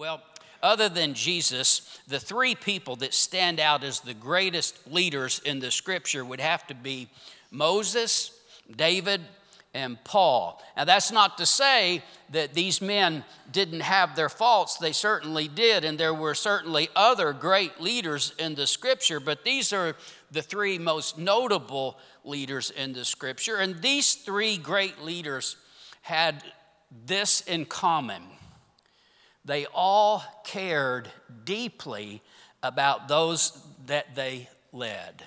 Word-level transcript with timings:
Well, 0.00 0.22
other 0.62 0.88
than 0.88 1.12
Jesus, 1.12 2.00
the 2.08 2.18
three 2.18 2.54
people 2.54 2.96
that 2.96 3.12
stand 3.12 3.60
out 3.60 3.84
as 3.84 4.00
the 4.00 4.14
greatest 4.14 4.90
leaders 4.90 5.42
in 5.44 5.58
the 5.58 5.70
scripture 5.70 6.24
would 6.24 6.40
have 6.40 6.66
to 6.68 6.74
be 6.74 7.10
Moses, 7.50 8.32
David, 8.74 9.20
and 9.74 10.02
Paul. 10.02 10.62
Now, 10.74 10.86
that's 10.86 11.12
not 11.12 11.36
to 11.36 11.44
say 11.44 12.02
that 12.30 12.54
these 12.54 12.80
men 12.80 13.24
didn't 13.52 13.80
have 13.80 14.16
their 14.16 14.30
faults. 14.30 14.78
They 14.78 14.92
certainly 14.92 15.48
did, 15.48 15.84
and 15.84 16.00
there 16.00 16.14
were 16.14 16.34
certainly 16.34 16.88
other 16.96 17.34
great 17.34 17.78
leaders 17.78 18.32
in 18.38 18.54
the 18.54 18.66
scripture, 18.66 19.20
but 19.20 19.44
these 19.44 19.70
are 19.70 19.94
the 20.30 20.40
three 20.40 20.78
most 20.78 21.18
notable 21.18 21.98
leaders 22.24 22.70
in 22.70 22.94
the 22.94 23.04
scripture. 23.04 23.56
And 23.56 23.82
these 23.82 24.14
three 24.14 24.56
great 24.56 25.02
leaders 25.02 25.56
had 26.00 26.42
this 27.04 27.42
in 27.42 27.66
common 27.66 28.22
they 29.44 29.66
all 29.66 30.22
cared 30.44 31.08
deeply 31.44 32.22
about 32.62 33.08
those 33.08 33.58
that 33.86 34.14
they 34.14 34.48
led. 34.72 35.26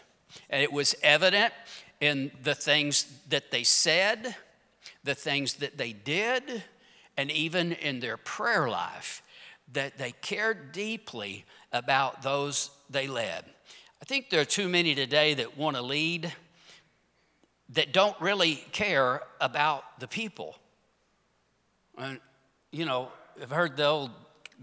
And 0.50 0.62
it 0.62 0.72
was 0.72 0.96
evident 1.02 1.54
in 2.00 2.32
the 2.44 2.56
things 2.56 3.06
that 3.30 3.52
they 3.52 3.64
said, 3.64 4.36
the 5.04 5.16
things 5.16 5.56
that 5.56 5.78
they 5.78 5.94
did, 5.94 6.64
and 7.18 7.32
even 7.32 7.72
in 7.72 8.00
their 8.00 8.18
prayer 8.18 8.70
life, 8.70 9.22
that 9.72 9.98
they 9.98 10.12
cared 10.22 10.72
deeply 10.72 11.46
about 11.72 12.22
those 12.22 12.70
they 12.90 13.08
led. 13.08 13.46
I 14.02 14.06
think 14.06 14.30
there 14.30 14.42
are 14.42 14.46
too 14.46 14.68
many 14.68 14.96
today 14.96 15.34
that 15.36 15.58
want 15.58 15.76
to 15.78 15.82
lead 15.82 16.34
that 17.70 17.94
don't 17.94 18.20
really 18.20 18.56
care 18.72 19.22
about 19.40 20.00
the 20.00 20.08
people. 20.08 20.58
And, 21.98 22.20
you 22.72 22.86
know, 22.86 23.12
I've 23.42 23.50
heard 23.50 23.78
the 23.78 23.88
old 23.88 24.12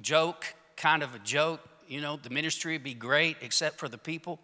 joke, 0.00 0.54
kind 0.76 1.02
of 1.02 1.14
a 1.14 1.18
joke, 1.18 1.60
you 1.88 2.00
know, 2.00 2.20
the 2.22 2.30
ministry 2.30 2.74
would 2.74 2.84
be 2.84 2.94
great 2.94 3.36
except 3.40 3.78
for 3.78 3.88
the 3.88 3.98
people. 3.98 4.38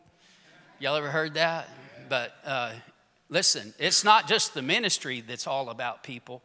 Y'all 0.81 0.97
ever 0.97 1.11
heard 1.11 1.35
that? 1.35 1.69
But 2.09 2.35
uh, 2.45 2.73
listen, 3.29 3.73
it's 3.79 4.03
not 4.03 4.27
just 4.27 4.53
the 4.53 4.63
ministry 4.63 5.21
that's 5.21 5.47
all 5.47 5.71
about 5.71 6.03
people. 6.03 6.43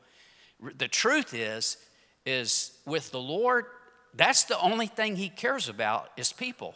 The 0.78 0.88
truth 0.88 1.34
is, 1.34 1.78
is 2.24 2.72
with 2.86 3.10
the 3.10 3.20
Lord, 3.20 3.66
that's 4.14 4.44
the 4.44 4.60
only 4.60 4.86
thing 4.86 5.16
He 5.16 5.30
cares 5.30 5.68
about 5.68 6.12
is 6.18 6.32
people. 6.32 6.76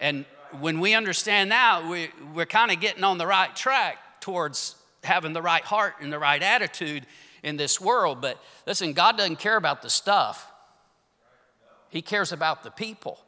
And 0.00 0.24
when 0.58 0.80
we 0.80 0.94
understand 0.94 1.52
that, 1.52 1.86
we, 1.86 2.10
we're 2.34 2.46
kind 2.46 2.72
of 2.72 2.80
getting 2.80 3.04
on 3.04 3.16
the 3.16 3.26
right 3.28 3.54
track 3.54 4.20
towards 4.20 4.74
having 5.04 5.34
the 5.34 5.42
right 5.42 5.62
heart 5.62 5.94
and 6.00 6.12
the 6.12 6.18
right 6.18 6.42
attitude 6.42 7.06
in 7.42 7.56
this 7.56 7.80
world. 7.80 8.20
But 8.20 8.42
listen, 8.66 8.92
God 8.92 9.16
doesn't 9.16 9.38
care 9.38 9.56
about 9.56 9.82
the 9.82 9.90
stuff, 9.90 10.50
He 11.88 12.02
cares 12.02 12.32
about 12.32 12.62
the 12.62 12.70
people. 12.70 13.18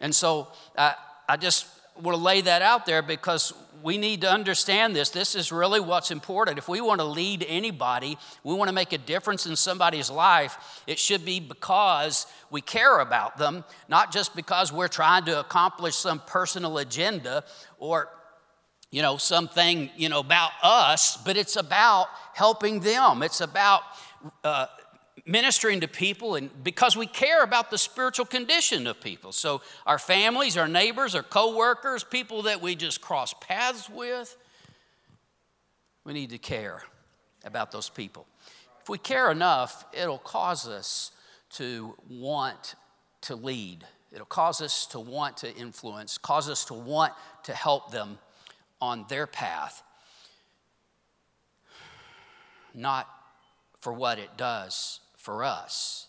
And 0.00 0.14
so 0.14 0.48
uh, 0.76 0.92
I 1.28 1.36
just 1.36 1.66
want 2.00 2.16
to 2.16 2.22
lay 2.22 2.42
that 2.42 2.60
out 2.62 2.84
there 2.84 3.00
because 3.02 3.54
we 3.82 3.98
need 3.98 4.22
to 4.22 4.30
understand 4.30 4.96
this. 4.96 5.10
This 5.10 5.34
is 5.34 5.52
really 5.52 5.80
what's 5.80 6.10
important. 6.10 6.58
If 6.58 6.68
we 6.68 6.80
want 6.80 7.00
to 7.00 7.06
lead 7.06 7.44
anybody, 7.48 8.18
we 8.42 8.54
want 8.54 8.68
to 8.68 8.74
make 8.74 8.92
a 8.92 8.98
difference 8.98 9.46
in 9.46 9.56
somebody's 9.56 10.10
life, 10.10 10.82
it 10.86 10.98
should 10.98 11.24
be 11.24 11.40
because 11.40 12.26
we 12.50 12.60
care 12.60 12.98
about 12.98 13.38
them, 13.38 13.64
not 13.88 14.12
just 14.12 14.34
because 14.34 14.72
we're 14.72 14.88
trying 14.88 15.24
to 15.26 15.40
accomplish 15.40 15.94
some 15.94 16.20
personal 16.26 16.78
agenda 16.78 17.44
or 17.78 18.08
you 18.90 19.02
know, 19.02 19.16
something, 19.16 19.90
you 19.96 20.08
know, 20.08 20.20
about 20.20 20.52
us, 20.62 21.16
but 21.18 21.36
it's 21.36 21.56
about 21.56 22.06
helping 22.36 22.80
them. 22.80 23.22
It's 23.22 23.40
about 23.40 23.80
uh, 24.44 24.66
ministering 25.24 25.80
to 25.80 25.88
people 25.88 26.34
and 26.34 26.50
because 26.62 26.94
we 26.94 27.06
care 27.06 27.42
about 27.42 27.70
the 27.70 27.78
spiritual 27.78 28.26
condition 28.26 28.86
of 28.86 29.00
people. 29.00 29.32
So 29.32 29.62
our 29.86 29.98
families, 29.98 30.58
our 30.58 30.68
neighbors, 30.68 31.14
our 31.14 31.22
coworkers, 31.22 32.04
people 32.04 32.42
that 32.42 32.60
we 32.60 32.74
just 32.74 33.00
cross 33.00 33.32
paths 33.40 33.88
with, 33.88 34.36
we 36.04 36.12
need 36.12 36.28
to 36.28 36.36
care 36.36 36.82
about 37.42 37.72
those 37.72 37.88
people. 37.88 38.26
If 38.82 38.90
we 38.90 38.98
care 38.98 39.30
enough, 39.30 39.86
it'll 39.94 40.18
cause 40.18 40.68
us 40.68 41.12
to 41.52 41.94
want 42.06 42.74
to 43.22 43.34
lead. 43.34 43.86
It'll 44.12 44.26
cause 44.26 44.60
us 44.60 44.84
to 44.88 45.00
want 45.00 45.38
to 45.38 45.56
influence, 45.56 46.18
cause 46.18 46.50
us 46.50 46.66
to 46.66 46.74
want 46.74 47.14
to 47.44 47.54
help 47.54 47.92
them 47.92 48.18
on 48.78 49.06
their 49.08 49.26
path, 49.26 49.82
not 52.76 53.08
for 53.80 53.92
what 53.92 54.18
it 54.18 54.36
does 54.36 55.00
for 55.16 55.42
us, 55.42 56.06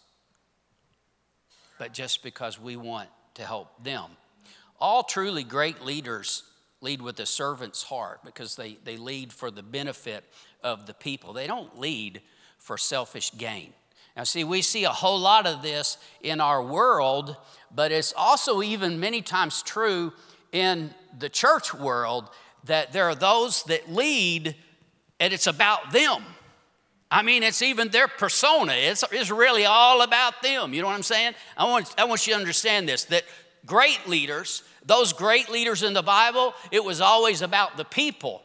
but 1.80 1.94
just 1.94 2.24
because 2.24 2.60
we 2.60 2.76
want 2.76 3.10
to 3.36 3.44
help 3.44 3.84
them. 3.84 4.06
All 4.80 5.04
truly 5.04 5.44
great 5.44 5.84
leaders 5.84 6.44
lead 6.82 7.02
with 7.02 7.20
a 7.20 7.26
servant's 7.26 7.84
heart 7.84 8.20
because 8.24 8.56
they, 8.56 8.78
they 8.84 8.98
lead 8.98 9.34
for 9.34 9.50
the 9.50 9.64
benefit 9.64 10.24
of 10.64 10.86
the 10.86 10.94
people. 10.94 11.34
They 11.34 11.48
don't 11.48 11.80
lead 11.80 12.22
for 12.60 12.78
selfish 12.78 13.32
gain. 13.38 13.74
Now, 14.16 14.24
see, 14.24 14.44
we 14.44 14.62
see 14.62 14.84
a 14.84 14.90
whole 14.90 15.20
lot 15.20 15.46
of 15.46 15.62
this 15.62 15.98
in 16.22 16.42
our 16.42 16.62
world, 16.62 17.38
but 17.74 17.92
it's 17.92 18.14
also 18.18 18.62
even 18.62 19.00
many 19.00 19.22
times 19.22 19.62
true 19.62 20.12
in 20.52 20.94
the 21.18 21.30
church 21.30 21.74
world 21.74 22.30
that 22.66 22.94
there 22.94 23.06
are 23.06 23.16
those 23.16 23.64
that 23.64 23.92
lead 23.92 24.56
and 25.20 25.34
it's 25.34 25.48
about 25.48 25.92
them. 25.92 26.24
I 27.10 27.22
mean, 27.22 27.44
it's 27.44 27.62
even 27.62 27.90
their 27.90 28.08
persona. 28.08 28.74
It's, 28.74 29.04
it's 29.12 29.32
really 29.32 29.66
all 29.66 30.02
about 30.02 30.42
them. 30.42 30.74
You 30.74 30.82
know 30.82 30.88
what 30.88 30.96
I'm 30.96 31.04
saying? 31.04 31.34
I 31.56 31.66
want, 31.66 31.94
I 31.98 32.04
want 32.04 32.28
you 32.28 32.34
to 32.34 32.40
understand 32.40 32.88
this 32.90 33.06
that 33.06 33.24
great 33.66 34.08
leaders, 34.08 34.64
those 34.86 35.14
great 35.14 35.50
leaders 35.50 35.84
in 35.84 35.94
the 35.94 36.04
Bible, 36.04 36.54
it 36.72 36.84
was 36.84 37.00
always 37.00 37.42
about 37.42 37.78
the 37.78 37.86
people. 37.86 38.42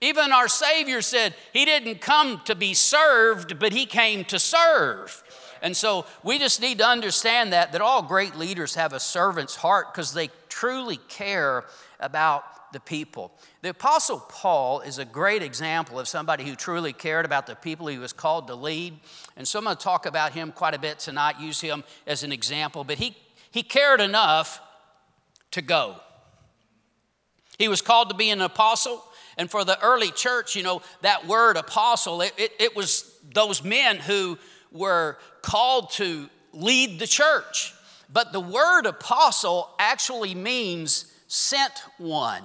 Even 0.00 0.32
our 0.32 0.48
Savior 0.48 1.00
said 1.00 1.34
he 1.52 1.64
didn't 1.64 2.00
come 2.00 2.40
to 2.46 2.56
be 2.56 2.74
served, 2.74 3.60
but 3.60 3.72
he 3.72 3.86
came 3.86 4.24
to 4.24 4.38
serve. 4.38 5.22
And 5.62 5.76
so 5.76 6.06
we 6.24 6.40
just 6.40 6.60
need 6.60 6.78
to 6.78 6.86
understand 6.86 7.52
that 7.52 7.70
that 7.70 7.80
all 7.80 8.02
great 8.02 8.34
leaders 8.34 8.74
have 8.74 8.92
a 8.92 8.98
servant's 8.98 9.54
heart 9.54 9.92
because 9.92 10.12
they 10.12 10.30
truly 10.48 10.96
care 11.08 11.64
about 12.00 12.44
the 12.72 12.80
people. 12.80 13.32
The 13.62 13.70
Apostle 13.70 14.20
Paul 14.28 14.80
is 14.80 14.98
a 14.98 15.04
great 15.04 15.42
example 15.42 15.98
of 15.98 16.08
somebody 16.08 16.44
who 16.44 16.54
truly 16.54 16.92
cared 16.92 17.24
about 17.24 17.46
the 17.46 17.54
people 17.54 17.86
he 17.86 17.98
was 17.98 18.12
called 18.12 18.46
to 18.48 18.54
lead. 18.54 18.98
And 19.36 19.46
so 19.46 19.58
I'm 19.58 19.64
going 19.64 19.76
to 19.76 19.82
talk 19.82 20.06
about 20.06 20.32
him 20.32 20.52
quite 20.52 20.74
a 20.74 20.78
bit 20.78 20.98
tonight, 20.98 21.40
use 21.40 21.60
him 21.60 21.84
as 22.06 22.22
an 22.22 22.32
example. 22.32 22.84
But 22.84 22.98
he, 22.98 23.16
he 23.50 23.62
cared 23.62 24.00
enough 24.00 24.60
to 25.52 25.62
go. 25.62 25.96
He 27.58 27.68
was 27.68 27.82
called 27.82 28.08
to 28.08 28.16
be 28.16 28.30
an 28.30 28.40
apostle. 28.40 29.04
And 29.38 29.50
for 29.50 29.64
the 29.64 29.80
early 29.82 30.10
church, 30.10 30.56
you 30.56 30.62
know, 30.62 30.82
that 31.02 31.26
word 31.26 31.56
apostle, 31.56 32.20
it, 32.22 32.32
it, 32.36 32.52
it 32.58 32.76
was 32.76 33.14
those 33.32 33.62
men 33.62 33.96
who 33.96 34.38
were 34.72 35.18
called 35.42 35.90
to 35.92 36.28
lead 36.52 36.98
the 36.98 37.06
church. 37.06 37.74
But 38.12 38.32
the 38.32 38.40
word 38.40 38.86
apostle 38.86 39.70
actually 39.78 40.34
means 40.34 41.12
sent 41.28 41.72
one 41.98 42.44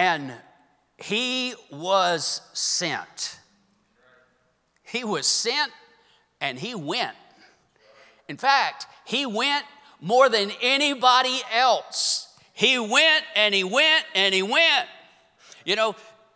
and 0.00 0.32
he 0.96 1.52
was 1.70 2.40
sent. 2.54 3.38
He 4.82 5.04
was 5.04 5.26
sent 5.26 5.70
and 6.40 6.58
he 6.58 6.74
went. 6.74 7.14
In 8.26 8.38
fact, 8.38 8.86
he 9.04 9.26
went 9.26 9.66
more 10.00 10.30
than 10.30 10.52
anybody 10.62 11.42
else. 11.52 12.34
He 12.54 12.78
went 12.78 13.24
and 13.36 13.54
he 13.54 13.62
went 13.62 14.06
and 14.14 14.34
he 14.34 14.42
went. 14.42 14.86
You 15.66 15.76
know, 15.76 15.94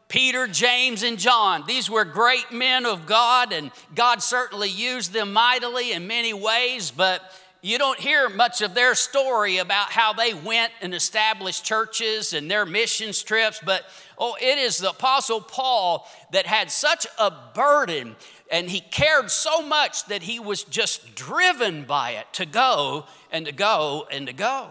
Peter, 0.08 0.46
James, 0.46 1.02
and 1.02 1.18
John, 1.18 1.64
these 1.66 1.88
were 1.88 2.04
great 2.04 2.52
men 2.52 2.84
of 2.84 3.06
God, 3.06 3.50
and 3.50 3.70
God 3.94 4.22
certainly 4.22 4.68
used 4.68 5.14
them 5.14 5.32
mightily 5.32 5.92
in 5.92 6.06
many 6.06 6.34
ways, 6.34 6.90
but 6.90 7.22
you 7.64 7.78
don't 7.78 7.98
hear 7.98 8.28
much 8.28 8.60
of 8.60 8.74
their 8.74 8.94
story 8.94 9.56
about 9.56 9.90
how 9.90 10.12
they 10.12 10.34
went 10.34 10.70
and 10.82 10.92
established 10.92 11.64
churches 11.64 12.34
and 12.34 12.50
their 12.50 12.66
missions 12.66 13.22
trips, 13.22 13.58
but 13.64 13.86
oh, 14.18 14.36
it 14.38 14.58
is 14.58 14.76
the 14.76 14.90
Apostle 14.90 15.40
Paul 15.40 16.06
that 16.32 16.44
had 16.44 16.70
such 16.70 17.06
a 17.18 17.32
burden 17.54 18.16
and 18.50 18.68
he 18.68 18.80
cared 18.80 19.30
so 19.30 19.62
much 19.66 20.04
that 20.08 20.22
he 20.22 20.38
was 20.38 20.64
just 20.64 21.14
driven 21.14 21.84
by 21.84 22.10
it 22.10 22.26
to 22.34 22.44
go 22.44 23.06
and 23.32 23.46
to 23.46 23.52
go 23.52 24.06
and 24.10 24.26
to 24.26 24.34
go. 24.34 24.68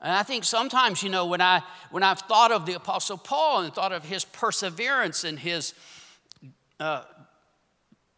And 0.00 0.12
I 0.12 0.24
think 0.24 0.42
sometimes, 0.42 1.00
you 1.00 1.10
know, 1.10 1.26
when, 1.26 1.40
I, 1.40 1.62
when 1.92 2.02
I've 2.02 2.18
thought 2.22 2.50
of 2.50 2.66
the 2.66 2.72
Apostle 2.72 3.18
Paul 3.18 3.62
and 3.62 3.72
thought 3.72 3.92
of 3.92 4.04
his 4.04 4.24
perseverance 4.24 5.22
and 5.22 5.38
his 5.38 5.74
uh, 6.80 7.04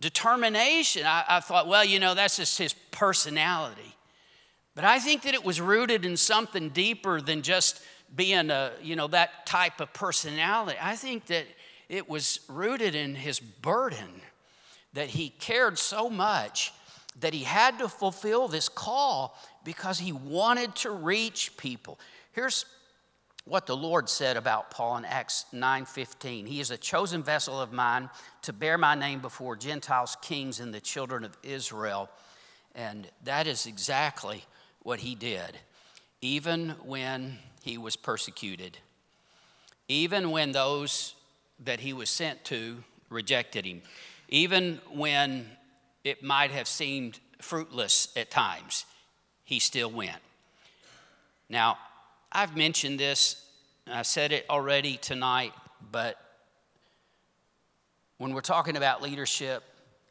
determination. 0.03 1.07
I, 1.07 1.25
I 1.27 1.41
thought, 1.41 1.67
well, 1.67 1.85
you 1.85 1.99
know, 1.99 2.15
that's 2.15 2.37
just 2.37 2.59
his 2.59 2.75
personality. 2.91 3.97
But 4.75 4.85
I 4.85 4.99
think 4.99 5.23
that 5.23 5.33
it 5.33 5.45
was 5.45 5.61
rooted 5.61 6.05
in 6.05 6.19
something 6.19 6.69
deeper 6.69 7.23
than 7.23 7.41
just 7.41 7.81
being 8.15 8.51
a, 8.51 8.73
you 8.83 8.97
know, 8.97 9.07
that 9.09 9.47
type 9.47 9.81
of 9.81 9.93
personality. 9.95 10.79
I 10.81 10.97
think 10.97 11.27
that 11.27 11.47
it 11.89 12.09
was 12.09 12.41
rooted 12.49 12.95
in 12.95 13.15
his 13.15 13.41
burden 13.41 14.21
that 14.93 15.09
he 15.09 15.31
cared 15.31 15.79
so 15.79 16.11
much 16.11 16.73
that 17.21 17.33
he 17.33 17.45
had 17.45 17.79
to 17.79 17.89
fulfill 17.89 18.49
this 18.49 18.69
call 18.69 19.39
because 19.65 19.99
he 19.99 20.13
wanted 20.13 20.75
to 20.77 20.91
reach 20.91 21.57
people. 21.57 21.99
Here's 22.33 22.65
what 23.45 23.67
the 23.67 23.77
Lord 23.77 24.09
said 24.09 24.37
about 24.37 24.71
Paul 24.71 24.99
in 24.99 25.05
Acts 25.05 25.47
9:15. 25.53 26.47
He 26.47 26.61
is 26.61 26.71
a 26.71 26.79
chosen 26.79 27.23
vessel 27.23 27.61
of 27.61 27.73
mine 27.73 28.09
to 28.43 28.53
bear 28.53 28.79
my 28.79 28.95
name 28.95 29.21
before 29.21 29.57
Gentiles, 29.57 30.17
kings, 30.23 30.61
and 30.61 30.73
the 30.73 30.81
children 30.81 31.25
of 31.25 31.37
Israel. 31.43 32.09
And 32.75 33.11
that 33.25 33.47
is 33.47 33.67
exactly 33.67 34.45
what 34.81 35.01
he 35.01 35.15
did, 35.15 35.59
even 36.21 36.71
when 36.85 37.39
he 37.63 37.79
was 37.79 37.97
persecuted, 37.97 38.79
even 39.89 40.31
when 40.31 40.53
those 40.53 41.15
that 41.59 41.81
he 41.81 41.93
was 41.93 42.11
sent 42.11 42.45
to 42.45 42.83
rejected 43.09 43.65
him, 43.65 43.83
even 44.29 44.81
when 44.91 45.57
it 46.03 46.23
might 46.23 46.51
have 46.51 46.67
seemed 46.67 47.21
fruitless 47.41 48.09
at 48.17 48.31
times, 48.31 48.87
he 49.45 49.61
still 49.61 49.91
went. 49.91 50.23
Now, 51.49 51.79
I've 52.35 52.57
mentioned 52.57 52.99
this, 52.99 53.45
I 53.87 54.03
said 54.03 54.33
it 54.33 54.47
already 54.49 54.97
tonight, 54.97 55.53
but 55.91 56.17
when 58.17 58.33
we're 58.33 58.41
talking 58.41 58.77
about 58.77 59.03
leadership, 59.03 59.63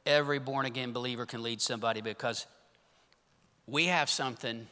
every 0.05 0.37
born 0.37 0.67
again 0.67 0.91
believer 0.91 1.25
can 1.25 1.41
lead 1.41 1.61
somebody 1.61 2.01
because 2.01 2.45
we 3.65 3.85
have 3.85 4.07
something 4.07 4.67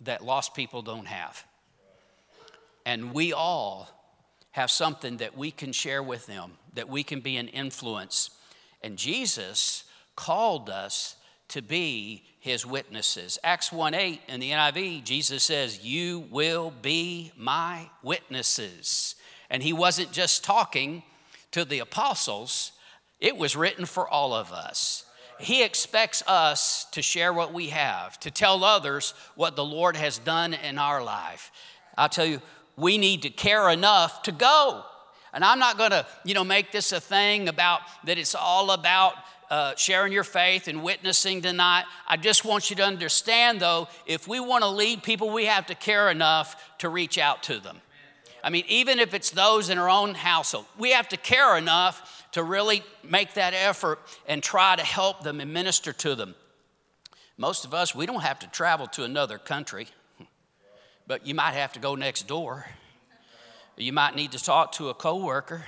that 0.00 0.24
lost 0.24 0.54
people 0.54 0.82
don't 0.82 1.06
have. 1.06 1.44
And 2.84 3.12
we 3.12 3.32
all 3.32 3.88
have 4.50 4.70
something 4.70 5.18
that 5.18 5.36
we 5.36 5.52
can 5.52 5.72
share 5.72 6.02
with 6.02 6.26
them, 6.26 6.52
that 6.74 6.88
we 6.88 7.04
can 7.04 7.20
be 7.20 7.36
an 7.36 7.46
influence. 7.46 8.30
And 8.82 8.96
Jesus 8.96 9.84
called 10.16 10.68
us 10.68 11.14
to 11.48 11.62
be 11.62 12.24
his 12.48 12.64
witnesses. 12.64 13.38
Acts 13.44 13.70
1 13.70 13.92
8 13.92 14.22
in 14.28 14.40
the 14.40 14.50
NIV, 14.50 15.04
Jesus 15.04 15.44
says, 15.44 15.84
You 15.84 16.20
will 16.30 16.72
be 16.82 17.30
my 17.36 17.90
witnesses. 18.02 19.14
And 19.50 19.62
he 19.62 19.74
wasn't 19.74 20.12
just 20.12 20.44
talking 20.44 21.02
to 21.50 21.64
the 21.64 21.80
apostles, 21.80 22.72
it 23.20 23.36
was 23.36 23.54
written 23.54 23.84
for 23.84 24.08
all 24.08 24.32
of 24.32 24.52
us. 24.52 25.04
He 25.38 25.62
expects 25.62 26.22
us 26.26 26.86
to 26.92 27.02
share 27.02 27.32
what 27.32 27.52
we 27.52 27.68
have, 27.68 28.18
to 28.20 28.30
tell 28.30 28.64
others 28.64 29.14
what 29.34 29.54
the 29.54 29.64
Lord 29.64 29.96
has 29.96 30.18
done 30.18 30.54
in 30.54 30.78
our 30.78 31.02
life. 31.02 31.52
I'll 31.96 32.08
tell 32.08 32.26
you, 32.26 32.40
we 32.76 32.98
need 32.98 33.22
to 33.22 33.30
care 33.30 33.68
enough 33.70 34.22
to 34.22 34.32
go. 34.32 34.84
And 35.32 35.44
I'm 35.44 35.58
not 35.58 35.78
going 35.78 35.90
to, 35.90 36.06
you 36.24 36.34
know, 36.34 36.44
make 36.44 36.72
this 36.72 36.92
a 36.92 37.00
thing 37.00 37.48
about 37.48 37.82
that 38.04 38.18
it's 38.18 38.34
all 38.34 38.70
about 38.70 39.14
uh, 39.50 39.74
sharing 39.76 40.12
your 40.12 40.24
faith 40.24 40.68
and 40.68 40.82
witnessing 40.82 41.42
tonight. 41.42 41.84
I 42.06 42.16
just 42.16 42.44
want 42.44 42.70
you 42.70 42.76
to 42.76 42.84
understand, 42.84 43.60
though, 43.60 43.88
if 44.06 44.28
we 44.28 44.40
want 44.40 44.62
to 44.62 44.68
lead 44.68 45.02
people, 45.02 45.30
we 45.30 45.46
have 45.46 45.66
to 45.66 45.74
care 45.74 46.10
enough 46.10 46.76
to 46.78 46.88
reach 46.88 47.18
out 47.18 47.42
to 47.44 47.58
them. 47.58 47.80
I 48.42 48.50
mean, 48.50 48.64
even 48.68 48.98
if 48.98 49.14
it's 49.14 49.30
those 49.30 49.68
in 49.68 49.78
our 49.78 49.90
own 49.90 50.14
household, 50.14 50.66
we 50.78 50.92
have 50.92 51.08
to 51.08 51.16
care 51.16 51.56
enough 51.56 52.26
to 52.32 52.42
really 52.42 52.82
make 53.02 53.34
that 53.34 53.54
effort 53.54 53.98
and 54.26 54.42
try 54.42 54.76
to 54.76 54.84
help 54.84 55.22
them 55.22 55.40
and 55.40 55.52
minister 55.52 55.92
to 55.92 56.14
them. 56.14 56.34
Most 57.36 57.64
of 57.64 57.72
us, 57.72 57.94
we 57.94 58.06
don't 58.06 58.22
have 58.22 58.38
to 58.40 58.46
travel 58.48 58.86
to 58.88 59.04
another 59.04 59.38
country, 59.38 59.88
but 61.06 61.26
you 61.26 61.34
might 61.34 61.54
have 61.54 61.72
to 61.72 61.80
go 61.80 61.94
next 61.94 62.26
door. 62.26 62.66
You 63.76 63.92
might 63.92 64.16
need 64.16 64.32
to 64.32 64.42
talk 64.42 64.72
to 64.72 64.88
a 64.88 64.94
coworker. 64.94 65.64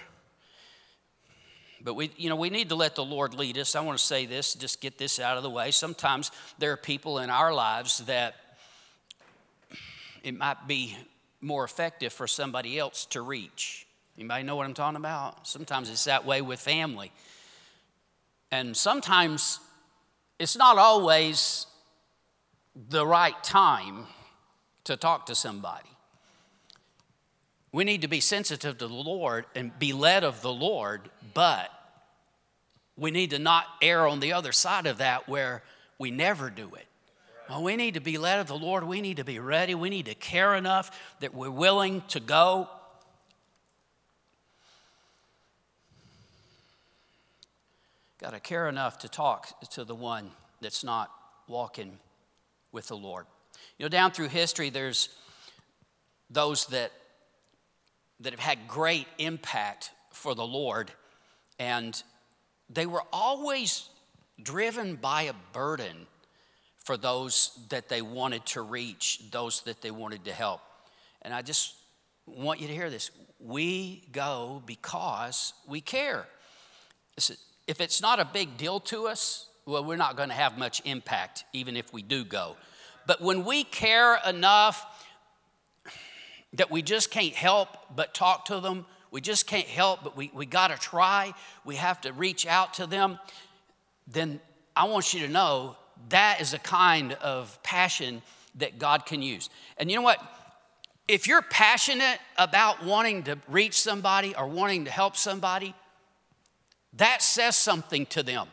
But 1.83 1.95
we, 1.95 2.11
you 2.17 2.29
know, 2.29 2.37
we 2.37 2.51
need 2.51 2.69
to 2.69 2.75
let 2.75 2.95
the 2.95 3.05
Lord 3.05 3.35
lead 3.35 3.57
us. 3.57 3.75
I 3.75 3.81
want 3.81 3.99
to 3.99 4.05
say 4.05 4.27
this, 4.27 4.55
just 4.55 4.81
get 4.81 4.99
this 4.99 5.19
out 5.19 5.37
of 5.37 5.43
the 5.43 5.51
way. 5.51 5.71
Sometimes 5.71 6.31
there 6.59 6.73
are 6.73 6.77
people 6.77 7.19
in 7.19 7.31
our 7.31 7.55
lives 7.55 7.99
that 8.01 8.35
it 10.23 10.37
might 10.37 10.67
be 10.67 10.97
more 11.41 11.65
effective 11.65 12.13
for 12.13 12.27
somebody 12.27 12.79
else 12.79 13.07
to 13.07 13.23
reach. 13.23 13.87
Anybody 14.19 14.43
know 14.45 14.57
what 14.57 14.67
I'm 14.67 14.75
talking 14.75 14.97
about? 14.97 15.47
Sometimes 15.47 15.89
it's 15.89 16.05
that 16.05 16.27
way 16.27 16.43
with 16.43 16.61
family. 16.61 17.11
And 18.53 18.77
sometimes 18.77 19.61
it's 20.39 20.57
not 20.57 20.77
always 20.77 21.67
the 22.75 23.07
right 23.07 23.43
time 23.43 24.07
to 24.85 24.97
talk 24.97 25.27
to 25.27 25.35
somebody. 25.35 25.89
We 27.73 27.85
need 27.85 28.03
to 28.03 28.09
be 28.09 28.21
sensitive 28.21 28.79
to 28.79 28.89
the 28.89 28.95
Lord 28.95 29.47
and 29.55 29.77
be 29.79 29.93
led 29.93 30.25
of 30.25 30.43
the 30.43 30.53
Lord, 30.53 31.09
but 31.35 31.71
we 32.97 33.11
need 33.11 33.31
to 33.31 33.39
not 33.39 33.65
err 33.81 34.07
on 34.07 34.21
the 34.21 34.33
other 34.33 34.53
side 34.53 34.87
of 34.87 34.99
that 34.99 35.29
where 35.29 35.63
we 35.99 36.11
never 36.11 36.51
do 36.51 36.71
it. 36.75 36.87
Well, 37.49 37.63
we 37.63 37.77
need 37.77 37.95
to 37.95 38.01
be 38.01 38.19
led 38.19 38.41
of 38.41 38.47
the 38.47 38.57
Lord. 38.57 38.85
We 38.85 39.01
need 39.01 39.17
to 39.17 39.25
be 39.25 39.39
ready. 39.39 39.75
We 39.75 39.91
need 39.91 40.07
to 40.07 40.15
care 40.15 40.55
enough 40.55 41.17
that 41.21 41.35
we're 41.35 41.51
willing 41.51 42.03
to 42.09 42.21
go. 42.21 42.69
Got 48.21 48.35
to 48.35 48.41
care 48.41 48.69
enough 48.69 48.99
to 49.01 49.09
talk 49.09 49.61
to 49.71 49.85
the 49.85 49.95
one 49.95 50.31
that's 50.61 50.85
not 50.85 51.11
walking 51.49 51.99
with 52.71 52.89
the 52.89 52.97
Lord. 52.97 53.27
You 53.79 53.85
know, 53.85 53.89
down 53.89 54.13
through 54.13 54.29
history, 54.29 54.71
there's 54.71 55.09
those 56.29 56.67
that 56.67 56.93
that 58.21 58.33
have 58.33 58.41
had 58.41 58.69
great 58.69 59.07
impact 59.19 59.91
for 60.13 60.35
the 60.35 60.47
Lord, 60.47 60.91
and 61.59 62.03
they 62.69 62.87
were 62.87 63.03
always 63.13 63.89
driven 64.43 64.97
by 64.97 65.23
a 65.23 65.35
burden 65.53 66.07
for 66.77 66.97
those 66.97 67.59
that 67.69 67.89
they 67.89 68.03
wanted 68.03 68.45
to 68.47 68.63
reach, 68.63 69.21
those 69.31 69.63
that 69.63 69.83
they 69.83 69.91
wanted 69.91 70.25
to 70.25 70.33
help. 70.33 70.61
And 71.23 71.35
I 71.35 71.43
just 71.43 71.75
want 72.27 72.61
you 72.61 72.69
to 72.69 72.75
hear 72.75 72.91
this. 72.91 73.11
We 73.39 74.05
go 74.13 74.63
because 74.67 75.53
we 75.67 75.81
care. 75.81 76.27
If 77.67 77.81
it's 77.81 78.01
not 78.01 78.21
a 78.21 78.25
big 78.25 78.57
deal 78.57 78.81
to 78.81 79.07
us, 79.09 79.49
well, 79.67 79.85
we're 79.85 79.97
not 79.97 80.17
going 80.17 80.31
to 80.31 80.35
have 80.35 80.59
much 80.59 80.83
impact, 80.85 81.45
even 81.53 81.77
if 81.77 81.93
we 81.93 82.03
do 82.03 82.25
go. 82.25 82.57
But 83.07 83.21
when 83.21 83.45
we 83.45 83.65
care 83.65 84.19
enough 84.27 84.85
that 86.55 86.71
we 86.71 86.83
just 86.83 87.11
can't 87.11 87.35
help 87.35 87.69
but 87.95 88.15
talk 88.15 88.47
to 88.47 88.61
them. 88.61 88.87
We 89.11 89.21
just 89.21 89.47
can't 89.47 89.67
help, 89.67 90.05
but 90.05 90.17
we, 90.17 90.31
we 90.35 90.47
got 90.47 90.69
to 90.69 90.77
try. 90.77 91.33
We 91.65 91.77
have 91.77 92.01
to 92.03 92.13
reach 92.13 92.47
out 92.47 92.75
to 92.75 92.87
them. 92.87 93.19
Then 94.07 94.41
I 94.75 94.85
want 94.85 95.15
you 95.15 95.21
to 95.27 95.29
know 95.29 95.77
that 96.09 96.41
is 96.41 96.55
a 96.55 96.59
kind 96.59 97.13
of 97.15 97.61
passion 97.63 98.23
that 98.57 98.79
God 98.79 99.07
can 99.07 99.23
use. 99.23 99.51
And 99.79 99.91
you 99.91 99.97
know 99.97 100.03
what? 100.03 100.21
If 101.07 101.27
you're 101.27 101.43
passionate 101.43 102.19
about 102.39 102.85
wanting 102.85 103.25
to 103.25 103.39
reach 103.49 103.81
somebody 103.81 104.35
or 104.37 104.47
wanting 104.47 104.85
to 104.85 104.91
help 104.91 105.17
somebody, 105.17 105.75
that 106.95 107.23
says 107.23 107.57
something 107.57 108.07
to 108.07 108.23
them. 108.23 108.49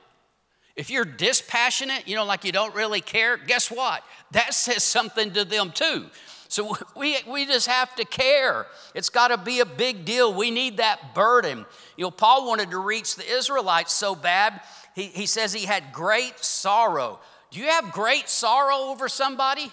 If 0.76 0.92
you're 0.92 1.06
dispassionate, 1.06 2.08
you 2.08 2.16
know, 2.16 2.26
like 2.26 2.44
you 2.44 2.52
don't 2.52 2.74
really 2.76 3.02
care, 3.02 3.38
guess 3.38 3.72
what? 3.72 4.04
That 4.32 4.54
says 4.54 4.84
something 4.84 5.32
to 5.32 5.44
them 5.44 5.72
too. 5.72 6.06
So 6.48 6.78
we, 6.96 7.18
we 7.28 7.46
just 7.46 7.68
have 7.68 7.96
to 7.96 8.06
care. 8.06 8.68
It's 8.94 9.10
got 9.10 9.30
to 9.30 9.38
be 9.38 9.60
a 9.60 9.66
big 9.66 10.06
deal. 10.06 10.34
We 10.34 10.52
need 10.52 10.78
that 10.78 11.14
burden. 11.14 11.66
You 11.96 12.06
know, 12.06 12.12
Paul 12.12 12.48
wanted 12.48 12.72
to 12.72 12.80
reach 12.80 13.16
the 13.16 13.30
Israelites 13.30 13.94
so 13.94 14.16
bad, 14.16 14.62
he, 14.96 15.06
he 15.06 15.26
says 15.28 15.54
he 15.54 15.66
had 15.66 15.94
great 15.94 16.40
sorrow. 16.40 17.20
Do 17.52 17.60
you 17.60 17.68
have 17.68 17.92
great 17.92 18.28
sorrow 18.28 18.90
over 18.90 19.08
somebody? 19.08 19.62
Yes. 19.62 19.72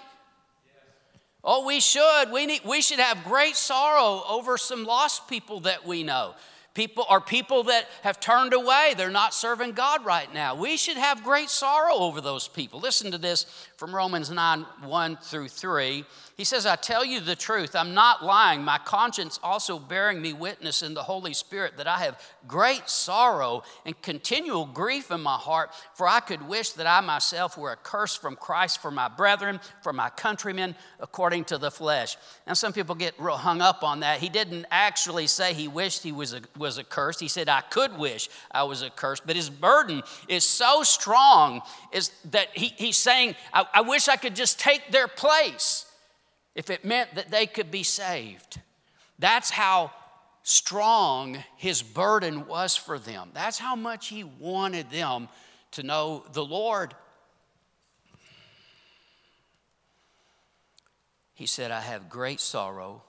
Oh, 1.43 1.66
we 1.66 1.81
should. 1.81 2.31
We, 2.31 2.47
need, 2.47 2.61
we 2.64 2.83
should 2.83 3.00
have 3.00 3.25
great 3.25 3.57
sorrow 3.57 4.23
over 4.28 4.59
some 4.59 4.85
lost 4.85 5.26
people 5.28 5.61
that 5.61 5.87
we 5.87 6.02
know. 6.02 6.35
People 6.75 7.07
are 7.09 7.21
people 7.21 7.62
that 7.64 7.88
have 8.02 8.19
turned 8.19 8.52
away. 8.52 8.95
They're 8.97 9.09
not 9.09 9.33
serving 9.33 9.73
God 9.73 10.04
right 10.04 10.33
now. 10.35 10.57
We 10.57 10.76
should 10.76 10.97
have 10.97 11.23
great 11.23 11.49
sorrow 11.49 11.95
over 11.95 12.21
those 12.21 12.49
people. 12.49 12.81
Listen 12.81 13.12
to 13.12 13.19
this 13.19 13.47
from 13.76 13.95
Romans 13.95 14.31
9 14.31 14.66
1 14.83 15.16
through 15.19 15.49
3. 15.49 16.04
He 16.37 16.45
says, 16.45 16.66
I 16.66 16.75
tell 16.75 17.04
you 17.04 17.21
the 17.21 17.37
truth, 17.37 17.76
I'm 17.76 17.95
not 17.95 18.25
lying. 18.25 18.62
My 18.62 18.78
conscience 18.78 19.38
also 19.43 19.78
bearing 19.78 20.21
me 20.21 20.33
witness 20.33 20.83
in 20.83 20.95
the 20.95 21.02
Holy 21.02 21.33
Spirit 21.33 21.76
that 21.76 21.87
I 21.87 21.99
have 21.99 22.21
great 22.49 22.88
sorrow 22.88 23.62
and 23.87 24.00
continual 24.02 24.66
grief 24.66 25.12
in 25.12 25.21
my 25.21 25.37
heart, 25.37 25.71
for 25.95 26.09
I 26.09 26.21
could 26.21 26.49
wish 26.49 26.71
that 26.71 26.87
I 26.87 27.00
myself 27.02 27.57
were 27.57 27.71
accursed 27.71 28.21
from 28.21 28.35
Christ 28.35 28.83
for 28.83 28.90
my 28.90 29.09
brethren, 29.09 29.61
for 29.83 29.93
my 29.93 30.11
countrymen, 30.11 30.75
according 30.99 31.45
to 31.47 31.59
the 31.59 31.71
flesh. 31.71 32.16
Now, 32.47 32.54
some 32.54 32.73
people 32.73 32.95
get 32.95 33.14
real 33.19 33.37
hung 33.37 33.61
up 33.61 33.85
on 33.85 34.00
that. 34.00 34.19
He 34.19 34.28
didn't 34.28 34.66
actually 34.71 35.28
say 35.28 35.54
he 35.54 35.69
wished 35.69 36.02
he 36.02 36.12
was, 36.12 36.33
a, 36.33 36.40
was 36.57 36.78
accursed. 36.78 37.21
He 37.21 37.28
said, 37.28 37.49
I 37.49 37.61
could 37.61 37.97
wish 37.97 38.28
I 38.50 38.64
was 38.64 38.83
a 38.83 38.87
accursed. 38.95 39.26
But 39.26 39.37
his 39.37 39.50
burden 39.50 40.02
is 40.28 40.45
so 40.45 40.83
strong 40.83 41.62
is 41.93 42.11
that 42.31 42.49
he, 42.57 42.69
he's 42.76 42.97
saying, 42.97 43.35
I, 43.52 43.66
I 43.75 43.81
wish 43.81 44.07
I 44.07 44.14
could 44.14 44.37
just 44.37 44.61
take 44.61 44.93
their 44.93 45.09
place 45.09 45.85
if 46.54 46.71
it 46.71 46.85
meant 46.85 47.16
that 47.16 47.33
they 47.33 47.47
could 47.47 47.73
be 47.73 47.83
saved. 47.83 48.61
That's 49.19 49.50
how 49.50 49.90
strong 50.45 51.43
his 51.57 51.83
burden 51.83 52.47
was 52.47 52.76
for 52.76 53.00
them. 53.00 53.31
That's 53.35 53.59
how 53.59 53.75
much 53.75 54.09
he 54.09 54.23
wanted 54.23 54.90
them 54.90 55.28
to 55.73 55.83
know 55.83 56.25
the 56.33 56.45
Lord. 56.45 56.95
He 61.35 61.47
said, 61.47 61.73
I 61.73 61.81
have 61.81 62.09
great 62.09 62.40
sorrow 62.40 63.02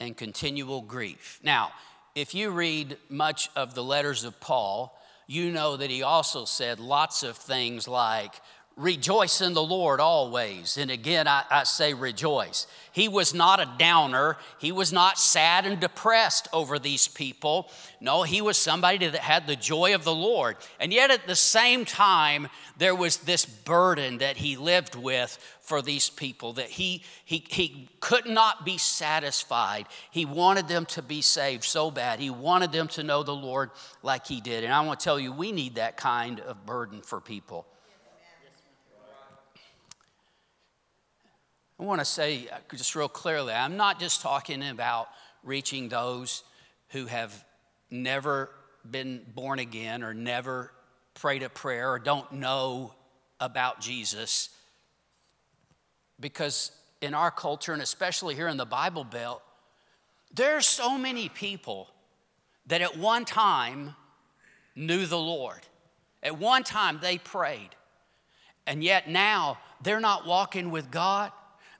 and 0.00 0.16
continual 0.16 0.80
grief. 0.80 1.38
Now, 1.44 1.70
if 2.16 2.34
you 2.34 2.50
read 2.50 2.96
much 3.08 3.48
of 3.54 3.74
the 3.74 3.84
letters 3.84 4.24
of 4.24 4.40
Paul, 4.40 4.98
you 5.28 5.52
know 5.52 5.76
that 5.76 5.90
he 5.90 6.02
also 6.02 6.46
said 6.46 6.80
lots 6.80 7.22
of 7.22 7.36
things 7.36 7.86
like, 7.86 8.40
Rejoice 8.78 9.40
in 9.40 9.54
the 9.54 9.62
Lord 9.62 9.98
always. 9.98 10.78
And 10.78 10.88
again, 10.88 11.26
I, 11.26 11.42
I, 11.50 11.64
say 11.64 11.94
rejoice. 11.94 12.68
He 12.92 13.08
was 13.08 13.34
not 13.34 13.58
a 13.58 13.68
downer. 13.76 14.36
He 14.60 14.70
was 14.70 14.92
not 14.92 15.18
sad 15.18 15.66
and 15.66 15.80
depressed 15.80 16.46
over 16.52 16.78
these 16.78 17.08
people. 17.08 17.72
No, 18.00 18.22
he 18.22 18.40
was 18.40 18.56
somebody 18.56 18.98
that 18.98 19.16
had 19.16 19.48
the 19.48 19.56
joy 19.56 19.96
of 19.96 20.04
the 20.04 20.14
Lord. 20.14 20.58
And 20.78 20.92
yet 20.92 21.10
at 21.10 21.26
the 21.26 21.34
same 21.34 21.86
time, 21.86 22.46
there 22.76 22.94
was 22.94 23.16
this 23.16 23.44
burden 23.44 24.18
that 24.18 24.36
he 24.36 24.56
lived 24.56 24.94
with 24.94 25.36
for 25.60 25.82
these 25.82 26.08
people 26.08 26.52
that 26.52 26.70
he, 26.70 27.02
he, 27.24 27.44
he 27.48 27.88
could 27.98 28.26
not 28.26 28.64
be 28.64 28.78
satisfied. 28.78 29.86
He 30.12 30.24
wanted 30.24 30.68
them 30.68 30.86
to 30.86 31.02
be 31.02 31.20
saved 31.20 31.64
so 31.64 31.90
bad. 31.90 32.20
He 32.20 32.30
wanted 32.30 32.70
them 32.70 32.86
to 32.88 33.02
know 33.02 33.24
the 33.24 33.34
Lord 33.34 33.72
like 34.04 34.28
he 34.28 34.40
did. 34.40 34.62
And 34.62 34.72
I 34.72 34.82
want 34.82 35.00
to 35.00 35.04
tell 35.04 35.18
you, 35.18 35.32
we 35.32 35.50
need 35.50 35.74
that 35.74 35.96
kind 35.96 36.38
of 36.38 36.64
burden 36.64 37.02
for 37.02 37.20
people. 37.20 37.66
I 41.80 41.84
want 41.84 42.00
to 42.00 42.04
say 42.04 42.48
uh, 42.50 42.56
just 42.74 42.96
real 42.96 43.08
clearly 43.08 43.52
I'm 43.52 43.76
not 43.76 44.00
just 44.00 44.20
talking 44.20 44.62
about 44.68 45.08
reaching 45.44 45.88
those 45.88 46.42
who 46.88 47.06
have 47.06 47.44
never 47.90 48.50
been 48.88 49.22
born 49.34 49.58
again 49.58 50.02
or 50.02 50.12
never 50.12 50.72
prayed 51.14 51.42
a 51.42 51.48
prayer 51.48 51.90
or 51.92 51.98
don't 51.98 52.32
know 52.32 52.94
about 53.40 53.80
Jesus. 53.80 54.50
Because 56.18 56.72
in 57.00 57.14
our 57.14 57.30
culture, 57.30 57.72
and 57.72 57.82
especially 57.82 58.34
here 58.34 58.48
in 58.48 58.56
the 58.56 58.66
Bible 58.66 59.04
Belt, 59.04 59.42
there's 60.34 60.66
so 60.66 60.98
many 60.98 61.28
people 61.28 61.88
that 62.66 62.80
at 62.80 62.96
one 62.98 63.24
time 63.24 63.94
knew 64.74 65.06
the 65.06 65.18
Lord. 65.18 65.60
At 66.22 66.38
one 66.38 66.64
time 66.64 66.98
they 67.00 67.18
prayed. 67.18 67.70
And 68.66 68.82
yet 68.82 69.08
now 69.08 69.58
they're 69.82 70.00
not 70.00 70.26
walking 70.26 70.70
with 70.70 70.90
God. 70.90 71.32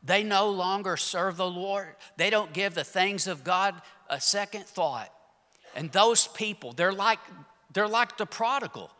They 0.02 0.22
no 0.22 0.50
longer 0.50 0.96
serve 0.96 1.36
the 1.36 1.50
Lord. 1.50 1.94
They 2.16 2.30
don't 2.30 2.52
give 2.52 2.74
the 2.74 2.84
things 2.84 3.26
of 3.26 3.44
God 3.44 3.74
a 4.08 4.20
second 4.20 4.66
thought. 4.66 5.12
And 5.74 5.90
those 5.92 6.28
people, 6.28 6.72
they're 6.72 6.92
like, 6.92 7.18
they're 7.72 7.88
like 7.88 8.16
the 8.16 8.26
prodigal. 8.26 8.90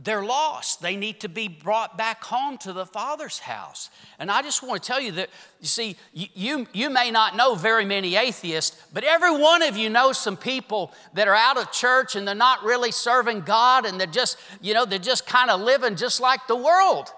They're 0.00 0.24
lost. 0.24 0.80
They 0.80 0.94
need 0.94 1.20
to 1.20 1.28
be 1.28 1.48
brought 1.48 1.98
back 1.98 2.22
home 2.22 2.56
to 2.58 2.72
the 2.72 2.86
Father's 2.86 3.40
house. 3.40 3.90
And 4.20 4.30
I 4.30 4.42
just 4.42 4.62
want 4.62 4.80
to 4.80 4.86
tell 4.86 5.00
you 5.00 5.10
that, 5.12 5.28
you 5.60 5.66
see, 5.66 5.96
you, 6.12 6.68
you 6.72 6.88
may 6.88 7.10
not 7.10 7.36
know 7.36 7.56
very 7.56 7.84
many 7.84 8.14
atheists, 8.14 8.80
but 8.92 9.02
every 9.02 9.36
one 9.36 9.62
of 9.62 9.76
you 9.76 9.90
knows 9.90 10.16
some 10.16 10.36
people 10.36 10.92
that 11.14 11.26
are 11.26 11.34
out 11.34 11.58
of 11.58 11.72
church 11.72 12.14
and 12.14 12.28
they're 12.28 12.36
not 12.36 12.62
really 12.62 12.92
serving 12.92 13.40
God 13.40 13.86
and 13.86 13.98
they're 13.98 14.06
just, 14.06 14.38
you 14.60 14.72
know, 14.72 14.84
they're 14.84 15.00
just 15.00 15.26
kind 15.26 15.50
of 15.50 15.60
living 15.60 15.96
just 15.96 16.20
like 16.20 16.46
the 16.46 16.56
world 16.56 17.12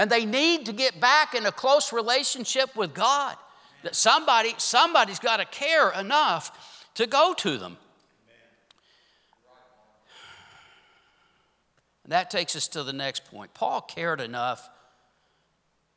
and 0.00 0.08
they 0.08 0.24
need 0.24 0.64
to 0.64 0.72
get 0.72 0.98
back 0.98 1.34
in 1.34 1.44
a 1.44 1.52
close 1.52 1.92
relationship 1.92 2.74
with 2.74 2.94
God. 2.94 3.36
That 3.82 3.94
somebody, 3.94 4.54
somebody's 4.56 5.18
got 5.18 5.40
to 5.40 5.44
care 5.44 5.90
enough 5.90 6.88
to 6.94 7.06
go 7.06 7.34
to 7.34 7.58
them. 7.58 7.76
And 12.04 12.12
that 12.12 12.30
takes 12.30 12.56
us 12.56 12.66
to 12.68 12.82
the 12.82 12.94
next 12.94 13.26
point. 13.26 13.52
Paul 13.52 13.82
cared 13.82 14.22
enough 14.22 14.70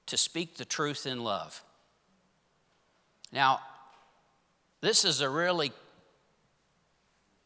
to 0.07 0.17
speak 0.17 0.57
the 0.57 0.65
truth 0.65 1.05
in 1.05 1.23
love. 1.23 1.63
Now, 3.31 3.61
this 4.81 5.05
is 5.05 5.21
a 5.21 5.29
really 5.29 5.71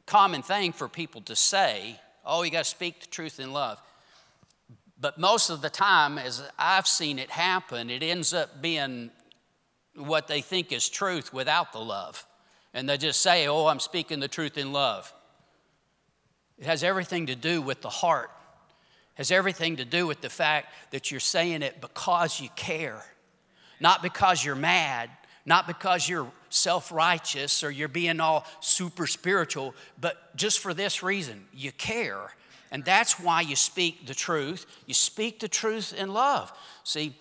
common 0.08 0.42
thing 0.42 0.72
for 0.72 0.90
people 0.90 1.22
to 1.22 1.36
say, 1.36 2.00
oh, 2.26 2.42
you 2.42 2.50
got 2.50 2.64
to 2.64 2.70
speak 2.70 3.02
the 3.02 3.08
truth 3.08 3.40
in 3.40 3.54
love. 3.54 3.80
But 5.00 5.20
most 5.20 5.50
of 5.50 5.62
the 5.62 5.70
time, 5.70 6.18
as 6.18 6.44
I've 6.58 6.88
seen 6.88 7.20
it 7.20 7.30
happen, 7.30 7.90
it 7.90 8.02
ends 8.02 8.34
up 8.34 8.62
being 8.62 9.12
what 9.96 10.28
they 10.28 10.42
think 10.42 10.72
is 10.72 10.90
truth 10.90 11.34
without 11.34 11.72
the 11.72 11.80
love. 11.80 12.26
And 12.74 12.90
they 12.90 12.98
just 12.98 13.22
say, 13.22 13.48
Oh, 13.48 13.68
I'm 13.68 13.80
speaking 13.80 14.20
the 14.20 14.28
truth 14.28 14.58
in 14.58 14.72
love. 14.72 15.14
It 16.58 16.66
has 16.66 16.84
everything 16.84 17.28
to 17.28 17.36
do 17.36 17.62
with 17.62 17.82
the 17.82 17.90
heart, 17.90 18.32
it 19.16 19.20
has 19.20 19.32
everything 19.32 19.78
to 19.78 19.86
do 19.86 20.08
with 20.08 20.22
the 20.22 20.30
fact 20.30 20.74
that 20.92 21.12
you're 21.12 21.20
saying 21.20 21.62
it 21.62 21.82
because 21.82 22.40
you 22.40 22.50
care, 22.56 23.04
not 23.80 24.02
because 24.02 24.44
you're 24.44 24.56
mad, 24.56 25.10
not 25.46 25.68
because 25.68 26.10
you're 26.10 26.32
self 26.50 26.92
righteous 26.92 27.64
or 27.64 27.70
you're 27.70 27.88
being 27.88 28.20
all 28.20 28.46
super 28.62 29.06
spiritual, 29.06 29.76
but 30.00 30.36
just 30.36 30.60
for 30.60 30.74
this 30.74 31.04
reason 31.04 31.46
you 31.54 31.72
care 31.72 32.32
and 32.72 32.84
that's 32.84 33.20
why 33.20 33.42
you 33.42 33.56
speak 33.56 34.08
the 34.08 34.14
truth. 34.14 34.66
You 34.86 34.94
speak 34.94 35.40
the 35.40 35.48
truth 35.48 35.94
in 35.94 36.14
love. 36.14 36.52
See, 36.84 37.16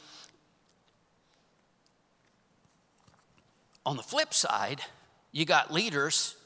on 3.84 3.96
the 3.96 4.02
flip 4.02 4.34
side, 4.34 4.80
you 5.30 5.44
got 5.44 5.72
leaders 5.72 6.36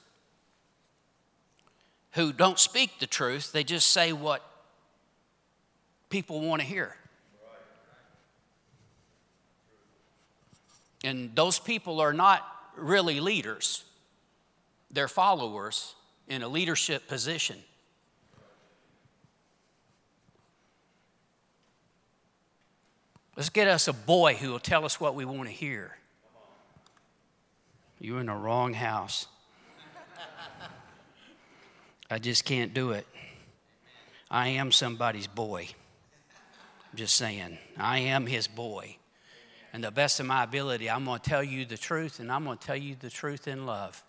who 2.12 2.32
don't 2.32 2.58
speak 2.58 2.98
the 2.98 3.06
truth, 3.06 3.52
they 3.52 3.64
just 3.64 3.90
say 3.90 4.12
what 4.12 4.44
people 6.10 6.40
want 6.40 6.60
to 6.60 6.66
hear. 6.66 6.96
And 11.02 11.34
those 11.34 11.58
people 11.58 12.00
are 12.00 12.12
not 12.12 12.46
really 12.76 13.20
leaders, 13.20 13.84
they're 14.90 15.08
followers 15.08 15.94
in 16.28 16.42
a 16.42 16.48
leadership 16.48 17.08
position. 17.08 17.56
Let's 23.40 23.48
get 23.48 23.68
us 23.68 23.88
a 23.88 23.94
boy 23.94 24.34
who 24.34 24.50
will 24.50 24.58
tell 24.58 24.84
us 24.84 25.00
what 25.00 25.14
we 25.14 25.24
want 25.24 25.48
to 25.48 25.54
hear. 25.54 25.96
You're 27.98 28.20
in 28.20 28.26
the 28.26 28.34
wrong 28.34 28.74
house. 28.74 29.28
I 32.10 32.18
just 32.18 32.44
can't 32.44 32.74
do 32.74 32.90
it. 32.90 33.06
I 34.30 34.48
am 34.48 34.70
somebody's 34.72 35.26
boy. 35.26 35.68
I'm 36.90 36.98
just 36.98 37.16
saying, 37.16 37.56
I 37.78 38.00
am 38.00 38.26
his 38.26 38.46
boy. 38.46 38.98
And 39.72 39.82
the 39.82 39.90
best 39.90 40.20
of 40.20 40.26
my 40.26 40.44
ability, 40.44 40.90
I'm 40.90 41.06
going 41.06 41.20
to 41.20 41.30
tell 41.30 41.42
you 41.42 41.64
the 41.64 41.78
truth, 41.78 42.20
and 42.20 42.30
I'm 42.30 42.44
going 42.44 42.58
to 42.58 42.66
tell 42.66 42.76
you 42.76 42.94
the 43.00 43.08
truth 43.08 43.48
in 43.48 43.64
love. 43.64 44.04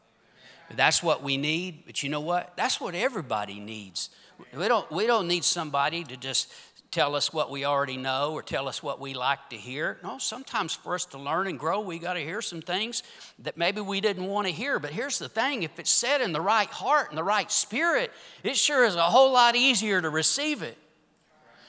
That's 0.76 1.02
what 1.02 1.24
we 1.24 1.38
need, 1.38 1.86
but 1.86 2.04
you 2.04 2.10
know 2.10 2.20
what? 2.20 2.52
That's 2.58 2.82
what 2.82 2.96
everybody 2.96 3.62
needs. 3.62 4.10
We 4.58 4.68
don't, 4.68 4.92
we 4.92 5.08
don't 5.08 5.28
need 5.28 5.44
somebody 5.44 6.04
to 6.04 6.18
just 6.18 6.52
tell 6.92 7.16
us 7.16 7.32
what 7.32 7.50
we 7.50 7.64
already 7.64 7.96
know 7.96 8.34
or 8.34 8.44
tell 8.44 8.68
us 8.68 8.84
what 8.84 9.00
we 9.00 9.14
like 9.14 9.50
to 9.50 9.56
hear. 9.56 9.98
No, 10.04 10.18
sometimes 10.18 10.76
for 10.76 10.94
us 10.94 11.06
to 11.06 11.18
learn 11.18 11.48
and 11.48 11.58
grow, 11.58 11.80
we 11.80 11.98
got 11.98 12.14
to 12.14 12.20
hear 12.20 12.42
some 12.42 12.62
things 12.62 13.02
that 13.40 13.58
maybe 13.58 13.80
we 13.80 14.02
didn't 14.02 14.26
want 14.26 14.48
to 14.48 14.54
hear. 14.54 14.78
But 14.78 14.92
here's 14.92 15.18
the 15.18 15.30
thing 15.30 15.64
if 15.64 15.80
it's 15.80 15.90
said 15.90 16.22
in 16.22 16.34
the 16.34 16.42
right 16.42 16.68
heart 16.68 17.10
and 17.10 17.18
the 17.18 17.24
right 17.24 17.50
spirit, 17.50 18.12
it 18.44 18.58
sure 18.58 18.84
is 18.84 18.96
a 18.96 19.04
whole 19.04 19.32
lot 19.32 19.56
easier 19.56 20.02
to 20.02 20.10
receive 20.10 20.62
it. 20.62 20.78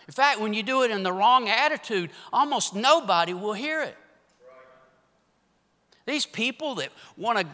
In 0.09 0.13
fact, 0.13 0.41
when 0.41 0.53
you 0.53 0.65
do 0.65 0.83
it 0.83 0.91
in 0.91 1.05
the 1.05 1.13
wrong 1.13 1.49
attitude, 1.49 2.11
almost 2.33 2.75
nobody 2.75 3.33
will 3.33 3.53
hear 3.53 3.83
it. 3.83 3.97
These 6.05 6.27
people 6.27 6.75
that 6.77 6.91
want 7.17 7.39
to 7.39 7.47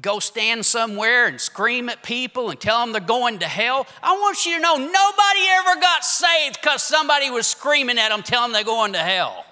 go 0.00 0.18
stand 0.18 0.64
somewhere 0.64 1.26
and 1.26 1.40
scream 1.40 1.88
at 1.88 2.02
people 2.02 2.50
and 2.50 2.60
tell 2.60 2.80
them 2.80 2.92
they're 2.92 3.00
going 3.00 3.38
to 3.40 3.46
hell. 3.46 3.86
I 4.02 4.12
want 4.12 4.44
you 4.46 4.56
to 4.56 4.60
know 4.60 4.76
nobody 4.76 5.40
ever 5.50 5.80
got 5.80 6.04
saved 6.04 6.60
because 6.60 6.82
somebody 6.82 7.30
was 7.30 7.46
screaming 7.46 7.98
at 7.98 8.10
them 8.10 8.22
telling 8.22 8.52
them 8.52 8.52
they're 8.52 8.64
going 8.64 8.92
to 8.94 8.98
hell. 8.98 9.44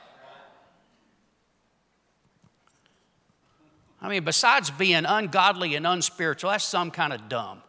I 4.00 4.08
mean, 4.08 4.24
besides 4.24 4.70
being 4.70 5.04
ungodly 5.04 5.74
and 5.74 5.86
unspiritual, 5.86 6.50
that's 6.50 6.64
some 6.64 6.90
kind 6.90 7.12
of 7.12 7.28
dumb. 7.28 7.62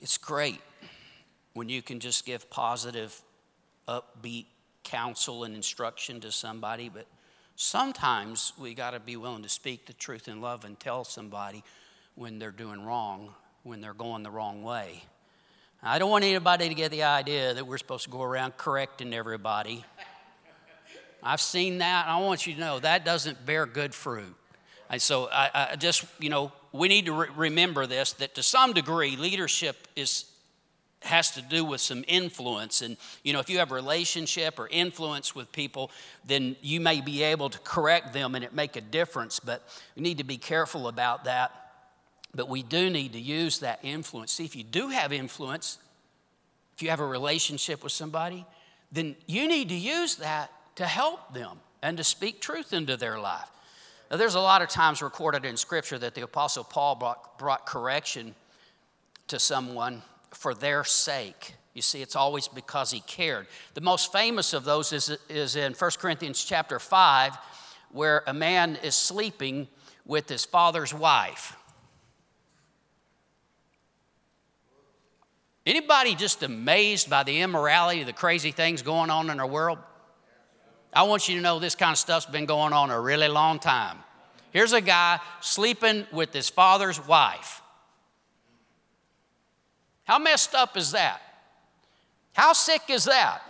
It's 0.00 0.18
great 0.18 0.60
when 1.54 1.70
you 1.70 1.80
can 1.80 1.98
just 1.98 2.26
give 2.26 2.50
positive 2.50 3.20
upbeat 3.88 4.46
counsel 4.82 5.44
and 5.44 5.54
instruction 5.54 6.20
to 6.20 6.32
somebody, 6.32 6.88
but 6.88 7.06
sometimes 7.56 8.52
we 8.58 8.74
got 8.74 8.92
to 8.92 9.00
be 9.00 9.16
willing 9.16 9.42
to 9.42 9.48
speak 9.48 9.86
the 9.86 9.92
truth 9.92 10.28
in 10.28 10.40
love 10.40 10.64
and 10.64 10.78
tell 10.78 11.04
somebody 11.04 11.62
when 12.14 12.38
they're 12.38 12.50
doing 12.50 12.84
wrong, 12.84 13.34
when 13.62 13.80
they're 13.80 13.94
going 13.94 14.22
the 14.22 14.30
wrong 14.30 14.62
way. 14.62 15.02
I 15.82 15.98
don't 15.98 16.10
want 16.10 16.24
anybody 16.24 16.68
to 16.68 16.74
get 16.74 16.90
the 16.90 17.02
idea 17.02 17.52
that 17.54 17.66
we're 17.66 17.78
supposed 17.78 18.04
to 18.04 18.10
go 18.10 18.22
around 18.22 18.56
correcting 18.56 19.12
everybody. 19.12 19.84
I've 21.22 21.40
seen 21.40 21.78
that. 21.78 22.06
I 22.06 22.20
want 22.20 22.46
you 22.46 22.54
to 22.54 22.60
know 22.60 22.78
that 22.80 23.04
doesn't 23.04 23.44
bear 23.44 23.66
good 23.66 23.94
fruit. 23.94 24.34
And 24.90 25.00
so 25.00 25.28
I, 25.32 25.68
I 25.72 25.76
just, 25.76 26.04
you 26.20 26.28
know, 26.28 26.52
we 26.72 26.88
need 26.88 27.06
to 27.06 27.12
re- 27.12 27.28
remember 27.34 27.86
this 27.86 28.12
that 28.14 28.34
to 28.34 28.42
some 28.42 28.72
degree, 28.72 29.16
leadership 29.16 29.88
is 29.96 30.24
has 31.04 31.30
to 31.32 31.42
do 31.42 31.64
with 31.64 31.80
some 31.80 32.04
influence. 32.08 32.82
And, 32.82 32.96
you 33.22 33.32
know, 33.32 33.40
if 33.40 33.48
you 33.50 33.58
have 33.58 33.70
a 33.70 33.74
relationship 33.74 34.58
or 34.58 34.68
influence 34.68 35.34
with 35.34 35.52
people, 35.52 35.90
then 36.24 36.56
you 36.62 36.80
may 36.80 37.00
be 37.00 37.22
able 37.22 37.50
to 37.50 37.58
correct 37.60 38.12
them 38.12 38.34
and 38.34 38.44
it 38.44 38.54
make 38.54 38.76
a 38.76 38.80
difference. 38.80 39.38
But 39.38 39.62
we 39.96 40.02
need 40.02 40.18
to 40.18 40.24
be 40.24 40.38
careful 40.38 40.88
about 40.88 41.24
that. 41.24 41.52
But 42.34 42.48
we 42.48 42.62
do 42.62 42.90
need 42.90 43.12
to 43.12 43.20
use 43.20 43.60
that 43.60 43.80
influence. 43.82 44.32
See, 44.32 44.44
if 44.44 44.56
you 44.56 44.64
do 44.64 44.88
have 44.88 45.12
influence, 45.12 45.78
if 46.74 46.82
you 46.82 46.90
have 46.90 47.00
a 47.00 47.06
relationship 47.06 47.84
with 47.84 47.92
somebody, 47.92 48.44
then 48.90 49.14
you 49.26 49.46
need 49.46 49.68
to 49.68 49.76
use 49.76 50.16
that 50.16 50.50
to 50.76 50.86
help 50.86 51.34
them 51.34 51.58
and 51.82 51.96
to 51.98 52.04
speak 52.04 52.40
truth 52.40 52.72
into 52.72 52.96
their 52.96 53.18
life. 53.20 53.48
Now, 54.10 54.16
there's 54.16 54.34
a 54.34 54.40
lot 54.40 54.62
of 54.62 54.68
times 54.68 55.02
recorded 55.02 55.44
in 55.44 55.56
Scripture 55.56 55.98
that 55.98 56.14
the 56.14 56.22
Apostle 56.22 56.64
Paul 56.64 56.94
brought, 56.96 57.38
brought 57.38 57.66
correction 57.66 58.34
to 59.28 59.38
someone 59.38 60.02
for 60.34 60.54
their 60.54 60.84
sake. 60.84 61.54
You 61.74 61.82
see, 61.82 62.02
it's 62.02 62.16
always 62.16 62.46
because 62.46 62.90
he 62.90 63.00
cared. 63.00 63.46
The 63.74 63.80
most 63.80 64.12
famous 64.12 64.52
of 64.52 64.64
those 64.64 64.92
is, 64.92 65.16
is 65.28 65.56
in 65.56 65.72
1 65.74 65.90
Corinthians 65.98 66.44
chapter 66.44 66.78
5, 66.78 67.36
where 67.90 68.22
a 68.26 68.34
man 68.34 68.76
is 68.82 68.94
sleeping 68.94 69.68
with 70.06 70.28
his 70.28 70.44
father's 70.44 70.94
wife. 70.94 71.56
Anybody 75.66 76.14
just 76.14 76.42
amazed 76.42 77.08
by 77.08 77.22
the 77.22 77.40
immorality, 77.40 78.04
the 78.04 78.12
crazy 78.12 78.50
things 78.50 78.82
going 78.82 79.10
on 79.10 79.30
in 79.30 79.40
our 79.40 79.46
world? 79.46 79.78
I 80.92 81.04
want 81.04 81.28
you 81.28 81.36
to 81.36 81.40
know 81.40 81.58
this 81.58 81.74
kind 81.74 81.92
of 81.92 81.98
stuff's 81.98 82.26
been 82.26 82.46
going 82.46 82.72
on 82.72 82.90
a 82.90 83.00
really 83.00 83.28
long 83.28 83.58
time. 83.58 83.98
Here's 84.52 84.72
a 84.72 84.80
guy 84.80 85.18
sleeping 85.40 86.06
with 86.12 86.32
his 86.32 86.48
father's 86.48 87.04
wife. 87.04 87.62
How 90.04 90.18
messed 90.18 90.54
up 90.54 90.76
is 90.76 90.92
that? 90.92 91.20
How 92.32 92.52
sick 92.52 92.82
is 92.88 93.04
that? 93.04 93.42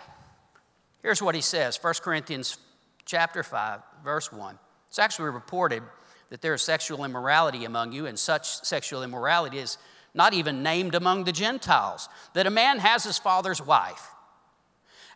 Here's 1.03 1.23
what 1.23 1.35
he 1.35 1.41
says 1.41 1.79
1 1.83 1.95
Corinthians 2.03 2.59
chapter 3.05 3.43
5, 3.43 3.81
verse 4.05 4.33
1. 4.33 4.59
It's 4.89 4.99
actually 4.99 5.31
reported 5.31 5.83
that 6.31 6.41
there 6.41 6.55
is 6.55 6.63
sexual 6.63 7.05
immorality 7.05 7.65
among 7.65 7.93
you, 7.93 8.07
and 8.07 8.19
such 8.19 8.65
sexual 8.65 9.03
immorality 9.03 9.59
is 9.59 9.79
not 10.15 10.33
even 10.33 10.63
named 10.63 10.95
among 10.95 11.25
the 11.25 11.33
Gentiles, 11.33 12.09
that 12.35 12.47
a 12.47 12.51
man 12.51 12.79
has 12.79 13.05
his 13.05 13.19
father's 13.19 13.61
wife, 13.61 14.09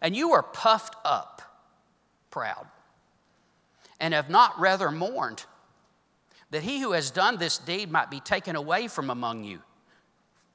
and 0.00 0.16
you 0.16 0.33
are 0.33 0.42
puffed 0.42 0.97
up, 1.04 1.40
proud, 2.30 2.66
and 4.00 4.12
have 4.12 4.28
not 4.28 4.59
rather 4.59 4.90
mourned 4.90 5.45
that 6.50 6.62
he 6.62 6.80
who 6.80 6.92
has 6.92 7.11
done 7.11 7.37
this 7.37 7.59
deed 7.59 7.90
might 7.90 8.11
be 8.11 8.21
taken 8.21 8.57
away 8.57 8.88
from 8.88 9.11
among 9.11 9.45
you. 9.45 9.62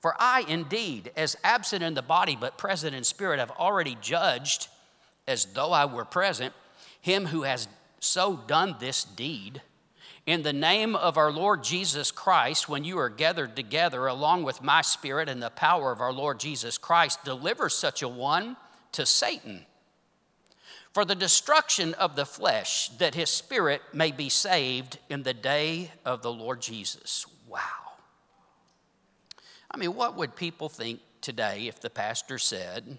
For 0.04 0.18
I 0.20 0.44
indeed, 0.50 1.14
as 1.16 1.38
absent 1.46 1.82
in 1.82 1.94
the 1.94 2.02
body 2.02 2.36
but 2.36 2.58
present 2.58 2.94
in 2.94 3.06
spirit, 3.06 3.40
have 3.40 3.52
already 3.52 3.96
judged, 4.02 4.68
as 5.30 5.46
though 5.46 5.72
I 5.72 5.86
were 5.86 6.04
present, 6.04 6.54
him 7.00 7.28
who 7.28 7.44
has 7.44 7.70
so 8.02 8.36
done 8.36 8.76
this 8.82 9.06
deed. 9.06 9.62
In 10.26 10.44
the 10.44 10.52
name 10.52 10.98
of 10.98 11.18
our 11.18 11.32
Lord 11.32 11.64
Jesus 11.64 12.12
Christ, 12.12 12.68
when 12.68 12.84
you 12.84 13.00
are 13.00 13.08
gathered 13.08 13.56
together 13.56 14.06
along 14.08 14.44
with 14.44 14.62
my 14.62 14.82
spirit 14.82 15.30
and 15.30 15.42
the 15.42 15.50
power 15.50 15.94
of 15.94 16.02
our 16.02 16.12
Lord 16.12 16.38
Jesus 16.38 16.78
Christ, 16.78 17.24
deliver 17.24 17.70
such 17.70 18.02
a 18.02 18.10
one 18.10 18.58
to 18.92 19.06
Satan 19.06 19.66
for 20.94 21.06
the 21.06 21.16
destruction 21.16 21.94
of 21.94 22.18
the 22.18 22.26
flesh, 22.26 22.90
that 22.98 23.16
his 23.16 23.30
spirit 23.30 23.82
may 23.94 24.12
be 24.12 24.28
saved 24.28 25.00
in 25.10 25.24
the 25.24 25.34
day 25.34 25.92
of 26.04 26.24
the 26.24 26.34
Lord 26.34 26.62
Jesus. 26.62 27.26
Wow. 27.48 27.83
I 29.74 29.78
mean, 29.78 29.96
what 29.96 30.16
would 30.18 30.36
people 30.36 30.70
think 30.70 31.00
today 31.22 31.68
if 31.68 31.80
the 31.80 31.90
pastor 31.90 32.38
said, 32.38 32.98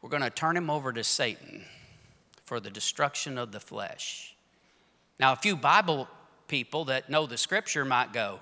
We're 0.00 0.08
going 0.08 0.22
to 0.22 0.30
turn 0.30 0.56
him 0.56 0.70
over 0.70 0.92
to 0.92 1.04
Satan 1.04 1.64
for 2.44 2.58
the 2.58 2.70
destruction 2.70 3.36
of 3.36 3.52
the 3.52 3.60
flesh? 3.60 4.34
Now, 5.18 5.32
a 5.32 5.36
few 5.36 5.56
Bible 5.56 6.08
people 6.48 6.86
that 6.86 7.10
know 7.10 7.26
the 7.26 7.36
scripture 7.36 7.84
might 7.84 8.12
go, 8.12 8.40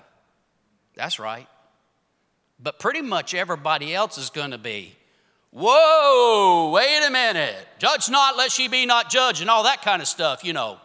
That's 0.95 1.19
right. 1.19 1.47
But 2.61 2.79
pretty 2.79 3.01
much 3.01 3.33
everybody 3.33 3.93
else 3.93 4.17
is 4.17 4.29
going 4.29 4.51
to 4.51 4.57
be, 4.57 4.95
Whoa, 5.51 6.71
wait 6.73 7.03
a 7.05 7.09
minute. 7.09 7.67
Judge 7.79 8.09
not, 8.09 8.37
lest 8.37 8.59
ye 8.59 8.67
be 8.67 8.85
not 8.85 9.09
judged, 9.09 9.41
and 9.41 9.49
all 9.49 9.63
that 9.63 9.81
kind 9.81 10.01
of 10.01 10.07
stuff, 10.07 10.43
you 10.43 10.53
know. 10.53 10.79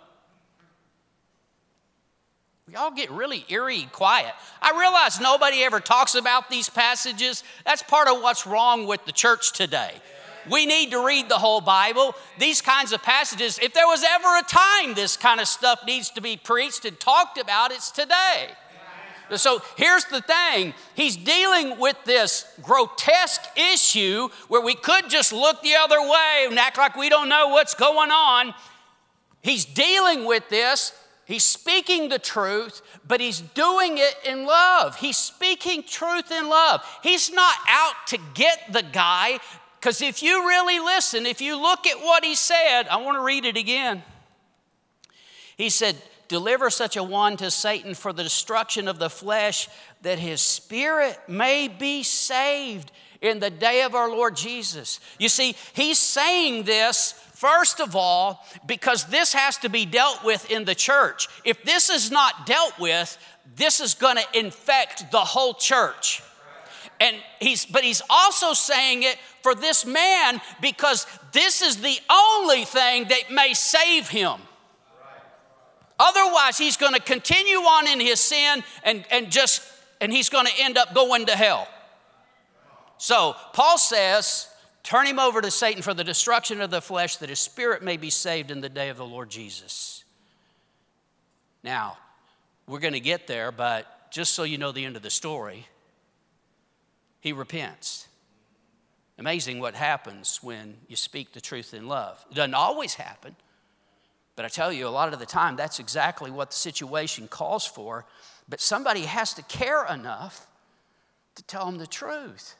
We 2.66 2.76
all 2.76 2.90
get 2.90 3.10
really 3.10 3.44
eerie 3.50 3.88
quiet. 3.92 4.32
I 4.62 4.78
realize 4.78 5.20
nobody 5.20 5.62
ever 5.64 5.80
talks 5.80 6.14
about 6.14 6.48
these 6.48 6.70
passages. 6.70 7.44
That's 7.66 7.82
part 7.82 8.08
of 8.08 8.22
what's 8.22 8.46
wrong 8.46 8.86
with 8.86 9.04
the 9.04 9.12
church 9.12 9.52
today. 9.52 9.92
We 10.50 10.64
need 10.64 10.90
to 10.92 11.04
read 11.04 11.28
the 11.28 11.36
whole 11.36 11.60
Bible. 11.60 12.14
These 12.38 12.62
kinds 12.62 12.92
of 12.92 13.02
passages, 13.02 13.58
if 13.62 13.74
there 13.74 13.86
was 13.86 14.02
ever 14.02 14.38
a 14.38 14.42
time 14.42 14.94
this 14.94 15.16
kind 15.18 15.40
of 15.40 15.48
stuff 15.48 15.80
needs 15.86 16.08
to 16.12 16.22
be 16.22 16.38
preached 16.38 16.86
and 16.86 16.98
talked 16.98 17.38
about, 17.38 17.70
it's 17.70 17.90
today. 17.90 18.48
So 19.36 19.60
here's 19.76 20.04
the 20.06 20.22
thing 20.22 20.72
he's 20.94 21.16
dealing 21.16 21.78
with 21.78 21.96
this 22.04 22.46
grotesque 22.62 23.42
issue 23.56 24.28
where 24.48 24.62
we 24.62 24.74
could 24.74 25.10
just 25.10 25.34
look 25.34 25.60
the 25.60 25.74
other 25.74 26.00
way 26.00 26.46
and 26.48 26.58
act 26.58 26.78
like 26.78 26.96
we 26.96 27.10
don't 27.10 27.28
know 27.28 27.48
what's 27.48 27.74
going 27.74 28.10
on. 28.10 28.54
He's 29.42 29.66
dealing 29.66 30.24
with 30.24 30.48
this. 30.48 30.92
He's 31.26 31.44
speaking 31.44 32.08
the 32.08 32.18
truth, 32.18 32.82
but 33.06 33.20
he's 33.20 33.40
doing 33.40 33.98
it 33.98 34.14
in 34.26 34.44
love. 34.44 34.96
He's 34.96 35.16
speaking 35.16 35.82
truth 35.82 36.30
in 36.30 36.48
love. 36.48 36.82
He's 37.02 37.32
not 37.32 37.54
out 37.68 37.94
to 38.08 38.18
get 38.34 38.72
the 38.72 38.82
guy, 38.82 39.38
because 39.80 40.02
if 40.02 40.22
you 40.22 40.46
really 40.46 40.78
listen, 40.80 41.26
if 41.26 41.40
you 41.40 41.60
look 41.60 41.86
at 41.86 41.98
what 41.98 42.24
he 42.24 42.34
said, 42.34 42.84
I 42.90 42.96
want 42.96 43.16
to 43.16 43.22
read 43.22 43.44
it 43.44 43.56
again. 43.56 44.02
He 45.56 45.70
said, 45.70 45.96
Deliver 46.28 46.70
such 46.70 46.96
a 46.96 47.02
one 47.02 47.36
to 47.36 47.50
Satan 47.50 47.94
for 47.94 48.12
the 48.12 48.22
destruction 48.22 48.88
of 48.88 48.98
the 48.98 49.10
flesh, 49.10 49.68
that 50.02 50.18
his 50.18 50.40
spirit 50.40 51.18
may 51.28 51.68
be 51.68 52.02
saved 52.02 52.90
in 53.20 53.40
the 53.40 53.50
day 53.50 53.82
of 53.82 53.94
our 53.94 54.08
Lord 54.08 54.36
Jesus. 54.36 55.00
You 55.18 55.28
see, 55.28 55.54
he's 55.74 55.98
saying 55.98 56.64
this, 56.64 57.12
first 57.44 57.78
of 57.78 57.94
all, 57.94 58.42
because 58.66 59.04
this 59.06 59.34
has 59.34 59.58
to 59.58 59.68
be 59.68 59.84
dealt 59.84 60.24
with 60.24 60.50
in 60.50 60.64
the 60.64 60.74
church. 60.74 61.28
If 61.44 61.62
this 61.62 61.90
is 61.90 62.10
not 62.10 62.46
dealt 62.46 62.78
with, 62.78 63.18
this 63.56 63.80
is 63.80 63.92
going 63.92 64.16
to 64.16 64.38
infect 64.38 65.10
the 65.12 65.18
whole 65.18 65.52
church. 65.52 66.22
And 67.00 67.16
he's, 67.40 67.66
but 67.66 67.84
he's 67.84 68.00
also 68.08 68.54
saying 68.54 69.02
it 69.02 69.18
for 69.42 69.54
this 69.54 69.84
man 69.84 70.40
because 70.62 71.06
this 71.32 71.60
is 71.60 71.82
the 71.82 71.98
only 72.10 72.64
thing 72.64 73.08
that 73.08 73.30
may 73.30 73.52
save 73.52 74.08
him. 74.08 74.40
Otherwise, 75.98 76.56
he's 76.56 76.78
going 76.78 76.94
to 76.94 77.00
continue 77.00 77.58
on 77.58 77.86
in 77.86 78.00
his 78.00 78.20
sin 78.20 78.64
and, 78.84 79.04
and 79.10 79.30
just, 79.30 79.62
and 80.00 80.10
he's 80.12 80.30
going 80.30 80.46
to 80.46 80.52
end 80.60 80.78
up 80.78 80.94
going 80.94 81.26
to 81.26 81.36
hell. 81.36 81.68
So, 82.96 83.36
Paul 83.52 83.76
says, 83.76 84.48
turn 84.84 85.06
him 85.06 85.18
over 85.18 85.40
to 85.40 85.50
Satan 85.50 85.82
for 85.82 85.94
the 85.94 86.04
destruction 86.04 86.60
of 86.60 86.70
the 86.70 86.80
flesh, 86.80 87.16
that 87.16 87.28
his 87.28 87.40
spirit 87.40 87.82
may 87.82 87.96
be 87.96 88.10
saved 88.10 88.52
in 88.52 88.60
the 88.60 88.68
day 88.68 88.90
of 88.90 88.96
the 88.96 89.04
Lord 89.04 89.30
Jesus. 89.30 90.04
Now, 91.64 91.98
we're 92.68 92.78
going 92.78 92.94
to 92.94 93.00
get 93.00 93.26
there, 93.26 93.50
but 93.50 94.10
just 94.12 94.34
so 94.34 94.44
you 94.44 94.58
know 94.58 94.70
the 94.70 94.84
end 94.84 94.96
of 94.96 95.02
the 95.02 95.10
story, 95.10 95.66
he 97.20 97.32
repents. 97.32 98.06
Amazing 99.18 99.60
what 99.60 99.74
happens 99.74 100.42
when 100.42 100.76
you 100.88 100.96
speak 100.96 101.32
the 101.32 101.40
truth 101.40 101.72
in 101.72 101.88
love. 101.88 102.24
It 102.30 102.34
doesn't 102.34 102.54
always 102.54 102.94
happen, 102.94 103.34
but 104.36 104.44
I 104.44 104.48
tell 104.48 104.72
you, 104.72 104.86
a 104.86 104.90
lot 104.90 105.12
of 105.12 105.20
the 105.20 105.26
time, 105.26 105.56
that's 105.56 105.78
exactly 105.78 106.30
what 106.30 106.50
the 106.50 106.56
situation 106.56 107.28
calls 107.28 107.64
for. 107.64 108.04
But 108.48 108.60
somebody 108.60 109.02
has 109.02 109.32
to 109.34 109.42
care 109.42 109.86
enough 109.86 110.46
to 111.36 111.42
tell 111.44 111.66
them 111.66 111.78
the 111.78 111.86
truth. 111.86 112.56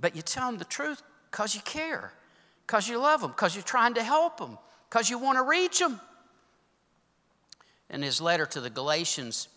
But 0.00 0.16
you 0.16 0.22
tell 0.22 0.46
them 0.46 0.58
the 0.58 0.64
truth 0.64 1.02
because 1.30 1.54
you 1.54 1.60
care, 1.60 2.12
because 2.66 2.88
you 2.88 2.98
love 2.98 3.20
them, 3.20 3.30
because 3.30 3.54
you're 3.54 3.62
trying 3.62 3.94
to 3.94 4.02
help 4.02 4.38
them, 4.38 4.58
because 4.88 5.10
you 5.10 5.18
want 5.18 5.38
to 5.38 5.42
reach 5.42 5.78
them. 5.78 6.00
In 7.90 8.02
his 8.02 8.20
letter 8.20 8.46
to 8.46 8.60
the 8.60 8.70
Galatians, 8.70 9.48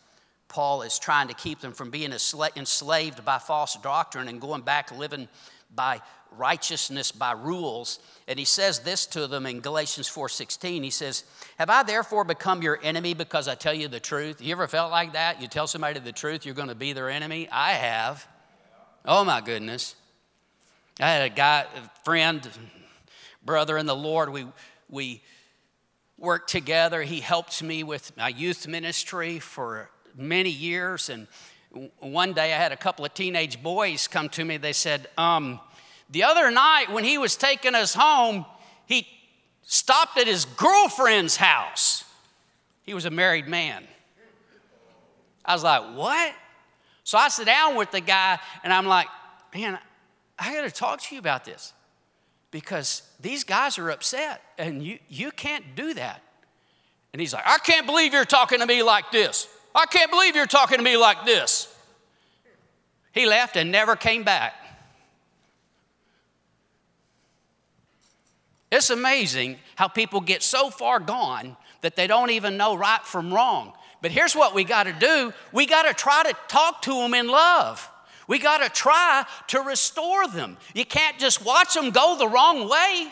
Paul 0.48 0.82
is 0.82 1.00
trying 1.00 1.28
to 1.30 1.34
keep 1.34 1.62
them 1.62 1.72
from 1.72 1.92
being 1.92 2.12
enslaved 2.12 3.24
by 3.24 3.40
false 3.40 3.76
doctrine 3.76 4.28
and 4.28 4.42
going 4.42 4.62
back 4.62 4.92
living 4.92 5.28
by 5.74 6.02
righteousness 6.38 7.12
by 7.12 7.32
rules. 7.32 8.00
And 8.28 8.40
he 8.40 8.46
says 8.46 8.80
this 8.80 9.06
to 9.08 9.28
them 9.28 9.46
in 9.46 9.62
Galatians 9.62 10.08
4:16. 10.08 10.84
He 10.84 10.90
says, 10.90 11.24
"Have 11.58 11.70
I 11.70 11.84
therefore 11.84 12.24
become 12.24 12.62
your 12.62 12.80
enemy 12.84 13.14
because 13.14 13.48
I 13.48 13.56
tell 13.56 13.74
you 13.74 13.88
the 13.88 14.00
truth?" 14.00 14.42
You 14.42 14.52
ever 14.52 14.68
felt 14.68 14.92
like 14.92 15.14
that? 15.14 15.42
You 15.42 15.48
tell 15.48 15.68
somebody 15.68 16.00
the 16.00 16.12
truth, 16.12 16.46
you're 16.46 16.56
going 16.56 16.70
to 16.70 16.76
be 16.76 16.94
their 16.94 17.10
enemy? 17.10 17.48
I 17.52 17.74
have. 17.74 18.28
Oh 19.06 19.24
my 19.24 19.42
goodness. 19.42 19.96
I 21.00 21.10
had 21.10 21.32
a 21.32 21.34
guy, 21.34 21.66
a 21.76 22.04
friend, 22.04 22.48
brother 23.44 23.78
in 23.78 23.86
the 23.86 23.96
Lord. 23.96 24.30
We 24.30 24.48
we 24.90 25.22
worked 26.18 26.50
together. 26.50 27.02
He 27.02 27.20
helped 27.20 27.62
me 27.64 27.84
with 27.84 28.16
my 28.16 28.30
youth 28.30 28.68
ministry 28.68 29.40
for 29.40 29.90
many 30.16 30.52
years 30.52 31.10
and 31.10 31.28
one 32.00 32.34
day 32.34 32.54
I 32.54 32.58
had 32.58 32.72
a 32.72 32.78
couple 32.78 33.04
of 33.04 33.14
teenage 33.14 33.62
boys 33.64 34.08
come 34.08 34.30
to 34.30 34.46
me. 34.46 34.58
They 34.58 34.74
said, 34.74 35.08
um, 35.18 35.60
The 36.12 36.24
other 36.24 36.52
night 36.52 36.92
when 36.92 37.04
he 37.04 37.18
was 37.18 37.36
taking 37.36 37.74
us 37.74 37.96
home, 37.96 38.46
he 38.86 39.08
stopped 39.64 40.18
at 40.20 40.28
his 40.28 40.46
girlfriend's 40.46 41.36
house. 41.36 42.06
He 42.84 42.94
was 42.94 43.06
a 43.06 43.10
married 43.10 43.48
man. 43.48 43.86
I 45.44 45.54
was 45.54 45.64
like, 45.64 45.96
What? 45.96 46.34
So 47.04 47.18
I 47.18 47.30
sit 47.30 47.48
down 47.48 47.76
with 47.76 47.92
the 47.92 48.02
guy 48.02 48.38
and 48.64 48.72
I'm 48.72 48.86
like, 48.86 49.08
Man, 49.54 49.80
I 50.38 50.54
got 50.54 50.63
to 50.63 50.72
talk 50.72 51.02
to 51.02 51.15
you 51.15 51.19
about 51.19 51.46
this 51.46 51.74
because 52.52 53.04
these 53.19 53.43
guys 53.43 53.78
are 53.78 53.89
upset 53.89 54.41
and 54.58 54.84
you, 54.84 55.00
you 55.10 55.32
can't 55.32 55.76
do 55.76 55.93
that. 55.93 56.22
And 57.12 57.19
he's 57.19 57.34
like, 57.34 57.43
I 57.46 57.58
can't 57.60 57.86
believe 57.86 58.13
you're 58.13 58.26
talking 58.26 58.60
to 58.60 58.65
me 58.65 58.84
like 58.84 59.12
this. 59.12 59.48
I 59.76 59.86
can't 59.86 60.12
believe 60.12 60.36
you're 60.36 60.46
talking 60.46 60.78
to 60.78 60.84
me 60.84 60.98
like 60.98 61.26
this. 61.26 61.74
He 63.12 63.26
left 63.26 63.56
and 63.56 63.72
never 63.72 63.96
came 63.96 64.24
back. 64.24 64.54
It's 68.72 68.89
amazing 68.89 69.60
how 69.76 69.88
people 69.88 70.19
get 70.19 70.41
so 70.41 70.72
far 70.72 71.00
gone 71.00 71.56
that 71.82 71.96
they 71.96 72.08
don't 72.08 72.32
even 72.32 72.58
know 72.58 72.76
right 72.76 73.04
from 73.04 73.32
wrong. 73.32 73.74
But 74.02 74.12
here's 74.12 74.36
what 74.36 74.56
we 74.56 74.63
got 74.63 74.84
to 74.84 74.93
do 74.93 75.32
we 75.52 75.67
got 75.67 75.84
to 75.84 75.93
try 75.93 76.24
to 76.24 76.36
talk 76.48 76.82
to 76.84 76.93
them 76.93 77.13
in 77.13 77.28
love. 77.28 77.88
We 78.28 78.40
got 78.40 78.60
to 78.60 78.70
try 78.70 79.26
to 79.48 79.62
restore 79.62 80.28
them. 80.28 80.58
You 80.74 80.86
can't 80.86 81.18
just 81.20 81.44
watch 81.46 81.74
them 81.74 81.92
go 81.92 82.18
the 82.18 82.28
wrong 82.28 82.70
way. 82.70 83.12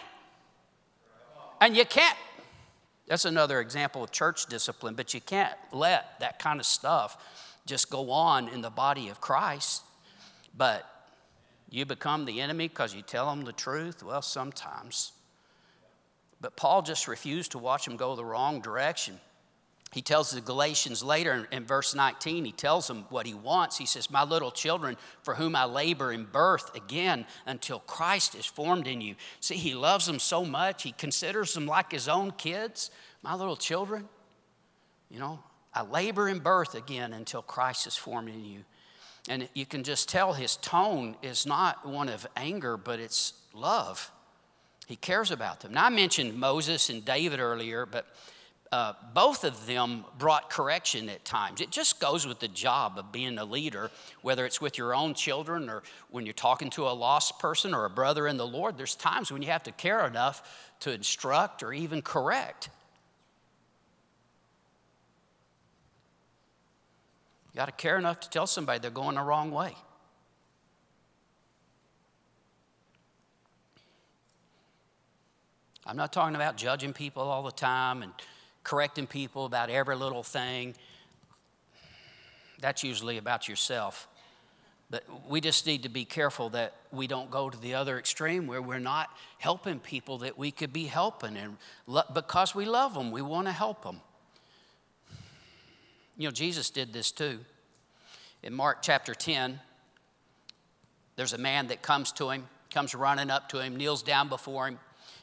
And 1.60 1.76
you 1.76 1.86
can't 1.86 2.18
that's 3.12 3.26
another 3.26 3.60
example 3.60 4.06
of 4.06 4.12
church 4.12 4.46
discipline, 4.46 4.94
but 4.94 5.14
you 5.14 5.20
can't 5.20 5.54
let 5.74 6.18
that 6.22 6.40
kind 6.40 6.62
of 6.62 6.66
stuff 6.66 7.18
just 7.66 7.90
go 7.90 8.10
on 8.10 8.48
in 8.48 8.62
the 8.62 8.70
body 8.70 9.10
of 9.10 9.20
Christ. 9.20 9.84
But 10.56 10.90
you 11.70 11.86
become 11.86 12.24
the 12.24 12.40
enemy 12.40 12.70
because 12.70 12.96
you 12.96 13.02
tell 13.02 13.30
them 13.30 13.44
the 13.44 13.52
truth? 13.52 14.02
Well, 14.02 14.22
sometimes. 14.22 15.12
But 16.40 16.56
Paul 16.56 16.84
just 16.84 17.10
refused 17.10 17.52
to 17.52 17.58
watch 17.58 17.84
them 17.84 17.98
go 17.98 18.16
the 18.16 18.24
wrong 18.24 18.62
direction. 18.62 19.20
He 19.92 20.02
tells 20.02 20.32
the 20.32 20.40
Galatians 20.40 21.04
later 21.04 21.34
in, 21.34 21.48
in, 21.52 21.66
verse 21.66 21.94
19, 21.94 22.46
he 22.46 22.54
tells 22.54 22.88
them 22.88 23.06
what 23.10 23.26
he 23.26 23.34
wants. 23.34 23.78
He 23.78 23.86
says, 23.86 24.10
My 24.10 24.24
little 24.24 24.52
children, 24.52 24.96
for 25.22 25.36
whom 25.36 25.54
I 25.54 25.66
labor 25.66 26.14
in 26.14 26.24
birth 26.24 26.74
again 26.76 27.26
until 27.46 27.80
Christ 27.80 28.36
is 28.36 28.46
formed 28.46 28.88
in 28.88 29.02
you. 29.02 29.16
See, 29.42 29.56
he 29.56 29.74
loves 29.74 30.06
them 30.06 30.20
so 30.20 30.46
much, 30.46 30.84
he 30.84 30.94
considers 30.94 31.54
them 31.54 31.66
like 31.66 31.92
his 31.92 32.08
own 32.08 32.32
kids. 32.32 32.90
My 33.22 33.36
little 33.36 33.58
children, 33.58 34.08
you 35.10 35.20
know, 35.20 35.40
I 35.74 35.84
labor 35.84 36.30
in 36.30 36.40
birth 36.40 36.74
again 36.74 37.12
until 37.12 37.42
Christ 37.42 37.86
is 37.86 37.98
formed 37.98 38.30
in 38.30 38.46
you. 38.46 38.64
And 39.30 39.48
you 39.54 39.66
can 39.66 39.84
just 39.84 40.10
tell 40.10 40.34
his 40.34 40.56
tone 40.56 41.16
is 41.22 41.46
not 41.46 41.86
one 41.86 42.10
of 42.10 42.26
anger, 42.36 42.78
but 42.78 43.00
it's 43.00 43.34
love. 43.54 44.10
He 44.88 44.96
cares 44.96 45.32
about 45.32 45.60
them. 45.60 45.74
Now, 45.74 45.86
I 45.86 45.90
mentioned 45.90 46.38
Moses 46.40 46.90
and 46.90 47.06
David 47.06 47.40
earlier, 47.40 47.86
but 47.86 48.08
uh, 48.72 48.94
both 49.14 49.44
of 49.44 49.66
them 49.66 50.06
brought 50.18 50.50
correction 50.50 51.10
at 51.10 51.26
times. 51.26 51.60
It 51.60 51.72
just 51.72 52.00
goes 52.00 52.26
with 52.26 52.40
the 52.40 52.48
job 52.48 52.98
of 52.98 53.12
being 53.12 53.38
a 53.38 53.44
leader, 53.44 53.92
whether 54.22 54.46
it's 54.46 54.62
with 54.62 54.78
your 54.78 54.96
own 54.96 55.14
children 55.14 55.70
or 55.70 55.84
when 56.10 56.26
you're 56.26 56.34
talking 56.34 56.70
to 56.72 56.88
a 56.88 56.94
lost 56.94 57.38
person 57.38 57.74
or 57.74 57.84
a 57.84 57.90
brother 57.90 58.28
in 58.28 58.38
the 58.38 58.48
Lord. 58.48 58.78
There's 58.78 58.96
times 58.96 59.30
when 59.30 59.42
you 59.42 59.50
have 59.50 59.64
to 59.64 59.74
care 59.74 60.08
enough 60.08 60.72
to 60.82 60.94
instruct 60.94 61.64
or 61.64 61.74
even 61.74 62.02
correct. 62.02 62.70
You 67.54 67.58
got 67.58 67.66
to 67.66 67.74
care 67.74 67.98
enough 67.98 68.22
to 68.22 68.30
tell 68.30 68.48
somebody 68.48 68.80
they're 68.80 68.90
going 68.90 69.16
the 69.16 69.22
wrong 69.22 69.52
way. 69.52 69.76
I'm 75.86 75.98
not 75.98 76.14
talking 76.14 76.36
about 76.36 76.56
judging 76.56 76.94
people 76.94 77.24
all 77.24 77.44
the 77.44 77.52
time 77.52 78.04
and 78.04 78.14
correcting 78.64 79.08
people 79.08 79.46
about 79.46 79.70
every 79.70 79.96
little 79.96 80.24
thing. 80.24 80.76
That's 82.60 82.84
usually 82.84 83.18
about 83.18 83.48
yourself. 83.48 84.08
But 84.92 85.06
we 85.30 85.40
just 85.40 85.66
need 85.66 85.84
to 85.84 85.90
be 85.90 86.04
careful 86.04 86.50
that 86.50 86.74
we 86.92 87.08
don't 87.08 87.32
go 87.32 87.50
to 87.50 87.58
the 87.58 87.76
other 87.76 87.98
extreme 87.98 88.46
where 88.46 88.62
we're 88.62 88.78
not 88.78 89.10
helping 89.38 89.80
people 89.80 90.20
that 90.20 90.38
we 90.38 90.52
could 90.52 90.74
be 90.74 90.86
helping. 90.86 91.38
And 91.38 91.58
lo- 91.88 92.04
because 92.14 92.54
we 92.54 92.66
love 92.66 92.94
them, 92.94 93.10
we 93.10 93.22
want 93.22 93.48
to 93.48 93.54
help 93.54 93.84
them. 93.84 94.02
You 96.18 96.28
know, 96.28 96.32
Jesus 96.32 96.70
did 96.70 96.92
this 96.92 97.10
too. 97.12 97.40
In 98.44 98.54
Mark 98.54 98.80
chapter 98.82 99.16
10, 99.16 99.62
there's 101.16 101.34
a 101.34 101.38
man 101.38 101.68
that 101.68 101.82
comes 101.82 102.12
to 102.14 102.30
him, 102.30 102.48
comes 102.70 102.94
running 102.94 103.30
up 103.30 103.48
to 103.50 103.60
him, 103.60 103.78
kneels 103.78 104.04
down 104.04 104.28
before 104.28 104.68
him. 104.68 104.80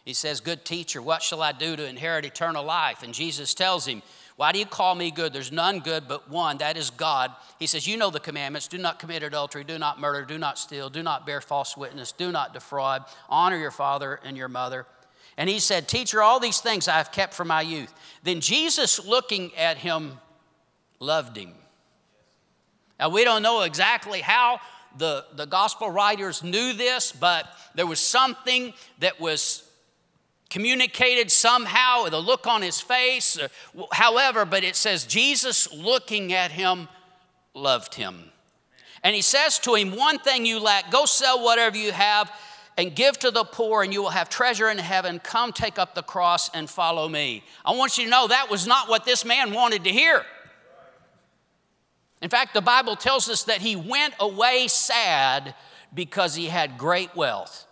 He 0.09 0.15
says, 0.15 0.41
Good 0.41 0.65
teacher, 0.65 1.03
what 1.03 1.23
shall 1.23 1.43
I 1.43 1.53
do 1.53 1.77
to 1.77 1.87
inherit 1.87 2.25
eternal 2.25 2.65
life? 2.65 3.03
And 3.03 3.13
Jesus 3.13 3.53
tells 3.53 3.87
him, 3.87 4.01
Why 4.37 4.53
do 4.53 4.59
you 4.59 4.65
call 4.65 4.95
me 4.95 5.11
good? 5.11 5.35
There's 5.35 5.53
none 5.53 5.81
good 5.81 6.09
but 6.09 6.31
one, 6.31 6.57
that 6.59 6.79
is 6.79 6.89
God. 6.89 7.31
He 7.59 7.67
says, 7.67 7.87
You 7.87 7.99
know 7.99 8.09
the 8.09 8.19
commandments 8.19 8.69
do 8.69 8.79
not 8.79 8.99
commit 8.99 9.23
adultery, 9.23 9.65
do 9.65 9.79
not 9.79 10.01
murder, 10.01 10.25
do 10.25 10.39
not 10.39 10.59
steal, 10.59 10.89
do 10.89 11.03
not 11.03 11.27
bear 11.27 11.43
false 11.43 11.77
witness, 11.77 12.13
do 12.13 12.33
not 12.33 12.55
defraud, 12.55 13.05
honor 13.29 13.59
your 13.59 13.71
father 13.71 14.19
and 14.25 14.35
your 14.35 14.49
mother. 14.49 14.87
And 15.37 15.47
he 15.47 15.59
said, 15.59 15.89
Teacher, 15.89 16.23
all 16.23 16.41
these 16.41 16.61
things 16.61 16.89
I 16.89 16.97
have 16.97 17.13
kept 17.13 17.35
from 17.35 17.49
my 17.49 17.61
youth. 17.61 17.93
Then 18.23 18.41
Jesus, 18.41 19.05
looking 19.05 19.55
at 19.59 19.77
him, 19.77 20.17
loved 21.01 21.37
him. 21.37 21.53
Now, 22.99 23.11
we 23.11 23.25
don't 23.25 23.43
know 23.43 23.61
exactly 23.61 24.23
how 24.23 24.61
the, 24.97 25.27
the 25.35 25.45
gospel 25.45 25.91
writers 25.91 26.43
knew 26.43 26.73
this, 26.73 27.13
but 27.13 27.47
there 27.75 27.87
was 27.87 28.01
something 28.01 28.73
that 29.01 29.21
was 29.21 29.68
communicated 30.51 31.31
somehow, 31.31 32.05
the 32.09 32.19
look 32.19 32.47
on 32.47 32.63
his 32.63 32.81
face, 32.81 33.39
however, 33.93 34.45
but 34.45 34.65
it 34.65 34.77
says 34.77 35.05
Jesus 35.05 35.73
looking 35.73 36.33
at 36.33 36.51
him 36.51 36.89
loved 37.55 37.95
him. 37.95 38.31
And 39.03 39.15
he 39.15 39.23
says 39.23 39.59
to 39.61 39.75
him, 39.75 39.95
One 39.95 40.19
thing 40.19 40.47
you 40.47 40.61
lack, 40.61 40.91
go 40.91 41.05
sell 41.05 41.45
whatever 41.45 41.77
you 41.77 41.93
have 41.93 42.31
and 42.77 42.95
give 42.95 43.19
to 43.19 43.31
the 43.31 43.45
poor, 43.45 43.83
and 43.83 43.93
you 43.93 44.03
will 44.03 44.11
have 44.11 44.29
treasure 44.29 44.69
in 44.69 44.79
heaven. 44.79 45.19
Come 45.19 45.53
take 45.53 45.79
up 45.79 45.95
the 45.95 46.03
cross 46.03 46.49
and 46.55 46.71
follow 46.71 47.09
me. 47.09 47.43
I 47.65 47.75
want 47.75 47.99
you 47.99 48.05
to 48.05 48.11
know 48.11 48.29
that 48.29 48.51
was 48.51 48.67
not 48.67 48.89
what 48.89 49.05
this 49.05 49.25
man 49.25 49.53
wanted 49.53 49.85
to 49.85 49.91
hear. 49.91 50.25
In 52.23 52.31
fact, 52.31 52.55
the 52.55 52.61
Bible 52.61 52.97
tells 52.97 53.29
us 53.29 53.45
that 53.45 53.61
he 53.61 53.77
went 53.77 54.15
away 54.19 54.69
sad 54.69 55.55
because 55.95 56.35
he 56.35 56.47
had 56.47 56.79
great 56.79 57.15
wealth. 57.15 57.67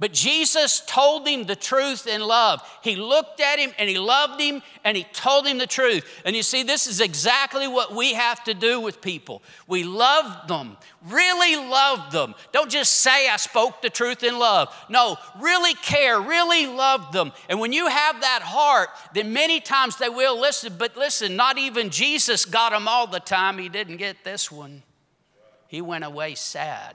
But 0.00 0.12
Jesus 0.12 0.80
told 0.86 1.26
him 1.26 1.44
the 1.44 1.56
truth 1.56 2.06
in 2.06 2.20
love. 2.20 2.62
He 2.82 2.94
looked 2.94 3.40
at 3.40 3.58
him 3.58 3.72
and 3.78 3.88
he 3.88 3.98
loved 3.98 4.40
him 4.40 4.62
and 4.84 4.96
he 4.96 5.02
told 5.02 5.44
him 5.44 5.58
the 5.58 5.66
truth. 5.66 6.22
And 6.24 6.36
you 6.36 6.44
see, 6.44 6.62
this 6.62 6.86
is 6.86 7.00
exactly 7.00 7.66
what 7.66 7.92
we 7.92 8.14
have 8.14 8.44
to 8.44 8.54
do 8.54 8.78
with 8.78 9.00
people. 9.00 9.42
We 9.66 9.82
love 9.82 10.46
them, 10.46 10.76
really 11.08 11.56
love 11.56 12.12
them. 12.12 12.36
Don't 12.52 12.70
just 12.70 12.98
say, 12.98 13.28
I 13.28 13.36
spoke 13.38 13.82
the 13.82 13.90
truth 13.90 14.22
in 14.22 14.38
love. 14.38 14.72
No, 14.88 15.16
really 15.40 15.74
care, 15.74 16.20
really 16.20 16.66
love 16.66 17.10
them. 17.10 17.32
And 17.48 17.58
when 17.58 17.72
you 17.72 17.88
have 17.88 18.20
that 18.20 18.42
heart, 18.42 18.90
then 19.14 19.32
many 19.32 19.58
times 19.58 19.96
they 19.96 20.08
will 20.08 20.40
listen. 20.40 20.74
But 20.78 20.96
listen, 20.96 21.34
not 21.34 21.58
even 21.58 21.90
Jesus 21.90 22.44
got 22.44 22.70
them 22.70 22.86
all 22.86 23.08
the 23.08 23.18
time. 23.18 23.58
He 23.58 23.68
didn't 23.68 23.96
get 23.96 24.22
this 24.22 24.52
one, 24.52 24.84
he 25.66 25.80
went 25.80 26.04
away 26.04 26.36
sad. 26.36 26.94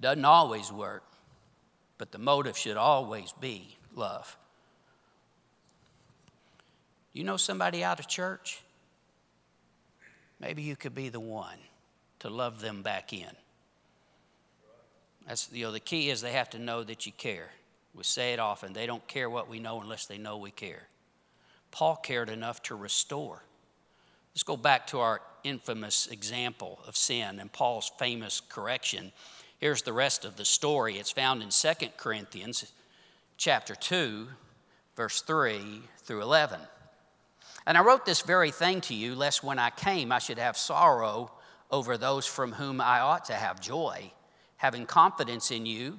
Doesn't 0.00 0.24
always 0.24 0.72
work, 0.72 1.02
but 1.96 2.12
the 2.12 2.18
motive 2.18 2.56
should 2.56 2.76
always 2.76 3.32
be 3.40 3.76
love. 3.94 4.36
You 7.12 7.24
know 7.24 7.36
somebody 7.36 7.82
out 7.82 7.98
of 7.98 8.06
church? 8.06 8.62
Maybe 10.40 10.62
you 10.62 10.76
could 10.76 10.94
be 10.94 11.08
the 11.08 11.20
one 11.20 11.58
to 12.20 12.30
love 12.30 12.60
them 12.60 12.82
back 12.82 13.12
in. 13.12 13.30
That's 15.26 15.50
you 15.52 15.64
know 15.64 15.72
the 15.72 15.80
key 15.80 16.10
is 16.10 16.20
they 16.20 16.32
have 16.32 16.50
to 16.50 16.58
know 16.58 16.84
that 16.84 17.06
you 17.06 17.12
care. 17.12 17.50
We 17.94 18.04
say 18.04 18.32
it 18.32 18.38
often. 18.38 18.72
They 18.72 18.86
don't 18.86 19.06
care 19.08 19.28
what 19.28 19.48
we 19.48 19.58
know 19.58 19.80
unless 19.80 20.06
they 20.06 20.18
know 20.18 20.38
we 20.38 20.52
care. 20.52 20.86
Paul 21.70 21.96
cared 21.96 22.30
enough 22.30 22.62
to 22.64 22.76
restore. 22.76 23.42
Let's 24.32 24.44
go 24.44 24.56
back 24.56 24.86
to 24.88 25.00
our 25.00 25.20
infamous 25.42 26.06
example 26.06 26.78
of 26.86 26.96
sin 26.96 27.40
and 27.40 27.52
Paul's 27.52 27.90
famous 27.98 28.40
correction 28.40 29.12
Here's 29.58 29.82
the 29.82 29.92
rest 29.92 30.24
of 30.24 30.36
the 30.36 30.44
story. 30.44 30.98
It's 30.98 31.10
found 31.10 31.42
in 31.42 31.48
2 31.48 31.88
Corinthians 31.96 32.72
chapter 33.36 33.74
2, 33.74 34.28
verse 34.96 35.20
3 35.22 35.82
through 35.98 36.22
11. 36.22 36.60
And 37.66 37.76
I 37.76 37.82
wrote 37.82 38.06
this 38.06 38.22
very 38.22 38.52
thing 38.52 38.80
to 38.82 38.94
you, 38.94 39.16
lest 39.16 39.42
when 39.42 39.58
I 39.58 39.70
came 39.70 40.12
I 40.12 40.20
should 40.20 40.38
have 40.38 40.56
sorrow 40.56 41.32
over 41.72 41.98
those 41.98 42.24
from 42.24 42.52
whom 42.52 42.80
I 42.80 43.00
ought 43.00 43.24
to 43.26 43.34
have 43.34 43.60
joy, 43.60 44.12
having 44.58 44.86
confidence 44.86 45.50
in 45.50 45.66
you, 45.66 45.98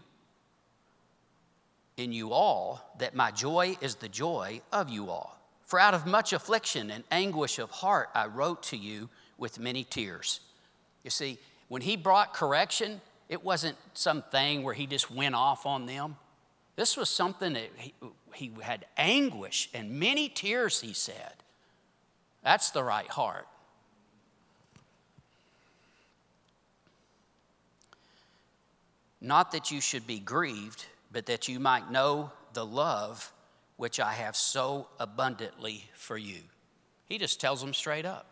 in 1.97 2.13
you 2.13 2.31
all, 2.31 2.95
that 2.99 3.13
my 3.13 3.29
joy 3.29 3.77
is 3.81 3.95
the 3.95 4.07
joy 4.07 4.61
of 4.71 4.89
you 4.89 5.09
all. 5.09 5.37
For 5.65 5.79
out 5.79 5.93
of 5.93 6.07
much 6.07 6.31
affliction 6.31 6.89
and 6.89 7.03
anguish 7.11 7.59
of 7.59 7.69
heart 7.69 8.09
I 8.15 8.27
wrote 8.27 8.63
to 8.63 8.77
you 8.77 9.09
with 9.37 9.59
many 9.59 9.83
tears. 9.83 10.39
You 11.03 11.09
see, 11.09 11.37
when 11.67 11.81
he 11.81 11.97
brought 11.97 12.33
correction, 12.33 13.01
it 13.29 13.43
wasn't 13.43 13.77
something 13.93 14.63
where 14.63 14.73
he 14.73 14.87
just 14.87 15.11
went 15.11 15.35
off 15.35 15.67
on 15.67 15.85
them. 15.85 16.17
This 16.75 16.97
was 16.97 17.09
something 17.09 17.53
that 17.53 17.69
he, 17.77 17.93
he 18.33 18.51
had 18.61 18.85
anguish 18.97 19.69
and 19.73 19.99
many 19.99 20.27
tears, 20.27 20.81
he 20.81 20.93
said. 20.93 21.33
That's 22.43 22.71
the 22.71 22.83
right 22.83 23.07
heart. 23.07 23.47
Not 29.21 29.51
that 29.51 29.69
you 29.69 29.81
should 29.81 30.07
be 30.07 30.19
grieved, 30.19 30.85
but 31.11 31.25
that 31.27 31.47
you 31.47 31.59
might 31.59 31.91
know 31.91 32.31
the 32.53 32.65
love 32.65 33.31
which 33.75 33.99
I 33.99 34.13
have 34.13 34.35
so 34.35 34.87
abundantly 34.99 35.83
for 35.93 36.17
you. 36.17 36.39
He 37.07 37.17
just 37.17 37.39
tells 37.39 37.61
them 37.61 37.73
straight 37.73 38.05
up 38.05 38.25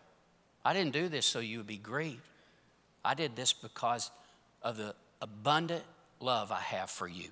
I 0.65 0.73
didn't 0.73 0.91
do 0.93 1.07
this 1.07 1.25
so 1.25 1.39
you 1.39 1.59
would 1.59 1.67
be 1.67 1.77
grieved. 1.77 2.27
I 3.05 3.13
did 3.13 3.35
this 3.35 3.53
because 3.53 4.11
of 4.61 4.77
the 4.77 4.95
abundant 5.21 5.83
love 6.19 6.51
I 6.51 6.59
have 6.59 6.89
for 6.89 7.07
you. 7.07 7.31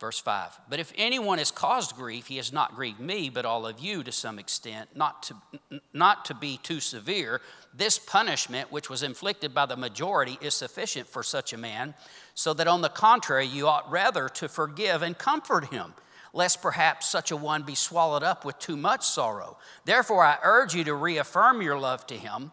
Verse 0.00 0.18
5 0.18 0.58
But 0.68 0.80
if 0.80 0.92
anyone 0.96 1.38
has 1.38 1.50
caused 1.50 1.94
grief, 1.94 2.26
he 2.26 2.38
has 2.38 2.52
not 2.52 2.74
grieved 2.74 3.00
me, 3.00 3.28
but 3.28 3.44
all 3.44 3.66
of 3.66 3.78
you 3.78 4.02
to 4.02 4.10
some 4.10 4.38
extent, 4.38 4.88
not 4.96 5.22
to, 5.24 5.34
not 5.92 6.24
to 6.24 6.34
be 6.34 6.58
too 6.62 6.80
severe. 6.80 7.42
This 7.74 7.98
punishment, 7.98 8.72
which 8.72 8.88
was 8.88 9.02
inflicted 9.02 9.54
by 9.54 9.66
the 9.66 9.76
majority, 9.76 10.38
is 10.40 10.54
sufficient 10.54 11.06
for 11.06 11.22
such 11.22 11.52
a 11.52 11.58
man, 11.58 11.94
so 12.34 12.54
that 12.54 12.66
on 12.66 12.80
the 12.80 12.88
contrary, 12.88 13.46
you 13.46 13.68
ought 13.68 13.90
rather 13.90 14.28
to 14.30 14.48
forgive 14.48 15.02
and 15.02 15.16
comfort 15.16 15.66
him, 15.66 15.92
lest 16.32 16.62
perhaps 16.62 17.08
such 17.08 17.30
a 17.30 17.36
one 17.36 17.62
be 17.62 17.74
swallowed 17.74 18.22
up 18.22 18.46
with 18.46 18.58
too 18.58 18.78
much 18.78 19.04
sorrow. 19.06 19.58
Therefore, 19.84 20.24
I 20.24 20.38
urge 20.42 20.74
you 20.74 20.82
to 20.84 20.94
reaffirm 20.94 21.60
your 21.60 21.78
love 21.78 22.06
to 22.06 22.16
him. 22.16 22.52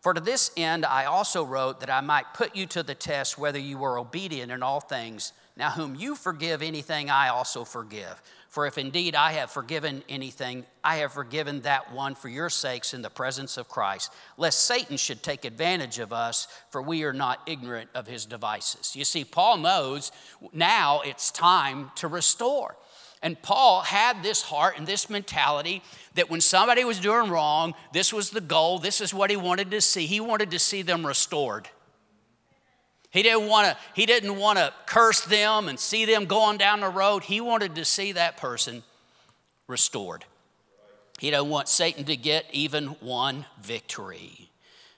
For 0.00 0.14
to 0.14 0.20
this 0.20 0.50
end 0.56 0.86
I 0.86 1.04
also 1.04 1.44
wrote 1.44 1.80
that 1.80 1.90
I 1.90 2.00
might 2.00 2.32
put 2.34 2.56
you 2.56 2.66
to 2.66 2.82
the 2.82 2.94
test 2.94 3.38
whether 3.38 3.58
you 3.58 3.78
were 3.78 3.98
obedient 3.98 4.50
in 4.50 4.62
all 4.62 4.80
things. 4.80 5.32
Now, 5.56 5.70
whom 5.70 5.94
you 5.94 6.14
forgive 6.14 6.62
anything, 6.62 7.10
I 7.10 7.28
also 7.28 7.64
forgive. 7.64 8.22
For 8.48 8.66
if 8.66 8.78
indeed 8.78 9.14
I 9.14 9.32
have 9.32 9.50
forgiven 9.50 10.02
anything, 10.08 10.64
I 10.82 10.96
have 10.96 11.12
forgiven 11.12 11.60
that 11.60 11.92
one 11.92 12.14
for 12.14 12.28
your 12.28 12.48
sakes 12.48 12.94
in 12.94 13.02
the 13.02 13.10
presence 13.10 13.58
of 13.58 13.68
Christ, 13.68 14.12
lest 14.38 14.64
Satan 14.64 14.96
should 14.96 15.22
take 15.22 15.44
advantage 15.44 15.98
of 15.98 16.12
us, 16.12 16.48
for 16.70 16.80
we 16.80 17.04
are 17.04 17.12
not 17.12 17.42
ignorant 17.46 17.90
of 17.94 18.06
his 18.06 18.24
devices. 18.24 18.96
You 18.96 19.04
see, 19.04 19.24
Paul 19.24 19.58
knows 19.58 20.12
now 20.52 21.02
it's 21.02 21.30
time 21.30 21.90
to 21.96 22.08
restore. 22.08 22.74
And 23.22 23.40
Paul 23.42 23.82
had 23.82 24.22
this 24.22 24.42
heart 24.42 24.78
and 24.78 24.86
this 24.86 25.10
mentality 25.10 25.82
that 26.14 26.30
when 26.30 26.40
somebody 26.40 26.84
was 26.84 26.98
doing 26.98 27.30
wrong, 27.30 27.74
this 27.92 28.12
was 28.12 28.30
the 28.30 28.40
goal, 28.40 28.78
this 28.78 29.00
is 29.00 29.12
what 29.12 29.30
he 29.30 29.36
wanted 29.36 29.70
to 29.72 29.80
see. 29.80 30.06
He 30.06 30.20
wanted 30.20 30.50
to 30.52 30.58
see 30.58 30.82
them 30.82 31.06
restored. 31.06 31.68
He 33.10 33.22
didn't 33.22 33.48
want 33.48 33.66
to 33.66 33.76
he 33.94 34.06
didn't 34.06 34.36
want 34.36 34.58
to 34.58 34.72
curse 34.86 35.20
them 35.22 35.68
and 35.68 35.78
see 35.78 36.04
them 36.04 36.26
going 36.26 36.58
down 36.58 36.80
the 36.80 36.88
road. 36.88 37.24
He 37.24 37.40
wanted 37.40 37.74
to 37.74 37.84
see 37.84 38.12
that 38.12 38.36
person 38.36 38.82
restored. 39.66 40.24
He 41.18 41.30
didn't 41.30 41.50
want 41.50 41.68
Satan 41.68 42.04
to 42.04 42.16
get 42.16 42.46
even 42.52 42.86
one 43.00 43.44
victory. 43.60 44.50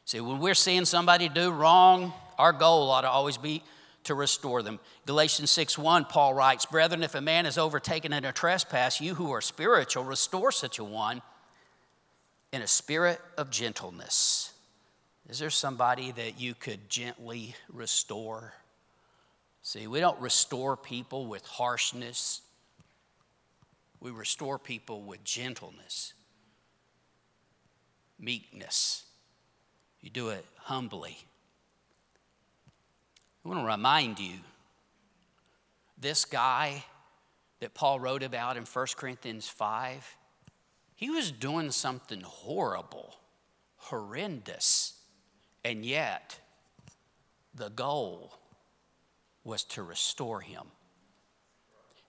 See, 0.04 0.20
when 0.20 0.38
we're 0.38 0.54
seeing 0.54 0.84
somebody 0.84 1.28
do 1.28 1.50
wrong, 1.50 2.12
our 2.38 2.52
goal 2.52 2.90
ought 2.90 3.00
to 3.00 3.10
always 3.10 3.38
be 3.38 3.62
to 4.04 4.14
restore 4.14 4.62
them. 4.62 4.80
Galatians 5.06 5.50
6 5.50 5.78
1, 5.78 6.06
Paul 6.06 6.34
writes, 6.34 6.66
Brethren, 6.66 7.02
if 7.02 7.14
a 7.14 7.20
man 7.20 7.46
is 7.46 7.58
overtaken 7.58 8.12
in 8.12 8.24
a 8.24 8.32
trespass, 8.32 9.00
you 9.00 9.14
who 9.14 9.30
are 9.32 9.40
spiritual, 9.40 10.04
restore 10.04 10.52
such 10.52 10.78
a 10.78 10.84
one 10.84 11.22
in 12.52 12.62
a 12.62 12.66
spirit 12.66 13.20
of 13.38 13.50
gentleness. 13.50 14.52
Is 15.28 15.38
there 15.38 15.50
somebody 15.50 16.12
that 16.12 16.40
you 16.40 16.54
could 16.54 16.90
gently 16.90 17.54
restore? 17.72 18.52
See, 19.62 19.86
we 19.86 20.00
don't 20.00 20.20
restore 20.20 20.76
people 20.76 21.26
with 21.26 21.44
harshness, 21.46 22.42
we 24.00 24.10
restore 24.10 24.58
people 24.58 25.02
with 25.02 25.22
gentleness, 25.22 26.12
meekness. 28.18 29.04
You 30.00 30.10
do 30.10 30.30
it 30.30 30.44
humbly. 30.56 31.16
I 33.44 33.48
want 33.48 33.60
to 33.60 33.66
remind 33.66 34.20
you 34.20 34.38
this 35.98 36.24
guy 36.24 36.84
that 37.60 37.74
Paul 37.74 38.00
wrote 38.00 38.22
about 38.22 38.56
in 38.56 38.64
1 38.64 38.86
Corinthians 38.96 39.48
5, 39.48 40.16
he 40.94 41.10
was 41.10 41.30
doing 41.30 41.70
something 41.70 42.20
horrible, 42.20 43.16
horrendous, 43.76 44.94
and 45.64 45.84
yet 45.84 46.38
the 47.54 47.70
goal 47.70 48.36
was 49.44 49.64
to 49.64 49.82
restore 49.82 50.40
him. 50.40 50.64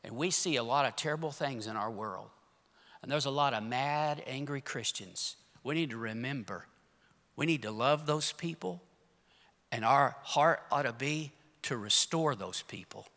And 0.03 0.15
we 0.15 0.31
see 0.31 0.57
a 0.57 0.63
lot 0.63 0.85
of 0.85 0.95
terrible 0.95 1.31
things 1.31 1.67
in 1.67 1.75
our 1.75 1.89
world. 1.89 2.29
And 3.01 3.11
there's 3.11 3.25
a 3.25 3.31
lot 3.31 3.53
of 3.53 3.63
mad, 3.63 4.23
angry 4.27 4.61
Christians. 4.61 5.35
We 5.63 5.75
need 5.75 5.89
to 5.91 5.97
remember 5.97 6.67
we 7.35 7.45
need 7.45 7.63
to 7.63 7.71
love 7.71 8.05
those 8.05 8.31
people 8.31 8.83
and 9.73 9.83
our 9.83 10.15
heart 10.21 10.61
ought 10.71 10.83
to 10.83 10.93
be 10.93 11.31
to 11.63 11.75
restore 11.75 12.35
those 12.35 12.61
people. 12.61 13.07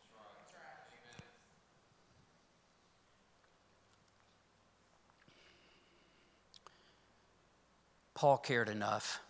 Paul 8.15 8.39
cared 8.39 8.71
enough 8.71 9.21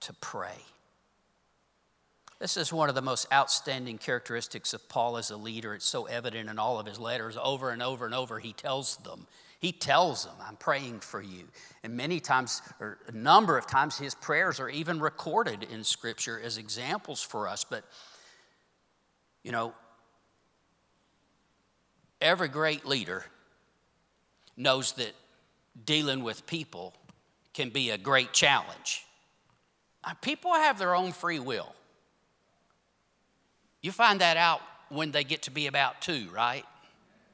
to 0.00 0.14
pray. 0.14 0.56
This 2.38 2.56
is 2.56 2.72
one 2.72 2.88
of 2.88 2.94
the 2.94 3.02
most 3.02 3.30
outstanding 3.30 3.98
characteristics 3.98 4.72
of 4.72 4.88
Paul 4.88 5.18
as 5.18 5.30
a 5.30 5.36
leader. 5.36 5.74
It's 5.74 5.84
so 5.84 6.06
evident 6.06 6.48
in 6.48 6.58
all 6.58 6.80
of 6.80 6.86
his 6.86 6.98
letters. 6.98 7.36
Over 7.40 7.68
and 7.68 7.82
over 7.82 8.06
and 8.06 8.14
over, 8.14 8.38
he 8.38 8.54
tells 8.54 8.96
them 8.96 9.26
he 9.62 9.70
tells 9.70 10.24
them, 10.24 10.34
I'm 10.44 10.56
praying 10.56 11.00
for 11.00 11.22
you. 11.22 11.44
And 11.84 11.96
many 11.96 12.18
times, 12.18 12.62
or 12.80 12.98
a 13.06 13.12
number 13.12 13.56
of 13.56 13.64
times, 13.68 13.96
his 13.96 14.12
prayers 14.12 14.58
are 14.58 14.68
even 14.68 14.98
recorded 14.98 15.62
in 15.62 15.84
Scripture 15.84 16.40
as 16.42 16.58
examples 16.58 17.22
for 17.22 17.46
us. 17.46 17.62
But, 17.62 17.84
you 19.44 19.52
know, 19.52 19.72
every 22.20 22.48
great 22.48 22.84
leader 22.84 23.24
knows 24.56 24.94
that 24.94 25.12
dealing 25.84 26.24
with 26.24 26.44
people 26.44 26.92
can 27.54 27.70
be 27.70 27.90
a 27.90 27.98
great 27.98 28.32
challenge. 28.32 29.06
People 30.22 30.52
have 30.54 30.76
their 30.76 30.96
own 30.96 31.12
free 31.12 31.38
will. 31.38 31.72
You 33.80 33.92
find 33.92 34.20
that 34.22 34.36
out 34.36 34.60
when 34.88 35.12
they 35.12 35.22
get 35.22 35.42
to 35.42 35.52
be 35.52 35.68
about 35.68 36.00
two, 36.02 36.26
right? 36.34 36.64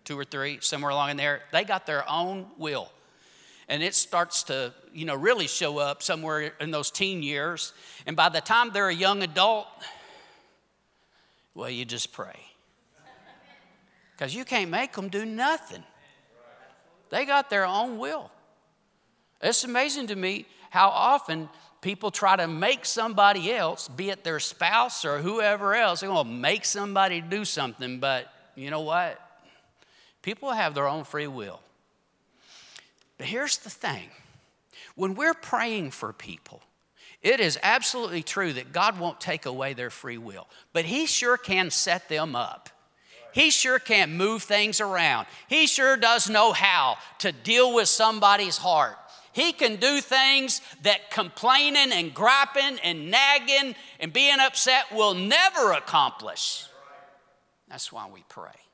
Two 0.09 0.18
or 0.18 0.25
three, 0.25 0.57
somewhere 0.62 0.90
along 0.90 1.11
in 1.11 1.16
there, 1.18 1.42
they 1.53 1.64
got 1.64 1.85
their 1.85 2.09
own 2.09 2.47
will. 2.57 2.90
And 3.68 3.83
it 3.83 3.94
starts 3.94 4.44
to, 4.44 4.73
you 4.94 5.05
know, 5.05 5.14
really 5.14 5.47
show 5.47 5.77
up 5.77 6.03
somewhere 6.03 6.55
in 6.61 6.71
those 6.71 6.90
teen 6.90 7.23
years. 7.23 7.75
And 8.07 8.16
by 8.16 8.31
the 8.31 8.40
time 8.40 8.71
they're 8.73 8.88
a 8.88 8.94
young 8.94 9.23
adult, 9.23 9.66
well, 11.55 11.68
you 11.68 11.85
just 11.85 12.11
pray. 12.11 12.40
Because 14.12 14.35
you 14.35 14.47
can't 14.47 14.71
make 14.71 14.94
them 14.94 15.11
do 15.11 15.27
nothing. 15.27 15.85
They 17.11 17.27
got 17.27 17.51
their 17.51 17.66
own 17.66 17.99
will. 17.99 18.31
It's 19.42 19.62
amazing 19.64 20.07
to 20.07 20.16
me 20.16 20.47
how 20.71 20.88
often 20.88 21.51
people 21.83 22.11
try 22.11 22.37
to 22.37 22.49
make 22.49 22.87
somebody 22.87 23.53
else, 23.53 23.88
be 23.88 24.09
it 24.09 24.25
their 24.25 24.40
spouse 24.40 25.05
or 25.05 25.18
whoever 25.18 25.75
else, 25.75 26.01
they're 26.01 26.09
going 26.09 26.27
to 26.27 26.33
make 26.33 26.64
somebody 26.64 27.21
do 27.21 27.44
something. 27.44 28.01
But 28.01 28.33
you 28.55 28.71
know 28.71 28.81
what? 28.81 29.21
People 30.28 30.52
have 30.52 30.74
their 30.74 30.86
own 30.86 31.04
free 31.04 31.26
will. 31.26 31.58
But 33.16 33.28
here's 33.28 33.56
the 33.56 33.70
thing 33.70 34.10
when 34.94 35.14
we're 35.14 35.32
praying 35.32 35.92
for 35.92 36.12
people, 36.12 36.60
it 37.22 37.40
is 37.40 37.58
absolutely 37.62 38.22
true 38.22 38.52
that 38.52 38.70
God 38.70 39.00
won't 39.00 39.22
take 39.22 39.46
away 39.46 39.72
their 39.72 39.88
free 39.88 40.18
will, 40.18 40.46
but 40.74 40.84
He 40.84 41.06
sure 41.06 41.38
can 41.38 41.70
set 41.70 42.10
them 42.10 42.36
up. 42.36 42.68
He 43.32 43.48
sure 43.48 43.78
can 43.78 44.18
move 44.18 44.42
things 44.42 44.82
around. 44.82 45.28
He 45.48 45.66
sure 45.66 45.96
does 45.96 46.28
know 46.28 46.52
how 46.52 46.98
to 47.20 47.32
deal 47.32 47.72
with 47.72 47.88
somebody's 47.88 48.58
heart. 48.58 48.98
He 49.32 49.54
can 49.54 49.76
do 49.76 50.02
things 50.02 50.60
that 50.82 51.10
complaining 51.10 51.90
and 51.90 52.12
griping 52.12 52.78
and 52.84 53.10
nagging 53.10 53.74
and 53.98 54.12
being 54.12 54.40
upset 54.40 54.92
will 54.92 55.14
never 55.14 55.72
accomplish. 55.72 56.66
That's 57.70 57.90
why 57.90 58.10
we 58.12 58.24
pray. 58.28 58.67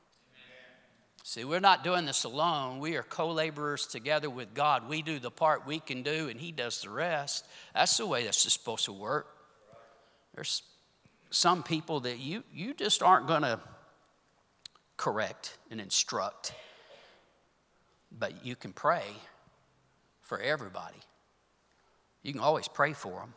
See, 1.27 1.43
we're 1.43 1.59
not 1.59 1.83
doing 1.83 2.05
this 2.05 2.23
alone. 2.23 2.77
We 2.77 2.97
are 2.97 3.01
co 3.01 3.31
laborers 3.31 3.87
together 3.87 4.29
with 4.29 4.53
God. 4.53 4.87
We 4.87 5.01
do 5.01 5.17
the 5.17 5.31
part 5.31 5.65
we 5.65 5.79
can 5.79 6.03
do, 6.03 6.29
and 6.29 6.39
He 6.39 6.51
does 6.51 6.83
the 6.83 6.91
rest. 6.91 7.47
That's 7.73 7.97
the 7.97 8.05
way 8.05 8.27
this 8.27 8.45
is 8.45 8.53
supposed 8.53 8.85
to 8.85 8.93
work. 8.93 9.25
There's 10.35 10.61
some 11.31 11.63
people 11.63 12.01
that 12.01 12.19
you, 12.19 12.43
you 12.53 12.75
just 12.75 13.01
aren't 13.01 13.25
going 13.25 13.41
to 13.41 13.59
correct 14.97 15.57
and 15.71 15.81
instruct. 15.81 16.53
but 18.11 18.45
you 18.45 18.55
can 18.55 18.71
pray 18.71 19.05
for 20.21 20.39
everybody. 20.39 20.99
You 22.21 22.33
can 22.33 22.41
always 22.41 22.67
pray 22.67 22.93
for 22.93 23.21
them. 23.21 23.33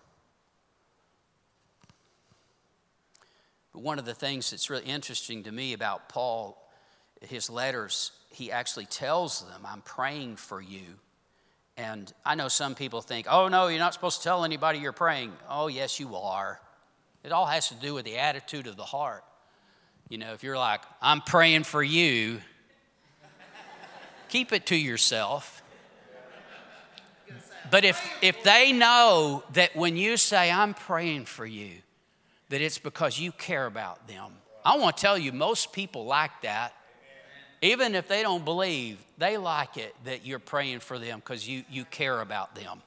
But 3.73 3.81
one 3.81 3.99
of 3.99 4.05
the 4.05 4.15
things 4.15 4.51
that's 4.51 4.69
really 4.69 4.85
interesting 4.85 5.45
to 5.45 5.53
me 5.53 5.73
about 5.73 6.11
Paul, 6.11 6.68
his 7.21 7.51
letters, 7.51 8.13
he 8.31 8.53
actually 8.53 8.87
tells 8.87 9.43
them, 9.43 9.63
I'm 9.65 9.83
praying 9.83 10.37
for 10.37 10.61
you. 10.61 10.85
And 11.77 12.13
I 12.25 12.35
know 12.35 12.49
some 12.49 12.75
people 12.75 13.01
think, 13.01 13.27
oh, 13.31 13.49
no, 13.49 13.69
you're 13.69 13.79
not 13.79 13.95
supposed 13.95 14.19
to 14.19 14.25
tell 14.25 14.45
anybody 14.45 14.81
you're 14.81 14.93
praying. 14.93 15.33
Oh, 15.49 15.69
yes, 15.69 16.01
you 16.01 16.17
are. 16.17 16.61
It 17.23 17.33
all 17.33 17.47
has 17.47 17.69
to 17.69 17.75
do 17.75 17.95
with 17.95 18.05
the 18.05 18.19
attitude 18.19 18.67
of 18.67 18.77
the 18.77 18.85
heart. 18.85 19.25
You 20.09 20.19
know, 20.19 20.33
if 20.33 20.43
you're 20.43 20.59
like, 20.59 20.81
I'm 21.01 21.21
praying 21.21 21.65
for 21.65 21.83
you, 21.83 22.41
keep 24.29 24.53
it 24.53 24.67
to 24.67 24.77
yourself. 24.77 25.63
But 27.71 27.85
if, 27.85 28.01
if 28.23 28.43
they 28.43 28.73
know 28.73 29.45
that 29.53 29.77
when 29.77 29.97
you 29.97 30.17
say, 30.17 30.51
I'm 30.51 30.75
praying 30.75 31.27
for 31.27 31.45
you, 31.45 31.73
that 32.49 32.61
it's 32.61 32.79
because 32.79 33.19
you 33.19 33.31
care 33.31 33.67
about 33.67 34.09
them, 34.09 34.33
I 34.65 34.79
want 34.79 34.97
to 34.97 35.01
tell 35.01 35.19
you, 35.19 35.33
most 35.33 35.73
people 35.73 36.07
like 36.07 36.31
that. 36.43 36.75
Even 37.61 37.95
if 37.95 38.07
they 38.07 38.23
don't 38.23 38.45
believe, 38.45 38.99
they 39.19 39.37
like 39.37 39.77
it 39.77 39.95
that 40.05 40.25
you're 40.25 40.39
praying 40.39 40.81
for 40.81 40.99
them 40.99 41.19
because 41.19 41.49
you, 41.49 41.65
you 41.71 41.85
care 41.85 42.21
about 42.21 42.55
them. 42.55 42.83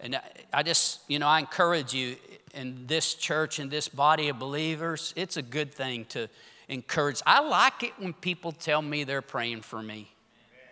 And 0.00 0.20
I 0.52 0.62
just, 0.62 1.00
you 1.08 1.18
know, 1.18 1.26
I 1.26 1.40
encourage 1.40 1.92
you 1.92 2.16
in 2.54 2.86
this 2.86 3.14
church, 3.14 3.58
in 3.58 3.68
this 3.68 3.88
body 3.88 4.28
of 4.28 4.38
believers, 4.38 5.12
it's 5.16 5.36
a 5.36 5.42
good 5.42 5.72
thing 5.72 6.04
to 6.06 6.28
encourage. 6.68 7.20
I 7.26 7.40
like 7.40 7.82
it 7.82 7.92
when 7.98 8.12
people 8.12 8.52
tell 8.52 8.82
me 8.82 9.04
they're 9.04 9.22
praying 9.22 9.62
for 9.62 9.82
me. 9.82 10.10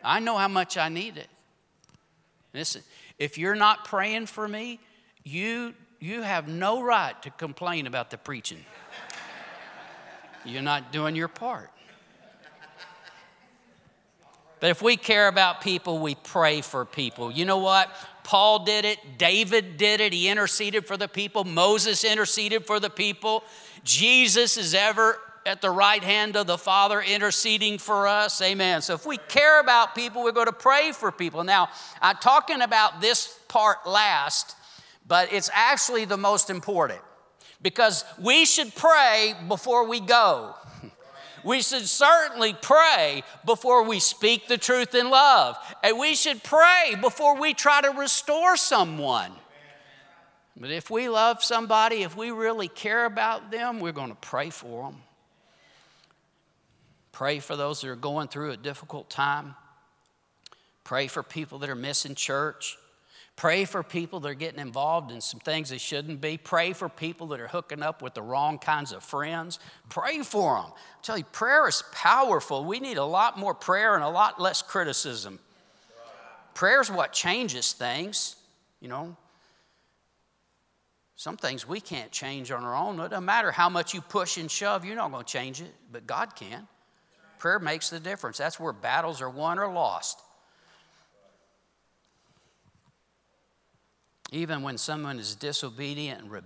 I 0.04 0.20
know 0.20 0.36
how 0.36 0.48
much 0.48 0.76
I 0.76 0.88
need 0.88 1.16
it. 1.16 1.28
Listen, 2.54 2.82
if 3.18 3.38
you're 3.38 3.56
not 3.56 3.84
praying 3.84 4.26
for 4.26 4.46
me, 4.46 4.78
you, 5.24 5.74
you 5.98 6.22
have 6.22 6.48
no 6.48 6.82
right 6.82 7.20
to 7.22 7.30
complain 7.30 7.86
about 7.86 8.10
the 8.10 8.18
preaching. 8.18 8.64
You're 10.44 10.62
not 10.62 10.92
doing 10.92 11.16
your 11.16 11.28
part. 11.28 11.70
But 14.60 14.70
if 14.70 14.80
we 14.80 14.96
care 14.96 15.28
about 15.28 15.60
people, 15.60 15.98
we 15.98 16.14
pray 16.14 16.60
for 16.60 16.84
people. 16.84 17.30
You 17.30 17.44
know 17.44 17.58
what? 17.58 17.94
Paul 18.24 18.64
did 18.64 18.84
it, 18.84 18.98
David 19.18 19.76
did 19.76 20.00
it, 20.00 20.12
he 20.12 20.28
interceded 20.28 20.86
for 20.86 20.96
the 20.96 21.06
people, 21.06 21.44
Moses 21.44 22.02
interceded 22.02 22.66
for 22.66 22.80
the 22.80 22.90
people. 22.90 23.44
Jesus 23.84 24.56
is 24.56 24.74
ever 24.74 25.20
at 25.46 25.60
the 25.60 25.70
right 25.70 26.02
hand 26.02 26.36
of 26.36 26.48
the 26.48 26.58
Father 26.58 27.00
interceding 27.00 27.78
for 27.78 28.08
us. 28.08 28.42
Amen. 28.42 28.82
So 28.82 28.94
if 28.94 29.06
we 29.06 29.16
care 29.16 29.60
about 29.60 29.94
people, 29.94 30.24
we're 30.24 30.32
going 30.32 30.46
to 30.46 30.52
pray 30.52 30.90
for 30.90 31.12
people. 31.12 31.44
Now, 31.44 31.68
I'm 32.02 32.16
talking 32.16 32.62
about 32.62 33.00
this 33.00 33.38
part 33.46 33.86
last, 33.86 34.56
but 35.06 35.32
it's 35.32 35.48
actually 35.54 36.04
the 36.04 36.16
most 36.16 36.50
important 36.50 37.00
because 37.62 38.04
we 38.20 38.44
should 38.44 38.74
pray 38.74 39.34
before 39.46 39.86
we 39.86 40.00
go 40.00 40.56
we 41.46 41.62
should 41.62 41.86
certainly 41.86 42.54
pray 42.60 43.22
before 43.44 43.84
we 43.84 44.00
speak 44.00 44.48
the 44.48 44.58
truth 44.58 44.96
in 44.96 45.08
love. 45.10 45.56
And 45.84 45.96
we 45.96 46.16
should 46.16 46.42
pray 46.42 46.96
before 47.00 47.40
we 47.40 47.54
try 47.54 47.80
to 47.82 47.90
restore 47.90 48.56
someone. 48.56 49.30
But 50.56 50.72
if 50.72 50.90
we 50.90 51.08
love 51.08 51.44
somebody, 51.44 52.02
if 52.02 52.16
we 52.16 52.32
really 52.32 52.66
care 52.66 53.04
about 53.04 53.52
them, 53.52 53.78
we're 53.78 53.92
going 53.92 54.08
to 54.08 54.16
pray 54.16 54.50
for 54.50 54.90
them. 54.90 55.02
Pray 57.12 57.38
for 57.38 57.54
those 57.54 57.80
that 57.80 57.90
are 57.90 57.96
going 57.96 58.26
through 58.26 58.50
a 58.50 58.56
difficult 58.56 59.08
time. 59.08 59.54
Pray 60.82 61.06
for 61.06 61.22
people 61.22 61.60
that 61.60 61.70
are 61.70 61.76
missing 61.76 62.16
church. 62.16 62.76
Pray 63.36 63.66
for 63.66 63.82
people 63.82 64.18
that 64.20 64.30
are 64.30 64.34
getting 64.34 64.60
involved 64.60 65.10
in 65.10 65.20
some 65.20 65.40
things 65.40 65.68
they 65.68 65.76
shouldn't 65.76 66.22
be. 66.22 66.38
Pray 66.38 66.72
for 66.72 66.88
people 66.88 67.26
that 67.28 67.40
are 67.40 67.48
hooking 67.48 67.82
up 67.82 68.00
with 68.00 68.14
the 68.14 68.22
wrong 68.22 68.58
kinds 68.58 68.92
of 68.92 69.04
friends. 69.04 69.58
Pray 69.90 70.22
for 70.22 70.56
them. 70.56 70.72
I 70.74 71.02
tell 71.02 71.18
you, 71.18 71.24
prayer 71.24 71.68
is 71.68 71.84
powerful. 71.92 72.64
We 72.64 72.80
need 72.80 72.96
a 72.96 73.04
lot 73.04 73.38
more 73.38 73.52
prayer 73.52 73.94
and 73.94 74.02
a 74.02 74.08
lot 74.08 74.40
less 74.40 74.62
criticism. 74.62 75.38
Prayer 76.54 76.80
is 76.80 76.90
what 76.90 77.12
changes 77.12 77.74
things, 77.74 78.36
you 78.80 78.88
know. 78.88 79.14
Some 81.16 81.36
things 81.36 81.68
we 81.68 81.80
can't 81.80 82.10
change 82.10 82.50
on 82.50 82.64
our 82.64 82.74
own. 82.74 82.98
It 83.00 83.10
doesn't 83.10 83.24
matter 83.24 83.50
how 83.50 83.68
much 83.68 83.92
you 83.92 84.00
push 84.00 84.38
and 84.38 84.50
shove, 84.50 84.82
you're 84.82 84.96
not 84.96 85.12
going 85.12 85.24
to 85.24 85.30
change 85.30 85.60
it, 85.60 85.74
but 85.92 86.06
God 86.06 86.34
can. 86.34 86.66
Prayer 87.38 87.58
makes 87.58 87.90
the 87.90 88.00
difference. 88.00 88.38
That's 88.38 88.58
where 88.58 88.72
battles 88.72 89.20
are 89.20 89.28
won 89.28 89.58
or 89.58 89.70
lost. 89.70 90.22
Even 94.32 94.62
when 94.62 94.78
someone 94.78 95.18
is 95.18 95.34
disobedient 95.34 96.22
and 96.22 96.30
re- 96.30 96.40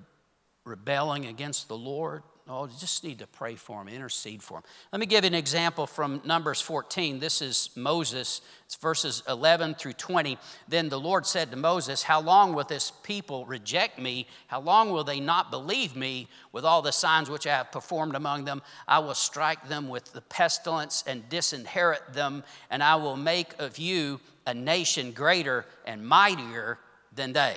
rebelling 0.64 1.26
against 1.26 1.68
the 1.68 1.76
Lord, 1.76 2.22
oh, 2.46 2.66
you 2.66 2.72
just 2.78 3.04
need 3.04 3.20
to 3.20 3.26
pray 3.26 3.54
for 3.54 3.78
them, 3.78 3.88
intercede 3.88 4.42
for 4.42 4.54
them. 4.54 4.62
Let 4.92 5.00
me 5.00 5.06
give 5.06 5.24
you 5.24 5.28
an 5.28 5.34
example 5.34 5.86
from 5.86 6.20
Numbers 6.24 6.60
14. 6.60 7.20
This 7.20 7.40
is 7.40 7.70
Moses. 7.76 8.42
It's 8.66 8.74
verses 8.74 9.22
11 9.28 9.76
through 9.76 9.94
20. 9.94 10.36
Then 10.68 10.88
the 10.88 11.00
Lord 11.00 11.24
said 11.26 11.50
to 11.50 11.56
Moses, 11.56 12.02
How 12.02 12.20
long 12.20 12.54
will 12.54 12.64
this 12.64 12.92
people 13.02 13.46
reject 13.46 13.98
me? 13.98 14.26
How 14.48 14.60
long 14.60 14.90
will 14.90 15.04
they 15.04 15.20
not 15.20 15.50
believe 15.50 15.96
me 15.96 16.28
with 16.52 16.64
all 16.64 16.82
the 16.82 16.92
signs 16.92 17.30
which 17.30 17.46
I 17.46 17.56
have 17.56 17.72
performed 17.72 18.14
among 18.14 18.44
them? 18.44 18.62
I 18.86 18.98
will 18.98 19.14
strike 19.14 19.68
them 19.68 19.88
with 19.88 20.12
the 20.12 20.22
pestilence 20.22 21.02
and 21.06 21.28
disinherit 21.30 22.12
them, 22.12 22.44
and 22.68 22.82
I 22.82 22.96
will 22.96 23.16
make 23.16 23.58
of 23.58 23.78
you 23.78 24.20
a 24.46 24.52
nation 24.52 25.12
greater 25.12 25.64
and 25.86 26.06
mightier 26.06 26.78
than 27.20 27.34
they. 27.34 27.54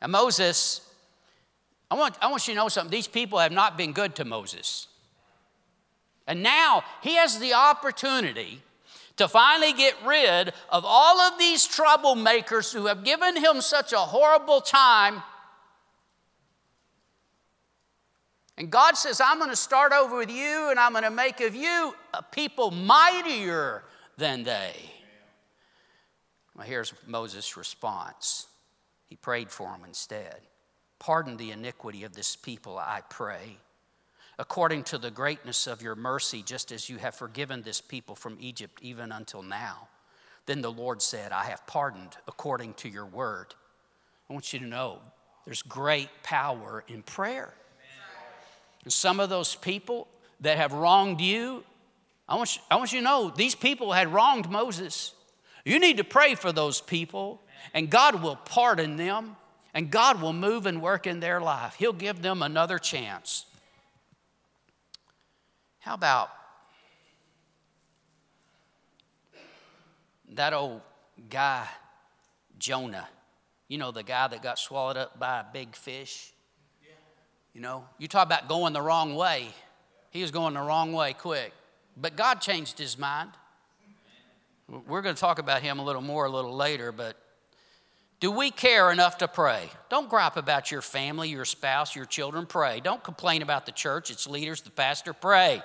And 0.00 0.10
Moses, 0.10 0.80
I 1.90 1.94
want, 1.94 2.16
I 2.20 2.28
want 2.28 2.48
you 2.48 2.54
to 2.54 2.60
know 2.60 2.68
something. 2.68 2.90
These 2.90 3.06
people 3.06 3.38
have 3.38 3.52
not 3.52 3.78
been 3.78 3.92
good 3.92 4.16
to 4.16 4.24
Moses. 4.24 4.88
And 6.26 6.42
now 6.42 6.82
he 7.00 7.14
has 7.14 7.38
the 7.38 7.54
opportunity 7.54 8.60
to 9.16 9.28
finally 9.28 9.72
get 9.72 9.94
rid 10.04 10.52
of 10.70 10.84
all 10.84 11.20
of 11.20 11.38
these 11.38 11.68
troublemakers 11.68 12.74
who 12.74 12.86
have 12.86 13.04
given 13.04 13.36
him 13.36 13.60
such 13.60 13.92
a 13.92 13.98
horrible 13.98 14.60
time. 14.60 15.22
And 18.56 18.70
God 18.70 18.96
says, 18.96 19.20
I'm 19.20 19.38
going 19.38 19.50
to 19.50 19.56
start 19.56 19.92
over 19.92 20.16
with 20.16 20.32
you 20.32 20.70
and 20.70 20.80
I'm 20.80 20.92
going 20.92 21.04
to 21.04 21.10
make 21.10 21.40
of 21.40 21.54
you 21.54 21.94
a 22.12 22.24
people 22.24 22.72
mightier 22.72 23.84
than 24.16 24.42
they. 24.42 24.74
Well, 26.56 26.66
here's 26.66 26.92
Moses' 27.06 27.56
response. 27.56 28.47
He 29.08 29.16
prayed 29.16 29.50
for 29.50 29.72
them 29.72 29.82
instead. 29.86 30.36
Pardon 30.98 31.36
the 31.36 31.50
iniquity 31.50 32.04
of 32.04 32.14
this 32.14 32.36
people, 32.36 32.78
I 32.78 33.02
pray, 33.08 33.56
according 34.38 34.84
to 34.84 34.98
the 34.98 35.10
greatness 35.10 35.66
of 35.66 35.82
your 35.82 35.94
mercy, 35.94 36.42
just 36.42 36.72
as 36.72 36.88
you 36.88 36.98
have 36.98 37.14
forgiven 37.14 37.62
this 37.62 37.80
people 37.80 38.14
from 38.14 38.36
Egypt 38.40 38.78
even 38.82 39.12
until 39.12 39.42
now. 39.42 39.88
Then 40.46 40.60
the 40.60 40.72
Lord 40.72 41.02
said, 41.02 41.32
I 41.32 41.44
have 41.44 41.66
pardoned 41.66 42.16
according 42.26 42.74
to 42.74 42.88
your 42.88 43.06
word. 43.06 43.54
I 44.28 44.32
want 44.32 44.52
you 44.52 44.58
to 44.60 44.66
know 44.66 44.98
there's 45.44 45.62
great 45.62 46.10
power 46.22 46.84
in 46.88 47.02
prayer. 47.02 47.54
And 48.84 48.92
some 48.92 49.20
of 49.20 49.28
those 49.28 49.54
people 49.54 50.08
that 50.40 50.56
have 50.56 50.72
wronged 50.72 51.20
you, 51.20 51.64
I 52.28 52.36
want 52.36 52.56
you, 52.56 52.62
I 52.70 52.76
want 52.76 52.92
you 52.92 53.00
to 53.00 53.04
know 53.04 53.32
these 53.34 53.54
people 53.54 53.92
had 53.92 54.12
wronged 54.12 54.50
Moses. 54.50 55.14
You 55.64 55.78
need 55.78 55.96
to 55.98 56.04
pray 56.04 56.34
for 56.34 56.52
those 56.52 56.80
people 56.80 57.42
and 57.74 57.90
God 57.90 58.22
will 58.22 58.36
pardon 58.36 58.96
them, 58.96 59.36
and 59.74 59.90
God 59.90 60.20
will 60.20 60.32
move 60.32 60.66
and 60.66 60.80
work 60.82 61.06
in 61.06 61.20
their 61.20 61.40
life. 61.40 61.74
He'll 61.78 61.92
give 61.92 62.22
them 62.22 62.42
another 62.42 62.78
chance. 62.78 63.46
How 65.80 65.94
about 65.94 66.30
that 70.32 70.52
old 70.52 70.80
guy, 71.30 71.66
Jonah? 72.58 73.08
You 73.68 73.78
know, 73.78 73.90
the 73.90 74.02
guy 74.02 74.28
that 74.28 74.42
got 74.42 74.58
swallowed 74.58 74.96
up 74.96 75.18
by 75.18 75.40
a 75.40 75.44
big 75.52 75.74
fish? 75.76 76.32
You 77.54 77.60
know, 77.60 77.84
you 77.98 78.08
talk 78.08 78.26
about 78.26 78.48
going 78.48 78.72
the 78.72 78.82
wrong 78.82 79.14
way. 79.14 79.48
He 80.10 80.22
was 80.22 80.30
going 80.30 80.54
the 80.54 80.60
wrong 80.60 80.92
way 80.92 81.12
quick. 81.12 81.52
But 81.96 82.16
God 82.16 82.40
changed 82.40 82.78
his 82.78 82.98
mind. 82.98 83.30
We're 84.86 85.02
going 85.02 85.14
to 85.14 85.20
talk 85.20 85.38
about 85.38 85.62
him 85.62 85.78
a 85.78 85.84
little 85.84 86.02
more 86.02 86.26
a 86.26 86.30
little 86.30 86.54
later, 86.54 86.92
but 86.92 87.16
do 88.20 88.32
we 88.32 88.50
care 88.50 88.90
enough 88.90 89.18
to 89.18 89.28
pray? 89.28 89.70
Don't 89.90 90.08
gripe 90.08 90.36
about 90.36 90.72
your 90.72 90.82
family, 90.82 91.28
your 91.28 91.44
spouse, 91.44 91.94
your 91.94 92.04
children. 92.04 92.46
Pray. 92.46 92.80
Don't 92.80 93.02
complain 93.02 93.42
about 93.42 93.64
the 93.64 93.72
church, 93.72 94.10
its 94.10 94.26
leaders, 94.26 94.60
the 94.62 94.70
pastor. 94.70 95.12
Pray. 95.12 95.62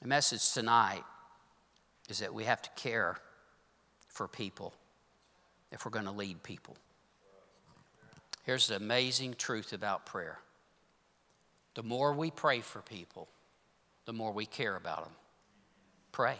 The 0.00 0.08
message 0.08 0.52
tonight 0.52 1.04
is 2.08 2.20
that 2.20 2.34
we 2.34 2.44
have 2.44 2.62
to 2.62 2.70
care 2.76 3.16
for 4.08 4.28
people 4.28 4.74
if 5.72 5.84
we're 5.84 5.92
going 5.92 6.04
to 6.04 6.12
lead 6.12 6.42
people. 6.42 6.76
Here's 8.44 8.68
the 8.68 8.76
amazing 8.76 9.34
truth 9.38 9.72
about 9.72 10.06
prayer 10.06 10.38
The 11.74 11.82
more 11.82 12.12
we 12.12 12.30
pray 12.30 12.60
for 12.60 12.80
people, 12.80 13.28
the 14.06 14.12
more 14.12 14.32
we 14.32 14.46
care 14.46 14.76
about 14.76 15.04
them. 15.04 15.14
Pray. 16.10 16.36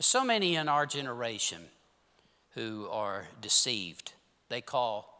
So 0.00 0.24
many 0.24 0.56
in 0.56 0.68
our 0.68 0.86
generation 0.86 1.62
who 2.54 2.88
are 2.90 3.26
deceived. 3.40 4.12
They 4.48 4.60
call 4.60 5.12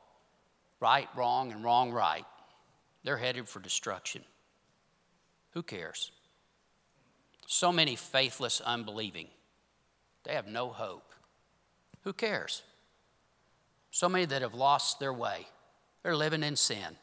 right 0.81 1.09
wrong 1.15 1.53
and 1.53 1.65
wrong 1.65 1.93
right. 1.93 2.25
They're 3.05 3.17
headed 3.17 3.49
for 3.49 3.61
destruction. 3.61 4.23
Who 5.53 5.63
cares? 5.63 6.11
So 7.47 7.73
many 7.73 7.97
faithless, 7.97 8.61
unbelieving. 8.61 9.29
They 10.25 10.35
have 10.35 10.49
no 10.49 10.69
hope. 10.69 11.15
Who 12.05 12.13
cares? 12.13 12.63
So 13.91 14.09
many 14.09 14.27
that 14.27 14.43
have 14.43 14.55
lost 14.55 14.99
their 14.99 15.13
way. 15.13 15.47
They're 16.03 16.17
living 16.17 16.43
in 16.43 16.57
sin. 16.57 16.97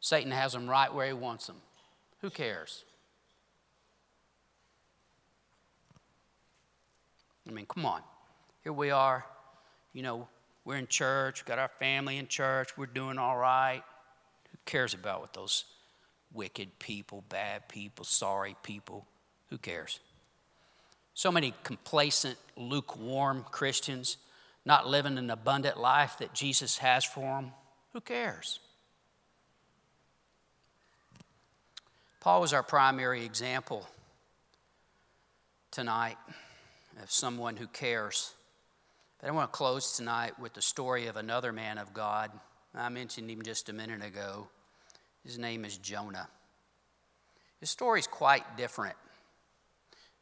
Satan 0.00 0.32
has 0.32 0.52
them 0.52 0.68
right 0.68 0.92
where 0.92 1.06
he 1.06 1.12
wants 1.12 1.46
them. 1.46 1.56
Who 2.20 2.30
cares? 2.30 2.84
I 7.52 7.54
mean, 7.54 7.66
come 7.66 7.84
on. 7.84 8.00
Here 8.64 8.72
we 8.72 8.90
are. 8.90 9.26
You 9.92 10.02
know, 10.02 10.26
we're 10.64 10.76
in 10.76 10.86
church, 10.86 11.44
We 11.44 11.48
got 11.48 11.58
our 11.58 11.70
family 11.78 12.16
in 12.16 12.26
church, 12.26 12.78
we're 12.78 12.86
doing 12.86 13.18
all 13.18 13.36
right. 13.36 13.82
Who 14.50 14.58
cares 14.64 14.94
about 14.94 15.20
what 15.20 15.34
those 15.34 15.64
wicked 16.32 16.78
people, 16.78 17.24
bad 17.28 17.68
people, 17.68 18.06
sorry 18.06 18.56
people? 18.62 19.06
Who 19.50 19.58
cares? 19.58 20.00
So 21.12 21.30
many 21.30 21.52
complacent, 21.62 22.38
lukewarm 22.56 23.44
Christians 23.50 24.16
not 24.64 24.88
living 24.88 25.18
an 25.18 25.28
abundant 25.28 25.78
life 25.78 26.16
that 26.20 26.32
Jesus 26.32 26.78
has 26.78 27.04
for 27.04 27.20
them. 27.20 27.52
Who 27.92 28.00
cares? 28.00 28.60
Paul 32.20 32.40
was 32.40 32.54
our 32.54 32.62
primary 32.62 33.26
example 33.26 33.86
tonight 35.70 36.16
of 37.00 37.10
someone 37.10 37.56
who 37.56 37.66
cares. 37.68 38.34
But 39.20 39.28
I 39.28 39.32
want 39.32 39.52
to 39.52 39.56
close 39.56 39.96
tonight 39.96 40.38
with 40.38 40.52
the 40.52 40.62
story 40.62 41.06
of 41.06 41.16
another 41.16 41.52
man 41.52 41.78
of 41.78 41.94
God. 41.94 42.30
I 42.74 42.88
mentioned 42.88 43.30
him 43.30 43.42
just 43.42 43.68
a 43.68 43.72
minute 43.72 44.04
ago. 44.04 44.48
His 45.24 45.38
name 45.38 45.64
is 45.64 45.76
Jonah. 45.78 46.28
His 47.60 47.70
story 47.70 48.00
is 48.00 48.06
quite 48.06 48.56
different. 48.56 48.96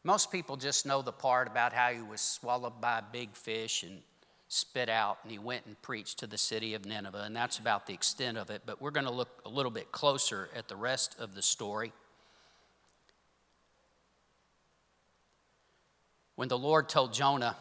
Most 0.05 0.31
people 0.31 0.57
just 0.57 0.87
know 0.87 1.03
the 1.03 1.12
part 1.12 1.47
about 1.47 1.73
how 1.73 1.91
he 1.91 2.03
was 2.03 2.21
swallowed 2.21 2.81
by 2.81 2.99
a 2.99 3.05
big 3.12 3.35
fish 3.35 3.83
and 3.83 4.01
spit 4.49 4.89
out, 4.89 5.18
and 5.23 5.31
he 5.31 5.39
went 5.39 5.64
and 5.66 5.81
preached 5.81 6.18
to 6.18 6.27
the 6.27 6.37
city 6.37 6.75
of 6.75 6.85
Nineveh, 6.85 7.23
and 7.25 7.37
that's 7.37 7.59
about 7.59 7.87
the 7.87 7.95
extent 7.95 8.37
of 8.37 8.51
it. 8.51 8.62
But 8.66 8.83
we're 8.83 8.91
going 8.91 9.07
to 9.07 9.12
look 9.12 9.29
a 9.47 9.49
little 9.49 9.71
bit 9.71 9.93
closer 9.93 10.49
at 10.55 10.68
the 10.68 10.77
rest 10.77 11.16
of 11.18 11.35
the 11.35 11.43
story. 11.43 11.93
When 16.41 16.49
the 16.49 16.57
Lord 16.57 16.88
told 16.88 17.12
Jonah, 17.12 17.55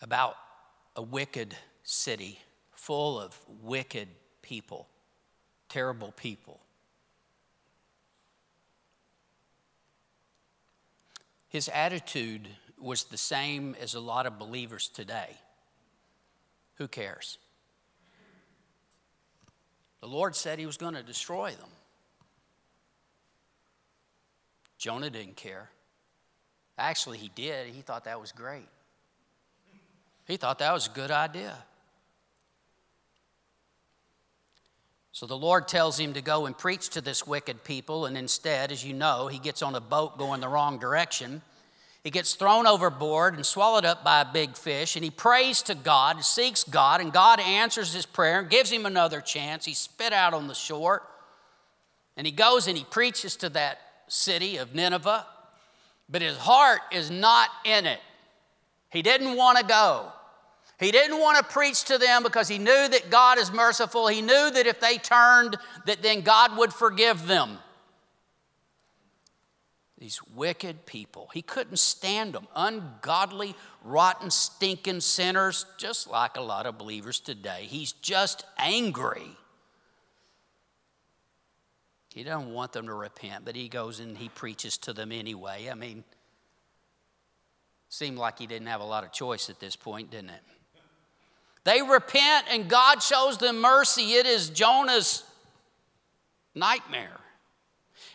about 0.00 0.36
a 0.94 1.02
wicked 1.02 1.56
city 1.82 2.38
full 2.70 3.18
of 3.18 3.36
wicked 3.60 4.06
people, 4.40 4.86
terrible 5.68 6.12
people. 6.12 6.60
His 11.48 11.68
attitude 11.74 12.46
was 12.78 13.02
the 13.02 13.18
same 13.18 13.74
as 13.80 13.94
a 13.94 14.00
lot 14.00 14.26
of 14.26 14.38
believers 14.38 14.86
today. 14.86 15.36
Who 16.76 16.86
cares? 16.86 17.38
The 20.00 20.06
Lord 20.06 20.36
said 20.36 20.60
he 20.60 20.66
was 20.66 20.76
going 20.76 20.94
to 20.94 21.02
destroy 21.02 21.50
them. 21.50 21.70
Jonah 24.80 25.10
didn't 25.10 25.36
care. 25.36 25.68
Actually, 26.78 27.18
he 27.18 27.30
did. 27.34 27.66
He 27.68 27.82
thought 27.82 28.04
that 28.04 28.18
was 28.18 28.32
great. 28.32 28.66
He 30.26 30.38
thought 30.38 30.60
that 30.60 30.72
was 30.72 30.86
a 30.86 30.90
good 30.90 31.10
idea. 31.10 31.54
So 35.12 35.26
the 35.26 35.36
Lord 35.36 35.68
tells 35.68 36.00
him 36.00 36.14
to 36.14 36.22
go 36.22 36.46
and 36.46 36.56
preach 36.56 36.88
to 36.90 37.02
this 37.02 37.26
wicked 37.26 37.62
people, 37.62 38.06
and 38.06 38.16
instead, 38.16 38.72
as 38.72 38.82
you 38.82 38.94
know, 38.94 39.26
he 39.26 39.38
gets 39.38 39.60
on 39.60 39.74
a 39.74 39.80
boat 39.80 40.16
going 40.16 40.40
the 40.40 40.48
wrong 40.48 40.78
direction. 40.78 41.42
He 42.02 42.10
gets 42.10 42.34
thrown 42.34 42.66
overboard 42.66 43.34
and 43.34 43.44
swallowed 43.44 43.84
up 43.84 44.02
by 44.02 44.22
a 44.22 44.32
big 44.32 44.56
fish, 44.56 44.96
and 44.96 45.04
he 45.04 45.10
prays 45.10 45.60
to 45.62 45.74
God, 45.74 46.24
seeks 46.24 46.64
God, 46.64 47.02
and 47.02 47.12
God 47.12 47.38
answers 47.38 47.92
his 47.92 48.06
prayer 48.06 48.40
and 48.40 48.48
gives 48.48 48.70
him 48.70 48.86
another 48.86 49.20
chance. 49.20 49.66
He's 49.66 49.76
spit 49.76 50.14
out 50.14 50.32
on 50.32 50.48
the 50.48 50.54
shore, 50.54 51.02
and 52.16 52.26
he 52.26 52.32
goes 52.32 52.66
and 52.66 52.78
he 52.78 52.84
preaches 52.84 53.36
to 53.36 53.50
that 53.50 53.78
city 54.10 54.56
of 54.58 54.74
Nineveh, 54.74 55.26
but 56.08 56.20
his 56.20 56.36
heart 56.36 56.80
is 56.92 57.10
not 57.10 57.48
in 57.64 57.86
it. 57.86 58.00
He 58.90 59.02
didn't 59.02 59.36
want 59.36 59.58
to 59.58 59.64
go. 59.64 60.12
He 60.78 60.90
didn't 60.90 61.20
want 61.20 61.38
to 61.38 61.44
preach 61.44 61.84
to 61.84 61.98
them 61.98 62.22
because 62.22 62.48
he 62.48 62.58
knew 62.58 62.88
that 62.88 63.10
God 63.10 63.38
is 63.38 63.52
merciful. 63.52 64.08
He 64.08 64.22
knew 64.22 64.50
that 64.50 64.66
if 64.66 64.80
they 64.80 64.96
turned, 64.98 65.56
that 65.86 66.02
then 66.02 66.22
God 66.22 66.56
would 66.56 66.72
forgive 66.72 67.26
them. 67.26 67.58
These 69.98 70.20
wicked 70.34 70.86
people. 70.86 71.28
He 71.34 71.42
couldn't 71.42 71.78
stand 71.78 72.32
them. 72.32 72.48
Ungodly, 72.56 73.54
rotten, 73.84 74.30
stinking 74.30 75.02
sinners, 75.02 75.66
just 75.76 76.08
like 76.08 76.38
a 76.38 76.40
lot 76.40 76.64
of 76.64 76.78
believers 76.78 77.20
today. 77.20 77.66
He's 77.68 77.92
just 77.92 78.44
angry. 78.56 79.36
He 82.14 82.24
doesn't 82.24 82.52
want 82.52 82.72
them 82.72 82.86
to 82.86 82.94
repent, 82.94 83.44
but 83.44 83.54
he 83.54 83.68
goes 83.68 84.00
and 84.00 84.16
he 84.16 84.28
preaches 84.28 84.76
to 84.78 84.92
them 84.92 85.12
anyway. 85.12 85.68
I 85.70 85.74
mean, 85.74 86.02
seemed 87.88 88.18
like 88.18 88.38
he 88.38 88.46
didn't 88.46 88.68
have 88.68 88.80
a 88.80 88.84
lot 88.84 89.04
of 89.04 89.12
choice 89.12 89.48
at 89.50 89.60
this 89.60 89.76
point, 89.76 90.10
didn't 90.10 90.30
it? 90.30 90.42
They 91.64 91.82
repent 91.82 92.46
and 92.50 92.68
God 92.68 93.02
shows 93.02 93.38
them 93.38 93.60
mercy. 93.60 94.14
It 94.14 94.26
is 94.26 94.48
Jonah's 94.48 95.24
nightmare. 96.54 97.20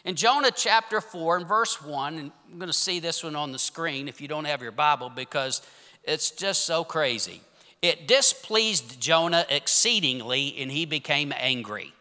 In 0.03 0.15
Jonah 0.15 0.51
chapter 0.51 1.01
4 1.01 1.37
and 1.37 1.47
verse 1.47 1.81
1, 1.81 2.17
and 2.17 2.31
I'm 2.51 2.59
going 2.59 2.67
to 2.67 2.73
see 2.73 2.99
this 2.99 3.23
one 3.23 3.35
on 3.35 3.51
the 3.51 3.59
screen 3.59 4.07
if 4.07 4.21
you 4.21 4.27
don't 4.27 4.45
have 4.45 4.61
your 4.61 4.71
Bible 4.71 5.09
because 5.09 5.61
it's 6.03 6.31
just 6.31 6.65
so 6.65 6.83
crazy. 6.83 7.41
It 7.81 8.07
displeased 8.07 8.99
Jonah 8.99 9.45
exceedingly 9.49 10.55
and 10.59 10.71
he 10.71 10.85
became 10.85 11.33
angry. 11.35 11.94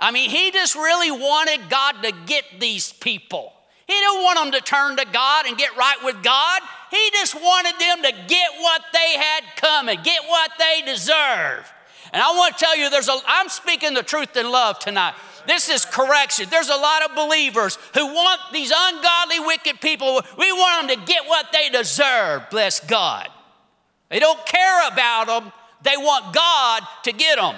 I 0.00 0.10
mean, 0.10 0.30
he 0.30 0.50
just 0.50 0.74
really 0.74 1.10
wanted 1.10 1.68
God 1.68 2.02
to 2.02 2.12
get 2.26 2.44
these 2.60 2.92
people. 2.92 3.52
He 3.86 3.94
didn't 3.94 4.22
want 4.22 4.38
them 4.38 4.52
to 4.52 4.60
turn 4.60 4.96
to 4.96 5.06
God 5.12 5.46
and 5.46 5.56
get 5.56 5.76
right 5.76 5.96
with 6.04 6.22
God. 6.22 6.60
He 6.90 7.10
just 7.12 7.34
wanted 7.34 7.74
them 7.80 8.02
to 8.02 8.12
get 8.28 8.50
what 8.60 8.82
they 8.92 9.16
had 9.16 9.44
coming, 9.56 9.98
get 10.02 10.22
what 10.28 10.50
they 10.58 10.82
deserve. 10.84 11.72
And 12.12 12.22
I 12.22 12.30
want 12.36 12.56
to 12.56 12.64
tell 12.64 12.76
you, 12.76 12.90
there's 12.90 13.08
a, 13.08 13.16
I'm 13.26 13.48
speaking 13.48 13.94
the 13.94 14.02
truth 14.02 14.36
in 14.36 14.50
love 14.50 14.78
tonight. 14.78 15.14
This 15.46 15.70
is 15.70 15.84
correction. 15.86 16.46
There's 16.50 16.68
a 16.68 16.76
lot 16.76 17.08
of 17.08 17.16
believers 17.16 17.78
who 17.94 18.06
want 18.06 18.40
these 18.52 18.70
ungodly, 18.74 19.40
wicked 19.40 19.80
people, 19.80 20.20
we 20.38 20.52
want 20.52 20.88
them 20.88 20.98
to 20.98 21.06
get 21.06 21.26
what 21.26 21.46
they 21.52 21.70
deserve, 21.70 22.50
bless 22.50 22.80
God. 22.80 23.28
They 24.10 24.20
don't 24.20 24.44
care 24.46 24.88
about 24.88 25.26
them, 25.26 25.52
they 25.82 25.96
want 25.96 26.34
God 26.34 26.82
to 27.04 27.12
get 27.12 27.36
them. 27.36 27.56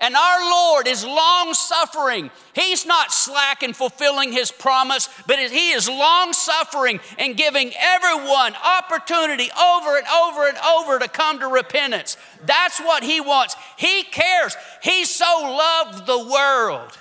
And 0.00 0.16
our 0.16 0.50
Lord 0.50 0.88
is 0.88 1.04
long 1.04 1.54
suffering. 1.54 2.30
He's 2.54 2.86
not 2.86 3.12
slack 3.12 3.62
in 3.62 3.72
fulfilling 3.72 4.32
His 4.32 4.50
promise, 4.50 5.08
but 5.26 5.38
He 5.38 5.72
is 5.72 5.88
long 5.88 6.32
suffering 6.32 7.00
and 7.18 7.36
giving 7.36 7.72
everyone 7.78 8.54
opportunity 8.64 9.50
over 9.52 9.96
and 9.96 10.06
over 10.06 10.48
and 10.48 10.58
over 10.58 10.98
to 10.98 11.08
come 11.08 11.38
to 11.40 11.48
repentance. 11.48 12.16
That's 12.44 12.80
what 12.80 13.02
He 13.02 13.20
wants. 13.20 13.56
He 13.76 14.02
cares. 14.04 14.56
He 14.82 15.04
so 15.04 15.24
loved 15.24 16.06
the 16.06 16.18
world. 16.18 16.98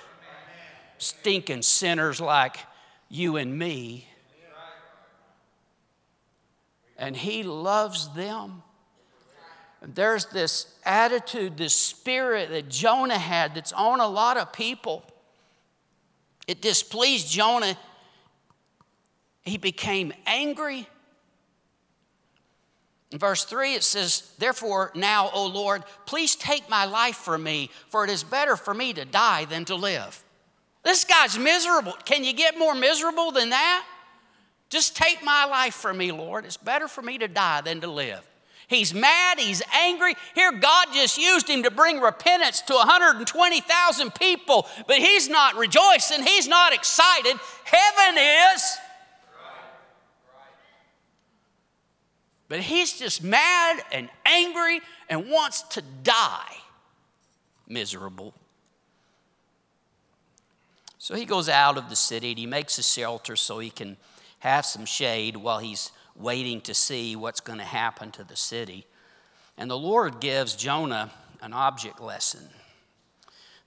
Stinking 0.97 1.63
sinners 1.63 2.21
like 2.21 2.57
you 3.09 3.37
and 3.37 3.57
me. 3.57 4.07
And 6.97 7.17
He 7.17 7.43
loves 7.43 8.13
them 8.13 8.61
there's 9.81 10.25
this 10.27 10.67
attitude, 10.85 11.57
this 11.57 11.73
spirit 11.73 12.49
that 12.51 12.69
Jonah 12.69 13.17
had 13.17 13.55
that's 13.55 13.73
on 13.73 13.99
a 13.99 14.07
lot 14.07 14.37
of 14.37 14.53
people. 14.53 15.03
It 16.47 16.61
displeased 16.61 17.31
Jonah. 17.31 17.75
He 19.41 19.57
became 19.57 20.13
angry. 20.27 20.87
In 23.11 23.17
verse 23.17 23.43
3, 23.43 23.73
it 23.73 23.83
says, 23.83 24.31
Therefore, 24.37 24.91
now, 24.95 25.31
O 25.33 25.47
Lord, 25.47 25.83
please 26.05 26.35
take 26.35 26.69
my 26.69 26.85
life 26.85 27.17
from 27.17 27.43
me, 27.43 27.71
for 27.89 28.03
it 28.03 28.09
is 28.09 28.23
better 28.23 28.55
for 28.55 28.73
me 28.73 28.93
to 28.93 29.03
die 29.03 29.45
than 29.45 29.65
to 29.65 29.75
live. 29.75 30.23
This 30.83 31.03
guy's 31.03 31.37
miserable. 31.37 31.93
Can 32.05 32.23
you 32.23 32.33
get 32.33 32.57
more 32.57 32.75
miserable 32.75 33.31
than 33.31 33.49
that? 33.49 33.85
Just 34.69 34.95
take 34.95 35.23
my 35.23 35.45
life 35.45 35.73
from 35.73 35.97
me, 35.97 36.11
Lord. 36.11 36.45
It's 36.45 36.55
better 36.55 36.87
for 36.87 37.01
me 37.01 37.17
to 37.17 37.27
die 37.27 37.61
than 37.61 37.81
to 37.81 37.87
live. 37.87 38.25
He's 38.71 38.93
mad, 38.93 39.37
he's 39.37 39.61
angry. 39.75 40.15
Here, 40.33 40.53
God 40.53 40.87
just 40.93 41.17
used 41.17 41.49
him 41.49 41.63
to 41.63 41.71
bring 41.71 41.99
repentance 41.99 42.61
to 42.61 42.73
120,000 42.73 44.15
people, 44.15 44.65
but 44.87 44.95
he's 44.95 45.27
not 45.27 45.57
rejoicing, 45.57 46.23
he's 46.25 46.47
not 46.47 46.73
excited. 46.73 47.37
Heaven 47.65 48.17
is. 48.17 48.77
But 52.47 52.61
he's 52.61 52.97
just 52.97 53.21
mad 53.21 53.81
and 53.91 54.09
angry 54.25 54.79
and 55.09 55.29
wants 55.29 55.63
to 55.63 55.83
die. 56.03 56.55
Miserable. 57.67 58.33
So 60.97 61.13
he 61.15 61.25
goes 61.25 61.49
out 61.49 61.77
of 61.77 61.89
the 61.89 61.95
city 61.97 62.29
and 62.29 62.39
he 62.39 62.45
makes 62.45 62.77
a 62.77 62.83
shelter 62.83 63.35
so 63.35 63.59
he 63.59 63.69
can 63.69 63.97
have 64.39 64.65
some 64.65 64.85
shade 64.85 65.35
while 65.35 65.59
he's 65.59 65.91
waiting 66.15 66.61
to 66.61 66.73
see 66.73 67.15
what's 67.15 67.39
going 67.39 67.59
to 67.59 67.65
happen 67.65 68.11
to 68.11 68.23
the 68.23 68.35
city. 68.35 68.85
And 69.57 69.69
the 69.69 69.77
Lord 69.77 70.19
gives 70.19 70.55
Jonah 70.55 71.11
an 71.41 71.53
object 71.53 71.99
lesson. 71.99 72.47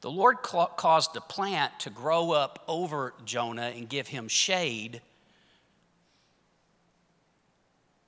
The 0.00 0.10
Lord 0.10 0.42
caused 0.42 1.16
a 1.16 1.20
plant 1.20 1.80
to 1.80 1.90
grow 1.90 2.32
up 2.32 2.62
over 2.68 3.14
Jonah 3.24 3.72
and 3.74 3.88
give 3.88 4.08
him 4.08 4.28
shade. 4.28 5.00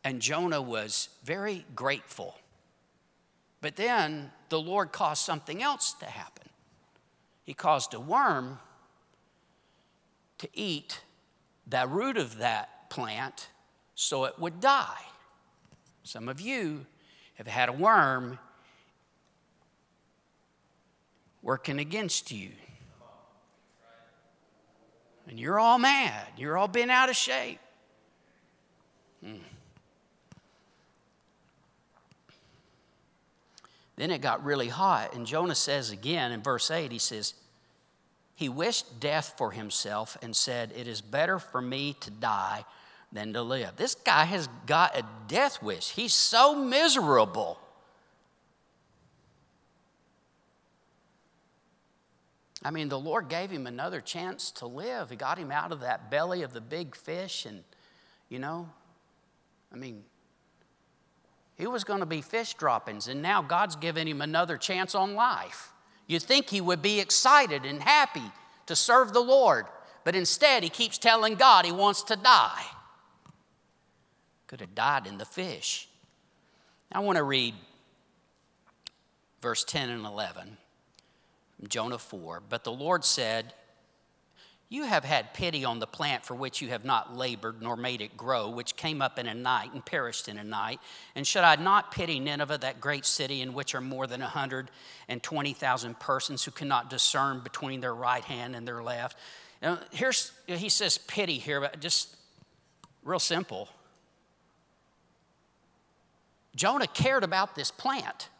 And 0.04 0.20
Jonah 0.20 0.60
was 0.60 1.08
very 1.24 1.64
grateful. 1.74 2.36
But 3.62 3.76
then 3.76 4.30
the 4.50 4.60
Lord 4.60 4.92
caused 4.92 5.24
something 5.24 5.62
else 5.62 5.94
to 5.94 6.06
happen. 6.06 6.48
He 7.44 7.54
caused 7.54 7.94
a 7.94 8.00
worm 8.00 8.58
to 10.38 10.48
eat 10.52 11.00
the 11.66 11.86
root 11.86 12.18
of 12.18 12.38
that 12.38 12.90
plant 12.90 13.48
so 13.96 14.26
it 14.26 14.38
would 14.38 14.60
die. 14.60 15.02
Some 16.04 16.28
of 16.28 16.40
you 16.40 16.86
have 17.34 17.48
had 17.48 17.68
a 17.68 17.72
worm 17.72 18.38
working 21.42 21.80
against 21.80 22.30
you. 22.30 22.50
And 25.28 25.40
you're 25.40 25.58
all 25.58 25.78
mad. 25.78 26.24
You're 26.36 26.56
all 26.56 26.68
bent 26.68 26.90
out 26.90 27.08
of 27.08 27.16
shape. 27.16 27.58
Hmm. 29.24 29.38
Then 33.96 34.10
it 34.10 34.20
got 34.20 34.44
really 34.44 34.68
hot, 34.68 35.14
and 35.14 35.26
Jonah 35.26 35.54
says 35.54 35.90
again 35.90 36.30
in 36.30 36.42
verse 36.42 36.70
8, 36.70 36.92
he 36.92 36.98
says, 36.98 37.32
He 38.34 38.50
wished 38.50 39.00
death 39.00 39.34
for 39.38 39.52
himself 39.52 40.18
and 40.20 40.36
said, 40.36 40.70
It 40.76 40.86
is 40.86 41.00
better 41.00 41.38
for 41.38 41.62
me 41.62 41.96
to 42.00 42.10
die 42.10 42.66
than 43.16 43.32
to 43.32 43.42
live. 43.42 43.76
This 43.76 43.94
guy 43.94 44.24
has 44.24 44.48
got 44.66 44.96
a 44.96 45.04
death 45.26 45.62
wish. 45.62 45.90
He's 45.90 46.14
so 46.14 46.54
miserable. 46.54 47.58
I 52.62 52.70
mean, 52.70 52.88
the 52.88 52.98
Lord 52.98 53.28
gave 53.28 53.50
him 53.50 53.66
another 53.66 54.00
chance 54.00 54.50
to 54.52 54.66
live. 54.66 55.10
He 55.10 55.16
got 55.16 55.38
him 55.38 55.50
out 55.50 55.72
of 55.72 55.80
that 55.80 56.10
belly 56.10 56.42
of 56.42 56.52
the 56.52 56.60
big 56.60 56.96
fish, 56.96 57.46
and, 57.46 57.62
you 58.28 58.38
know, 58.38 58.68
I 59.72 59.76
mean, 59.76 60.02
he 61.56 61.66
was 61.66 61.84
going 61.84 62.00
to 62.00 62.06
be 62.06 62.20
fish 62.20 62.54
droppings, 62.54 63.08
and 63.08 63.22
now 63.22 63.40
God's 63.40 63.76
given 63.76 64.06
him 64.08 64.20
another 64.20 64.56
chance 64.56 64.94
on 64.94 65.14
life. 65.14 65.72
You'd 66.06 66.22
think 66.22 66.50
he 66.50 66.60
would 66.60 66.82
be 66.82 67.00
excited 67.00 67.64
and 67.64 67.82
happy 67.82 68.32
to 68.66 68.76
serve 68.76 69.12
the 69.12 69.20
Lord, 69.20 69.66
but 70.04 70.16
instead 70.16 70.62
he 70.62 70.68
keeps 70.68 70.98
telling 70.98 71.36
God 71.36 71.64
he 71.64 71.72
wants 71.72 72.02
to 72.04 72.16
die 72.16 72.64
could 74.46 74.60
have 74.60 74.74
died 74.74 75.06
in 75.06 75.18
the 75.18 75.24
fish. 75.24 75.88
I 76.92 77.00
want 77.00 77.16
to 77.16 77.24
read 77.24 77.54
verse 79.42 79.64
10 79.64 79.90
and 79.90 80.04
11, 80.04 80.56
Jonah 81.68 81.98
4. 81.98 82.42
But 82.48 82.64
the 82.64 82.72
Lord 82.72 83.04
said, 83.04 83.52
You 84.68 84.84
have 84.84 85.04
had 85.04 85.34
pity 85.34 85.64
on 85.64 85.78
the 85.78 85.86
plant 85.86 86.24
for 86.24 86.34
which 86.34 86.60
you 86.62 86.68
have 86.68 86.84
not 86.84 87.16
labored 87.16 87.60
nor 87.60 87.76
made 87.76 88.00
it 88.00 88.16
grow, 88.16 88.48
which 88.48 88.76
came 88.76 89.02
up 89.02 89.18
in 89.18 89.26
a 89.26 89.34
night 89.34 89.72
and 89.72 89.84
perished 89.84 90.28
in 90.28 90.38
a 90.38 90.44
night. 90.44 90.80
And 91.14 91.26
should 91.26 91.44
I 91.44 91.56
not 91.56 91.90
pity 91.90 92.20
Nineveh, 92.20 92.58
that 92.58 92.80
great 92.80 93.04
city 93.04 93.42
in 93.42 93.52
which 93.52 93.74
are 93.74 93.80
more 93.80 94.06
than 94.06 94.20
120,000 94.20 96.00
persons 96.00 96.44
who 96.44 96.50
cannot 96.50 96.88
discern 96.88 97.40
between 97.40 97.80
their 97.80 97.94
right 97.94 98.24
hand 98.24 98.54
and 98.54 98.66
their 98.66 98.82
left? 98.82 99.18
Now, 99.60 99.80
here's, 99.90 100.32
he 100.46 100.68
says 100.68 100.98
pity 100.98 101.38
here, 101.38 101.60
but 101.60 101.80
just 101.80 102.16
real 103.02 103.18
simple. 103.18 103.68
Jonah 106.56 106.86
cared 106.86 107.22
about 107.22 107.54
this 107.54 107.70
plant. 107.70 108.30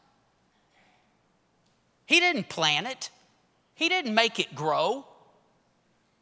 He 2.07 2.19
didn't 2.19 2.49
plant 2.49 2.87
it, 2.87 3.11
he 3.75 3.89
didn't 3.89 4.15
make 4.15 4.41
it 4.41 4.55
grow. 4.55 5.07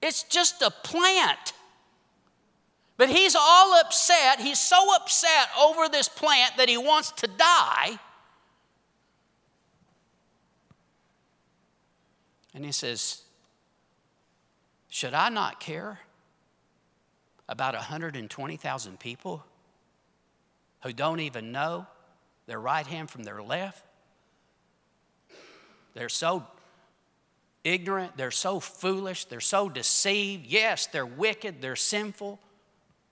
It's 0.03 0.25
just 0.25 0.61
a 0.61 0.71
plant. 0.71 1.55
But 2.99 3.09
he's 3.09 3.35
all 3.35 3.75
upset. 3.81 4.39
He's 4.39 4.61
so 4.61 4.95
upset 4.95 5.49
over 5.59 5.89
this 5.89 6.09
plant 6.09 6.59
that 6.59 6.69
he 6.69 6.77
wants 6.77 7.11
to 7.13 7.27
die. 7.27 7.99
And 12.55 12.65
he 12.65 12.71
says, 12.71 13.23
Should 14.91 15.15
I 15.15 15.29
not 15.31 15.59
care 15.59 16.01
about 17.49 17.75
120,000 17.75 19.01
people 19.01 19.45
who 20.85 20.93
don't 20.93 21.21
even 21.21 21.51
know 21.51 21.87
their 22.47 22.61
right 22.61 22.87
hand 22.87 23.11
from 23.11 23.25
their 23.25 23.43
left. 23.43 23.85
They're 25.95 26.11
so 26.11 26.47
ignorant, 27.65 28.17
they're 28.17 28.31
so 28.31 28.61
foolish, 28.61 29.25
they're 29.25 29.41
so 29.41 29.69
deceived. 29.69 30.47
Yes, 30.47 30.87
they're 30.87 31.07
wicked, 31.07 31.63
they're 31.63 31.75
sinful. 31.75 32.39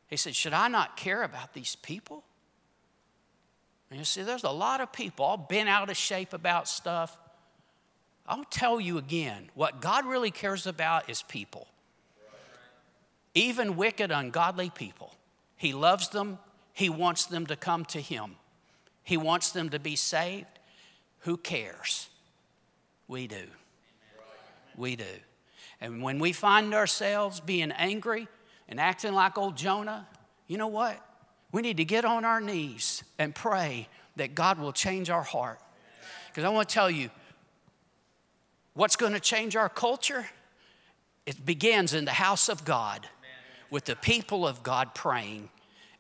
He 0.08 0.16
said, 0.16 0.36
Should 0.36 0.52
I 0.52 0.68
not 0.68 0.96
care 0.96 1.22
about 1.22 1.54
these 1.54 1.74
people? 1.76 2.22
And 3.90 3.98
you 3.98 4.04
see, 4.04 4.22
there's 4.22 4.44
a 4.44 4.50
lot 4.50 4.80
of 4.80 4.92
people 4.92 5.24
all 5.24 5.36
bent 5.36 5.68
out 5.68 5.88
of 5.88 5.96
shape 5.96 6.32
about 6.34 6.68
stuff. 6.68 7.16
I'll 8.26 8.44
tell 8.44 8.80
you 8.80 8.98
again 8.98 9.50
what 9.54 9.80
God 9.80 10.06
really 10.06 10.30
cares 10.30 10.66
about 10.66 11.08
is 11.08 11.22
people. 11.22 11.66
Even 13.34 13.76
wicked, 13.76 14.10
ungodly 14.10 14.68
people. 14.68 15.14
He 15.56 15.72
loves 15.72 16.10
them, 16.10 16.38
he 16.72 16.88
wants 16.88 17.26
them 17.26 17.46
to 17.46 17.56
come 17.56 17.84
to 17.86 18.00
Him, 18.00 18.36
He 19.02 19.16
wants 19.16 19.52
them 19.52 19.70
to 19.70 19.78
be 19.78 19.96
saved. 19.96 20.46
Who 21.20 21.36
cares? 21.36 22.08
We 23.06 23.28
do. 23.28 23.46
We 24.76 24.96
do. 24.96 25.04
And 25.80 26.02
when 26.02 26.18
we 26.18 26.32
find 26.32 26.74
ourselves 26.74 27.38
being 27.40 27.70
angry 27.72 28.26
and 28.68 28.80
acting 28.80 29.12
like 29.12 29.38
old 29.38 29.56
Jonah, 29.56 30.08
you 30.48 30.56
know 30.56 30.66
what? 30.66 30.98
We 31.52 31.62
need 31.62 31.76
to 31.76 31.84
get 31.84 32.04
on 32.04 32.24
our 32.24 32.40
knees 32.40 33.04
and 33.18 33.34
pray 33.34 33.88
that 34.16 34.34
God 34.34 34.58
will 34.58 34.72
change 34.72 35.10
our 35.10 35.22
heart. 35.22 35.60
Because 36.28 36.44
I 36.44 36.48
want 36.48 36.68
to 36.68 36.74
tell 36.74 36.90
you, 36.90 37.10
what's 38.74 38.96
going 38.96 39.12
to 39.12 39.20
change 39.20 39.54
our 39.54 39.68
culture? 39.68 40.26
It 41.26 41.44
begins 41.44 41.94
in 41.94 42.04
the 42.04 42.12
house 42.12 42.48
of 42.48 42.64
God 42.64 43.06
with 43.70 43.84
the 43.84 43.96
people 43.96 44.46
of 44.46 44.62
God 44.62 44.94
praying 44.94 45.50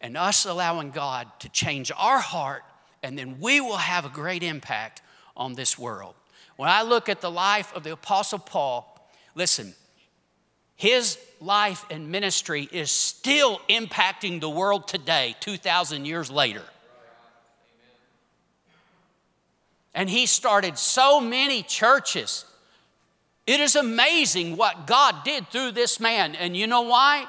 and 0.02 0.16
us 0.16 0.44
allowing 0.44 0.90
God 0.90 1.28
to 1.38 1.48
change 1.48 1.90
our 1.96 2.18
heart, 2.18 2.64
and 3.02 3.16
then 3.16 3.38
we 3.40 3.60
will 3.60 3.76
have 3.76 4.04
a 4.04 4.08
great 4.08 4.42
impact 4.42 5.00
on 5.36 5.54
this 5.54 5.78
world. 5.78 6.14
When 6.56 6.68
I 6.68 6.82
look 6.82 7.08
at 7.08 7.20
the 7.20 7.30
life 7.30 7.72
of 7.74 7.84
the 7.84 7.92
Apostle 7.92 8.40
Paul, 8.40 9.08
listen, 9.34 9.74
his 10.74 11.18
life 11.40 11.86
and 11.90 12.10
ministry 12.10 12.68
is 12.72 12.90
still 12.90 13.60
impacting 13.68 14.40
the 14.40 14.50
world 14.50 14.88
today, 14.88 15.36
2,000 15.40 16.04
years 16.04 16.30
later. 16.30 16.62
And 19.94 20.10
he 20.10 20.26
started 20.26 20.78
so 20.78 21.20
many 21.20 21.62
churches. 21.62 22.44
It 23.46 23.60
is 23.60 23.76
amazing 23.76 24.56
what 24.56 24.86
God 24.86 25.16
did 25.24 25.48
through 25.48 25.72
this 25.72 26.00
man. 26.00 26.34
And 26.34 26.56
you 26.56 26.66
know 26.66 26.82
why? 26.82 27.26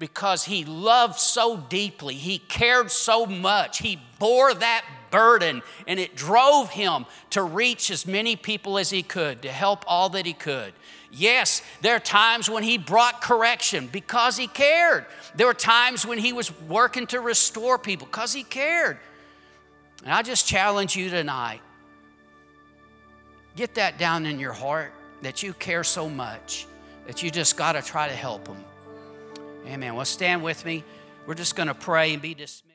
Because 0.00 0.46
he 0.46 0.64
loved 0.64 1.20
so 1.20 1.58
deeply, 1.68 2.14
he 2.14 2.38
cared 2.38 2.90
so 2.90 3.26
much, 3.26 3.78
he 3.78 4.00
bore 4.18 4.52
that 4.54 4.84
burden, 5.10 5.62
and 5.86 6.00
it 6.00 6.16
drove 6.16 6.70
him 6.70 7.04
to 7.28 7.42
reach 7.42 7.90
as 7.90 8.06
many 8.06 8.34
people 8.34 8.78
as 8.78 8.90
he 8.90 9.02
could, 9.02 9.42
to 9.42 9.52
help 9.52 9.84
all 9.86 10.08
that 10.08 10.26
he 10.26 10.32
could. 10.32 10.72
Yes, 11.12 11.62
there 11.82 11.94
are 11.96 12.00
times 12.00 12.48
when 12.48 12.62
he 12.62 12.78
brought 12.78 13.20
correction 13.20 13.88
because 13.88 14.36
he 14.36 14.46
cared. 14.46 15.04
There 15.34 15.46
were 15.46 15.54
times 15.54 16.06
when 16.06 16.18
he 16.18 16.32
was 16.32 16.50
working 16.62 17.06
to 17.08 17.20
restore 17.20 17.78
people 17.78 18.06
because 18.06 18.32
he 18.32 18.42
cared. 18.42 18.98
And 20.02 20.12
I 20.12 20.22
just 20.22 20.46
challenge 20.46 20.96
you 20.96 21.10
tonight 21.10 21.60
get 23.56 23.74
that 23.74 23.98
down 23.98 24.24
in 24.24 24.38
your 24.38 24.52
heart 24.52 24.92
that 25.20 25.42
you 25.42 25.52
care 25.54 25.84
so 25.84 26.08
much 26.08 26.66
that 27.06 27.22
you 27.22 27.30
just 27.30 27.56
got 27.56 27.72
to 27.72 27.82
try 27.82 28.08
to 28.08 28.14
help 28.14 28.46
them. 28.46 28.64
Amen. 29.66 29.94
Well, 29.94 30.04
stand 30.04 30.42
with 30.42 30.64
me. 30.64 30.84
We're 31.26 31.34
just 31.34 31.54
going 31.56 31.68
to 31.68 31.74
pray 31.74 32.12
and 32.12 32.22
be 32.22 32.34
dismissed. 32.34 32.69